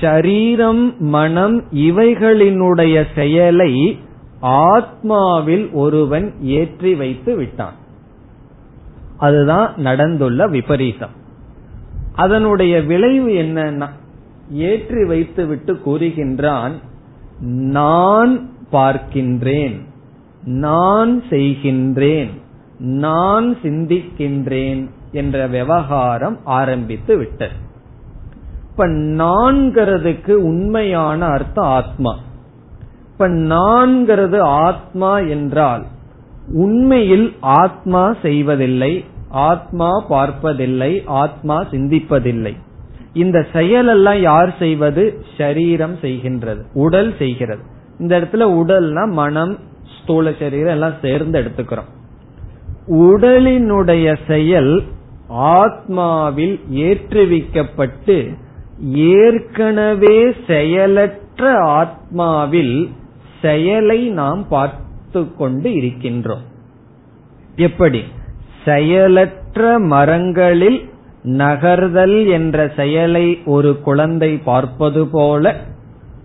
ஷரீரம் 0.01 0.97
மனம் 0.97 1.61
இவைகளினுடைய 1.61 3.05
செயலை 3.15 3.99
ஆத்மாவில் 4.41 5.71
ஒருவன் 5.71 6.33
ஏற்றி 6.41 6.95
வைத்து 6.95 7.35
விட்டான். 7.35 7.73
அதுதான் 9.17 9.73
நடந்துள்ள 9.77 10.47
விபரீதம். 10.47 11.21
அதனுடைய 12.15 12.81
விளைவு 12.81 13.29
என்னன்னா 13.29 13.89
ஏற்றி 14.49 15.05
வைத்து 15.05 15.45
விட்டு 15.45 15.73
கூறுகின்றான் 15.73 16.71
நான் 17.71 18.49
பார்க்கின்றேன் 18.71 19.79
நான் 20.43 21.23
செய்கின்றேன் 21.29 22.29
நான் 22.77 23.55
சிந்திக்கின்றேன் 23.63 24.89
என்ற 25.11 25.47
விவகாரம் 25.47 26.37
ஆரம்பித்து 26.43 27.17
விட்டது. 27.17 27.51
இப்ப 28.69 28.87
நான்கிறதுக்கு 28.87 30.31
உண்மையான 30.31 31.25
அர்த்தம் 31.25 31.65
ஆத்மா. 31.65 32.17
இப்ப 33.11 33.27
நான்கிறது 33.27 34.39
ஆத்மா 34.39 35.19
என்றால் 35.19 35.85
உண்மையில் 36.47 37.35
ஆத்மா 37.39 38.15
செய்வதில்லை 38.21 39.03
ஆத்மா 39.33 39.89
பார்ப்பதில்லை 40.07 41.01
ஆத்மா 41.05 41.63
சிந்திப்பதில்லை. 41.63 42.57
இந்த 43.13 43.45
செயலெல்லாம் 43.53 44.21
யார் 44.21 44.55
செய்வது? 44.59 45.25
சரீரம் 45.37 45.95
செய்கின்றது 45.95 46.61
உடல் 46.73 47.13
செய்கிறது. 47.17 47.61
இந்த 47.99 48.19
இடத்துல 48.19 48.33
உடல்னா 48.33 49.11
மனம் 49.11 49.57
ஸ்தூல 50.01 50.33
சரீரம் 50.39 50.67
எல்லாம் 50.67 50.99
சேர்ந்து 51.01 51.41
எடுத்துக்கிறோம். 51.41 51.89
உடலினுடைய 52.87 54.17
செயல் 54.27 54.83
ஆத்மாவில் 55.29 56.59
ஏற்றுவிக்கப்பட்டு 56.69 58.37
ஏற்கனவே 58.93 60.35
செயலற்ற 60.47 61.53
ஆத்மாவில் 61.53 62.89
செயலை 63.41 64.09
நாம் 64.09 64.47
பார்த்து 64.47 65.35
கொண்டு 65.35 65.69
இருக்கின்றோம். 65.69 66.43
எப்படி? 67.55 68.03
செயலற்ற 68.65 69.79
மரங்களில் 69.79 70.89
நகர்தல் 71.23 72.27
என்ற 72.27 72.71
செயலை 72.75 73.41
ஒரு 73.45 73.81
குழந்தை 73.81 74.37
பார்ப்பது 74.37 75.07
போல 75.07 75.55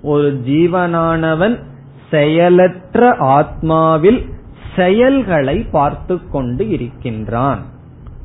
ஒரு 0.03 0.41
ஜீவனானவன் 0.47 1.63
செயலற்ற 2.11 3.11
ஆத்மாவில் 3.11 4.31
செயல்களை 4.77 5.63
பார்த்து 5.63 6.29
கொண்டு 6.31 6.69
இருக்கின்றான் 6.69 7.63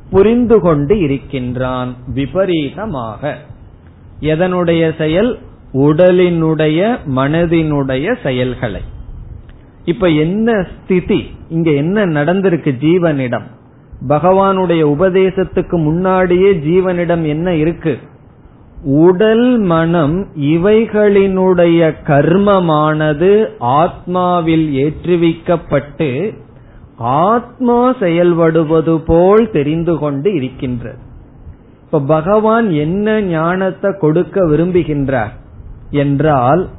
புரிந்து 0.09 0.59
கொண்டு 0.59 0.99
இருக்கின்றான் 0.99 1.95
விபரீதமாக. 2.07 3.35
எதனுடைய 4.19 4.97
செயல்? 4.97 5.39
உடலினுடைய 5.73 6.97
மனதினுடைய 7.15 8.15
செயல்களை. 8.23 8.81
இப்ப 9.85 10.07
என்ன 10.07 10.67
ஸ்திதி? 10.77 11.31
இங்க 11.49 11.71
என்ன 11.71 12.05
நடந்திருக்கு 12.05 12.77
ஜீவனிடம்? 12.77 13.47
பகவானுடைய 14.09 14.81
உபதேசத்துக்கு 14.83 15.83
முன்னாடியே 15.83 16.53
ஜீவனிடம் 16.53 17.25
என்ன 17.25 17.55
இருக்கு? 17.55 17.97
உடல் 18.83 19.57
மனம் 19.57 20.27
இவைகளினுடைய 20.41 21.93
கர்மமானது 22.07 23.47
ஆத்மாவில் 23.59 24.71
ஏற்றுவிக்கப்பட்டு 24.71 26.33
ஆத்மா 26.97 27.93
செயல்படுவது 27.93 28.97
போல் 28.97 29.51
தெரிந்து 29.51 29.97
கொண்டு 29.97 30.33
இருக்கின்றது. 30.33 30.97
இப்ப 31.85 31.99
பகவான் 31.99 32.71
என்ன 32.71 33.21
ஞானத்தை 33.21 33.95
கொடுக்க 33.99 34.45
விரும்புகின்றார்? 34.45 35.31
என்றால் 35.89 36.69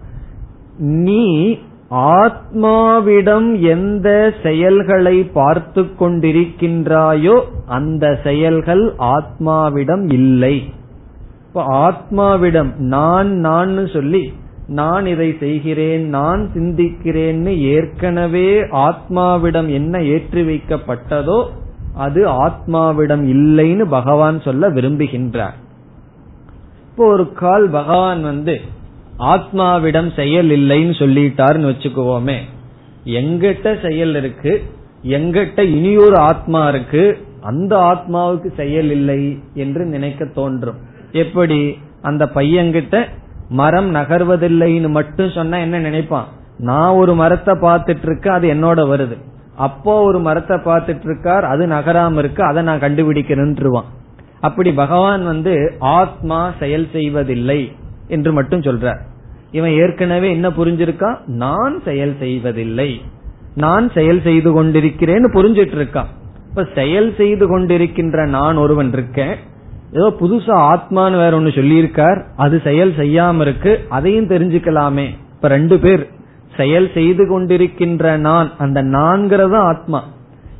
நீ 0.79 1.59
ஆத்மாவிடம் 1.95 3.49
எந்த 3.71 4.09
செயல்களை 4.43 5.17
பார்த்து 5.33 5.83
கொண்டிருக்கின்றாயோ 6.01 7.37
அந்த 7.67 8.05
செயல்கள் 8.23 8.85
ஆத்மாவிடம் 8.99 10.13
இல்லை. 10.13 10.57
இப்ப 11.47 11.65
ஆத்மாவிடம் 11.89 12.71
நான் 12.77 13.31
நான் 13.39 13.87
சொல்லி 13.87 14.33
நான் 14.67 15.07
இதை 15.07 15.37
செய்கிறேன் 15.39 16.05
நான் 16.09 16.43
சிந்திக்கிறேன்னு 16.55 17.53
ஏற்கனவே 17.75 18.49
ஆத்மாவிடம் 18.87 19.69
என்ன 19.69 20.03
ஏற்றி 20.15 20.43
வைக்கப்பட்டதோ 20.43 21.41
அது 21.95 22.21
ஆத்மாவிடம் 22.47 23.25
இல்லைன்னு 23.35 23.85
பகவான் 23.89 24.39
சொல்ல 24.41 24.69
விரும்புகின்றார். 24.69 25.59
இப்போ 26.89 27.07
ஒரு 27.07 27.33
கால் 27.33 27.67
பகவான் 27.71 28.23
வந்து 28.23 28.55
ஆத்மாவிடம் 29.19 30.15
செயல் 30.17 30.51
இல்லைன்னு 30.51 30.95
சொல்லிட்டாருன்னு 30.99 31.71
வச்சுக்குவோமே. 31.73 32.39
எங்கிட்ட 33.05 33.89
செயல் 33.89 34.15
இருக்கு 34.15 34.63
எங்கிட்ட 35.03 35.59
இனியொரு 35.59 36.17
ஆத்மா 36.17 36.69
இருக்கு 36.69 37.19
அந்த 37.41 37.77
ஆத்மாவுக்கு 37.77 38.55
செயல் 38.57 38.91
இல்லை 38.91 39.39
என்று 39.55 39.85
நினைக்க 39.85 40.25
தோன்றும். 40.25 40.77
எப்படி? 41.13 41.79
அந்த 42.03 42.31
பையன்கிட்ட 42.35 43.09
மரம் 43.49 43.95
நகர்வதில்லைன்னு 43.95 44.89
மட்டும் 44.89 45.31
சொன்னா 45.31 45.59
என்ன 45.59 45.79
நினைப்பான்? 45.79 46.27
நான் 46.59 46.93
ஒரு 46.93 47.15
மரத்தை 47.15 47.55
பார்த்துட்டு 47.55 48.03
இருக்க 48.03 48.33
அது 48.33 48.49
என்னோட 48.55 48.81
வருது. 48.91 49.17
அப்போ 49.57 50.03
ஒரு 50.03 50.19
மரத்தை 50.19 50.57
பார்த்துட்டு 50.57 51.05
இருக்கார் 51.05 51.45
அது 51.45 51.67
நகராம 51.67 52.19
இருக்கு 52.19 52.45
அதை 52.45 52.63
நான் 52.63 52.81
கண்டுபிடிக்கிறேன்ருவான் 52.81 53.85
அப்படி 54.41 54.73
பகவான் 54.73 55.25
வந்து 55.25 55.73
ஆத்மா 55.79 56.53
செயல் 56.59 56.89
செய்வதில்லை. 56.93 57.73
என்று 58.07 58.33
மட்டும் 58.33 58.61
சொல்றார். 58.61 58.99
இவன் 59.51 59.71
ஏற்கனவே 59.71 60.31
என்ன 60.31 60.51
புரிஞ்சிருக்கான் 60.51 61.17
நான் 61.27 61.83
செயல் 61.85 62.17
செய்வதில்லை. 62.19 63.01
நான் 63.55 63.91
செயல் 63.91 64.23
செய்து 64.23 64.65
கொண்டிருக்கிறேன்னு 64.65 65.31
புரிஞ்சிட்டு 65.33 65.75
இருக்கான் 65.75 66.07
இப்ப 66.49 66.67
செயல் 66.75 67.15
செய்து 67.17 67.59
கொண்டிருக்கின்ற 67.59 68.29
நான் 68.29 68.57
ஒருவன் 68.57 68.93
இருக்கேன். 68.93 69.37
ஏதோ 69.93 70.15
புதுசா 70.21 70.77
ஆத்மான்னு 70.77 71.17
வேற 71.17 71.37
ஒன்னு 71.37 71.49
சொல்லியிருக்கார். 71.49 72.23
அது 72.37 72.61
செயல் 72.65 72.93
செய்யாம 72.93 73.41
இருக்கு. 73.41 73.81
அதையும் 73.89 74.29
தெரிஞ்சுக்கலாமே. 74.29 75.09
இப்ப 75.33 75.49
ரெண்டு 75.49 75.79
பேர். 75.79 76.11
செயல் 76.57 76.91
செய்து 76.95 77.25
கொண்டிருக்கின்ற 77.25 78.17
நான் 78.17 78.53
அந்த 78.59 78.83
நான்கிறத 78.83 79.57
ஆத்மா. 79.57 80.05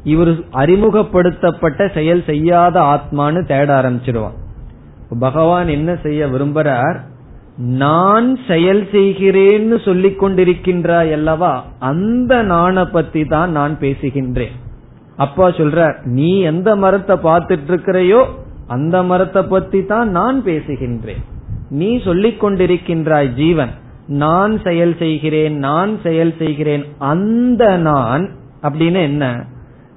இவர் 0.05 0.35
அறிமுகப்படுத்தப்பட்ட 0.51 1.89
செயல் 1.89 2.23
செய்யாத 2.27 2.81
ஆத்மான்னு 2.81 3.47
தேட 3.47 3.83
ஆரம்பிச்சிருவான். 3.83 4.35
பகவான் 5.19 5.69
என்ன 5.69 5.97
செய்ய 6.03 6.27
விரும்புறார்? 6.27 6.97
நான் 7.59 8.39
செயல் 8.49 8.83
செய்கிறேன்னு 8.93 9.85
சொல்லிக் 9.85 10.25
கொண்டிருக்கின்றாய் 10.25 11.13
அல்லவா? 11.13 11.65
அந்த 11.79 12.43
நானை 12.43 12.85
பத்தி 12.93 13.25
தான் 13.25 13.51
நான் 13.51 13.79
பேசுகின்றேன். 13.81 14.55
அப்பா 15.17 15.49
சொல்ற 15.49 15.95
நீ 16.05 16.41
எந்த 16.41 16.77
மரத்தை 16.77 17.17
பார்த்துட்டு 17.17 17.71
இருக்கிறையோ 17.71 18.25
அந்த 18.67 19.03
மரத்தை 19.03 19.43
பத்தி 19.43 19.85
தான் 19.85 20.11
நான் 20.11 20.43
பேசுகின்றேன். 20.45 21.23
நீ 21.71 22.01
சொல்லிக் 22.03 22.45
கொண்டிருக்கின்றாய் 22.45 23.35
ஜீவன் 23.35 23.71
நான் 24.07 24.61
செயல் 24.63 24.97
செய்கிறேன் 24.97 25.59
நான் 25.59 26.01
செயல் 26.03 26.35
செய்கிறேன். 26.39 26.85
அந்த 26.99 27.77
நான் 27.77 28.29
அப்படின்னு 28.63 29.03
என்ன? 29.03 29.45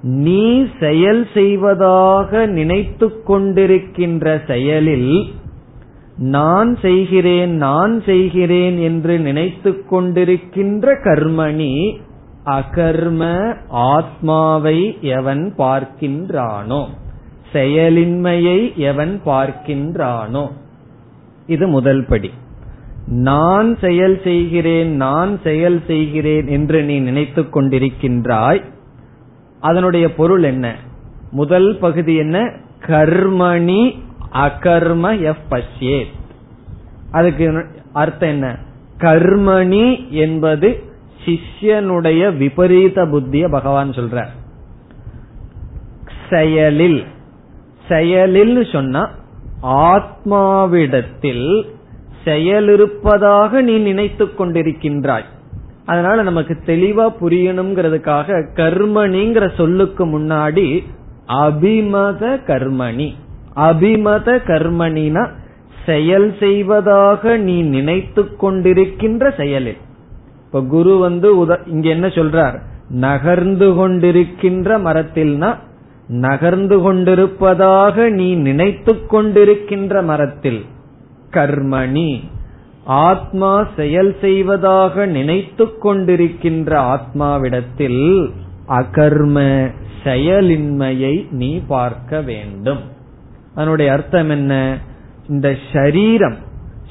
நீ 0.02 0.66
செயல் 0.80 1.26
செய்வதாக 1.34 2.46
நினைத்து 2.46 3.22
கொண்டிருக்கின்ற 3.28 4.46
செயலில் 4.46 5.26
நான் 6.18 6.76
செய்கிறேன் 6.76 7.56
நான் 7.56 8.02
செய்கிறேன் 8.02 8.78
என்று 8.78 9.18
நினைத்து 9.18 9.84
கொண்டிருக்கின்ற 9.90 10.94
கர்மணி 11.04 11.96
அகர்ம 12.44 13.54
ஆத்மாவை 13.68 14.98
எவன் 15.00 15.54
பார்க்கின்றானோ? 15.58 16.86
செயலின்மையை 17.52 18.74
எவன் 18.74 19.20
பார்க்கின்றானோ? 19.26 20.48
இது 21.46 21.66
முதல் 21.66 22.04
படி. 22.04 22.30
நான் 23.06 23.78
செயல் 23.78 24.20
செய்கிறேன் 24.24 24.96
நான் 24.96 25.40
செயல் 25.42 25.82
செய்கிறேன் 25.86 26.46
என்று 26.46 26.82
நீ 26.82 26.98
நினைத்துக் 26.98 27.56
கொண்டிருக்கின்றாய். 27.56 28.62
அதனுடைய 29.60 30.14
பொருள் 30.14 30.42
என்ன? 30.42 30.74
முதல் 31.30 31.78
பகுதி 31.80 32.14
என்ன? 32.14 32.52
கர்மணி 32.86 34.06
அகர்ம 34.32 35.20
எஃப் 35.20 35.46
பஷ்யே 35.50 36.04
அதுக்கு 37.10 37.64
அர்த்தம் 37.92 38.28
என்ன? 38.28 38.56
கர்மணி 38.98 40.08
என்பது 40.08 40.82
சிஷ்யனுடைய 41.24 42.36
விபரீத 42.36 43.06
புத்திய 43.06 43.48
பகவான் 43.48 43.90
சொல்ற 43.90 44.26
செயலில். 46.30 47.04
செயலில் 47.88 48.66
சொன்னா 48.72 49.10
ஆத்மாவிடத்தில் 49.62 51.66
செயலிருப்பதாக 52.24 53.50
நீ 53.50 53.78
நினைத்துக் 53.78 54.40
கொண்டிருக்கின்றாய். 54.40 55.24
அதனால 55.86 56.22
நமக்கு 56.22 56.58
தெளிவா 56.66 57.12
புரியணுங்கிறதுக்காக 57.20 58.54
கர்மணிங்கிற 58.54 59.56
சொல்லுக்கு 59.56 60.06
முன்னாடி 60.06 60.84
அபிமத 61.28 62.40
கர்மணி. 62.46 63.14
அபிமத 63.58 64.38
கர்மணினா 64.46 65.28
செயல் 65.86 66.34
செய்வதாக 66.40 67.36
நீ 67.36 67.62
நினைத்து 67.62 68.22
கொண்டிருக்கின்ற 68.42 69.36
செயலில். 69.36 69.80
இப்ப 70.44 70.62
குரு 70.62 70.98
வந்து 70.98 71.28
இங்க 71.66 71.88
என்ன 71.88 72.06
சொல்றார்? 72.06 72.56
நகர்ந்து 72.90 73.66
கொண்டிருக்கின்ற 73.74 74.76
மரத்தில்னா 74.84 75.50
நகர்ந்து 76.08 76.80
கொண்டிருப்பதாக 76.80 78.08
நீ 78.08 78.34
நினைத்து 78.34 78.92
கொண்டிருக்கின்ற 79.10 80.04
மரத்தில் 80.04 80.64
கர்மணி 81.32 82.10
ஆத்மா 82.84 83.66
செயல் 83.76 84.12
செய்வதாக 84.20 85.06
நினைத்து 85.06 85.64
கொண்டிருக்கின்ற 85.82 86.70
ஆத்மாவிடத்தில் 86.94 88.30
அகர்ம 88.68 89.36
செயலின்மையை 90.04 91.14
நீ 91.30 91.50
பார்க்க 91.68 92.20
வேண்டும். 92.20 92.96
அதனுடைய 93.58 93.88
அர்த்தம் 93.92 94.30
என்ன? 94.30 94.54
இந்த 95.28 95.48
ஷரீரம் 95.72 96.38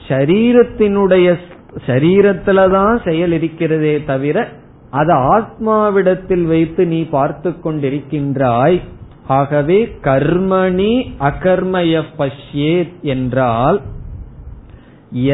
ஷரீரத்தினுடைய 0.07 1.27
ஷரீரத்துலதான் 1.87 2.95
செயல் 3.07 3.33
இருக்கிறதே 3.37 3.95
தவிர 4.03 4.37
அது 4.91 5.13
ஆத்மாவிடத்தில் 5.35 6.45
வைத்து 6.45 6.83
நீ 6.85 6.99
பார்த்து 7.15 7.49
கொண்டிருக்கின்றாய். 7.63 8.77
ஆகவே 9.37 9.79
கர்மணி 10.03 10.93
அகர்மய 11.29 12.03
பஷ்யேத் 12.19 12.93
என்றால் 13.13 13.79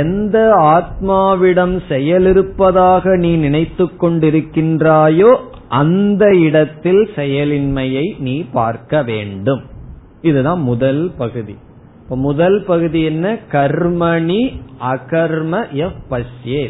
எந்த 0.02 0.38
ஆத்மாவிடம் 0.74 1.76
செயலிருப்பதாக 1.90 3.16
நீ 3.18 3.32
நினைத்து 3.36 3.86
கொண்டிருக்கின்றாயோ 4.02 5.32
அந்த 5.82 6.26
இடத்தில் 6.48 7.04
செயலின்மையை 7.16 8.08
நீ 8.20 8.36
பார்க்க 8.58 9.04
வேண்டும். 9.04 9.64
இதுதான் 10.24 10.60
முதல் 10.60 11.12
பகுதி. 11.18 11.58
இப்ப 12.04 12.16
முதல் 12.18 12.64
பகுதி 12.68 13.04
என்ன? 13.04 13.38
கர்மணி 13.52 14.62
அகர்ம 14.82 15.72
எஃப் 15.72 16.02
பஷ்யே. 16.10 16.70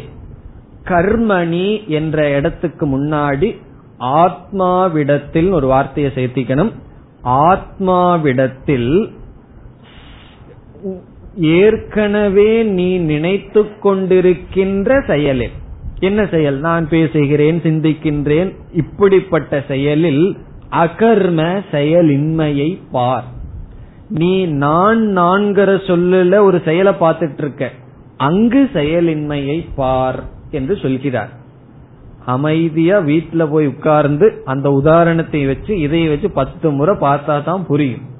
கர்மணி 0.84 1.86
என்ற 1.86 2.30
இடத்துக்கு 2.30 2.86
முன்னாடி 2.86 3.56
ஆத்மாவிடத்தில் 3.98 5.50
ஒரு 5.50 5.66
வார்த்தையை 5.66 6.12
சேர்த்திக்கணும். 6.14 6.72
ஆத்மாவிடத்தில் 7.24 9.12
ஏற்கனவே 11.36 12.62
நீ 12.62 12.96
நினைத்து 12.96 13.62
கொண்டிருக்கின்ற 13.62 15.06
செயலில். 15.06 15.50
என்ன 15.98 16.26
செயல்? 16.26 16.58
நான் 16.58 16.88
பேசுகிறேன் 16.88 17.60
சிந்திக்கின்றேன். 17.60 18.54
இப்படிப்பட்ட 18.72 19.64
செயலில் 19.68 20.36
அகர்ம 20.70 21.62
செயலின்மையை 21.72 22.78
பார். 22.92 23.42
நீ 24.08 24.46
நான் 24.46 25.18
நான்கிற 25.18 25.70
சொல்லுல 25.86 26.40
ஒரு 26.40 26.62
செயலை 26.64 26.92
பார்த்துட்டு 27.00 27.38
இருக்க 27.38 27.70
அங்கு 28.16 28.70
செயலின்மையை 28.72 29.66
பார் 29.74 30.22
என்று 30.50 30.76
சொல்கிறார். 30.76 31.32
அமைதியா 32.24 32.98
வீட்டுல 32.98 33.50
போய் 33.50 33.66
உட்கார்ந்து 33.66 34.42
அந்த 34.44 34.70
உதாரணத்தை 34.70 35.46
வச்சு 35.46 35.78
இதை 35.78 36.08
வச்சு 36.08 36.30
பத்து 36.30 36.70
முறை 36.70 36.94
பார்த்தா 37.00 37.44
தான் 37.44 37.66
புரியும். 37.66 38.12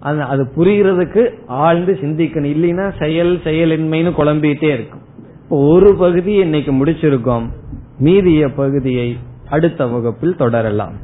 அது 0.00 0.50
புரியறதுக்கு 0.56 1.28
ஆழ்ந்து 1.46 1.98
சிந்திக்கணும். 2.00 2.52
இல்லைன்னா 2.56 2.92
செயல் 2.98 3.36
செயலின்மைன்னு 3.36 4.12
குழம்பிட்டே 4.18 4.70
இருக்கும். 4.74 5.02
இப்போ 5.42 5.56
ஒரு 5.56 5.96
பகுதி 5.96 6.32
இன்னைக்கு 6.32 6.72
முடிச்சிருக்கோம். 6.72 7.46
மீதிய 8.04 8.52
பகுதியை 8.56 9.18
அடுத்த 9.50 9.86
வகுப்பில் 9.86 10.36
தொடரலாம். 10.36 11.03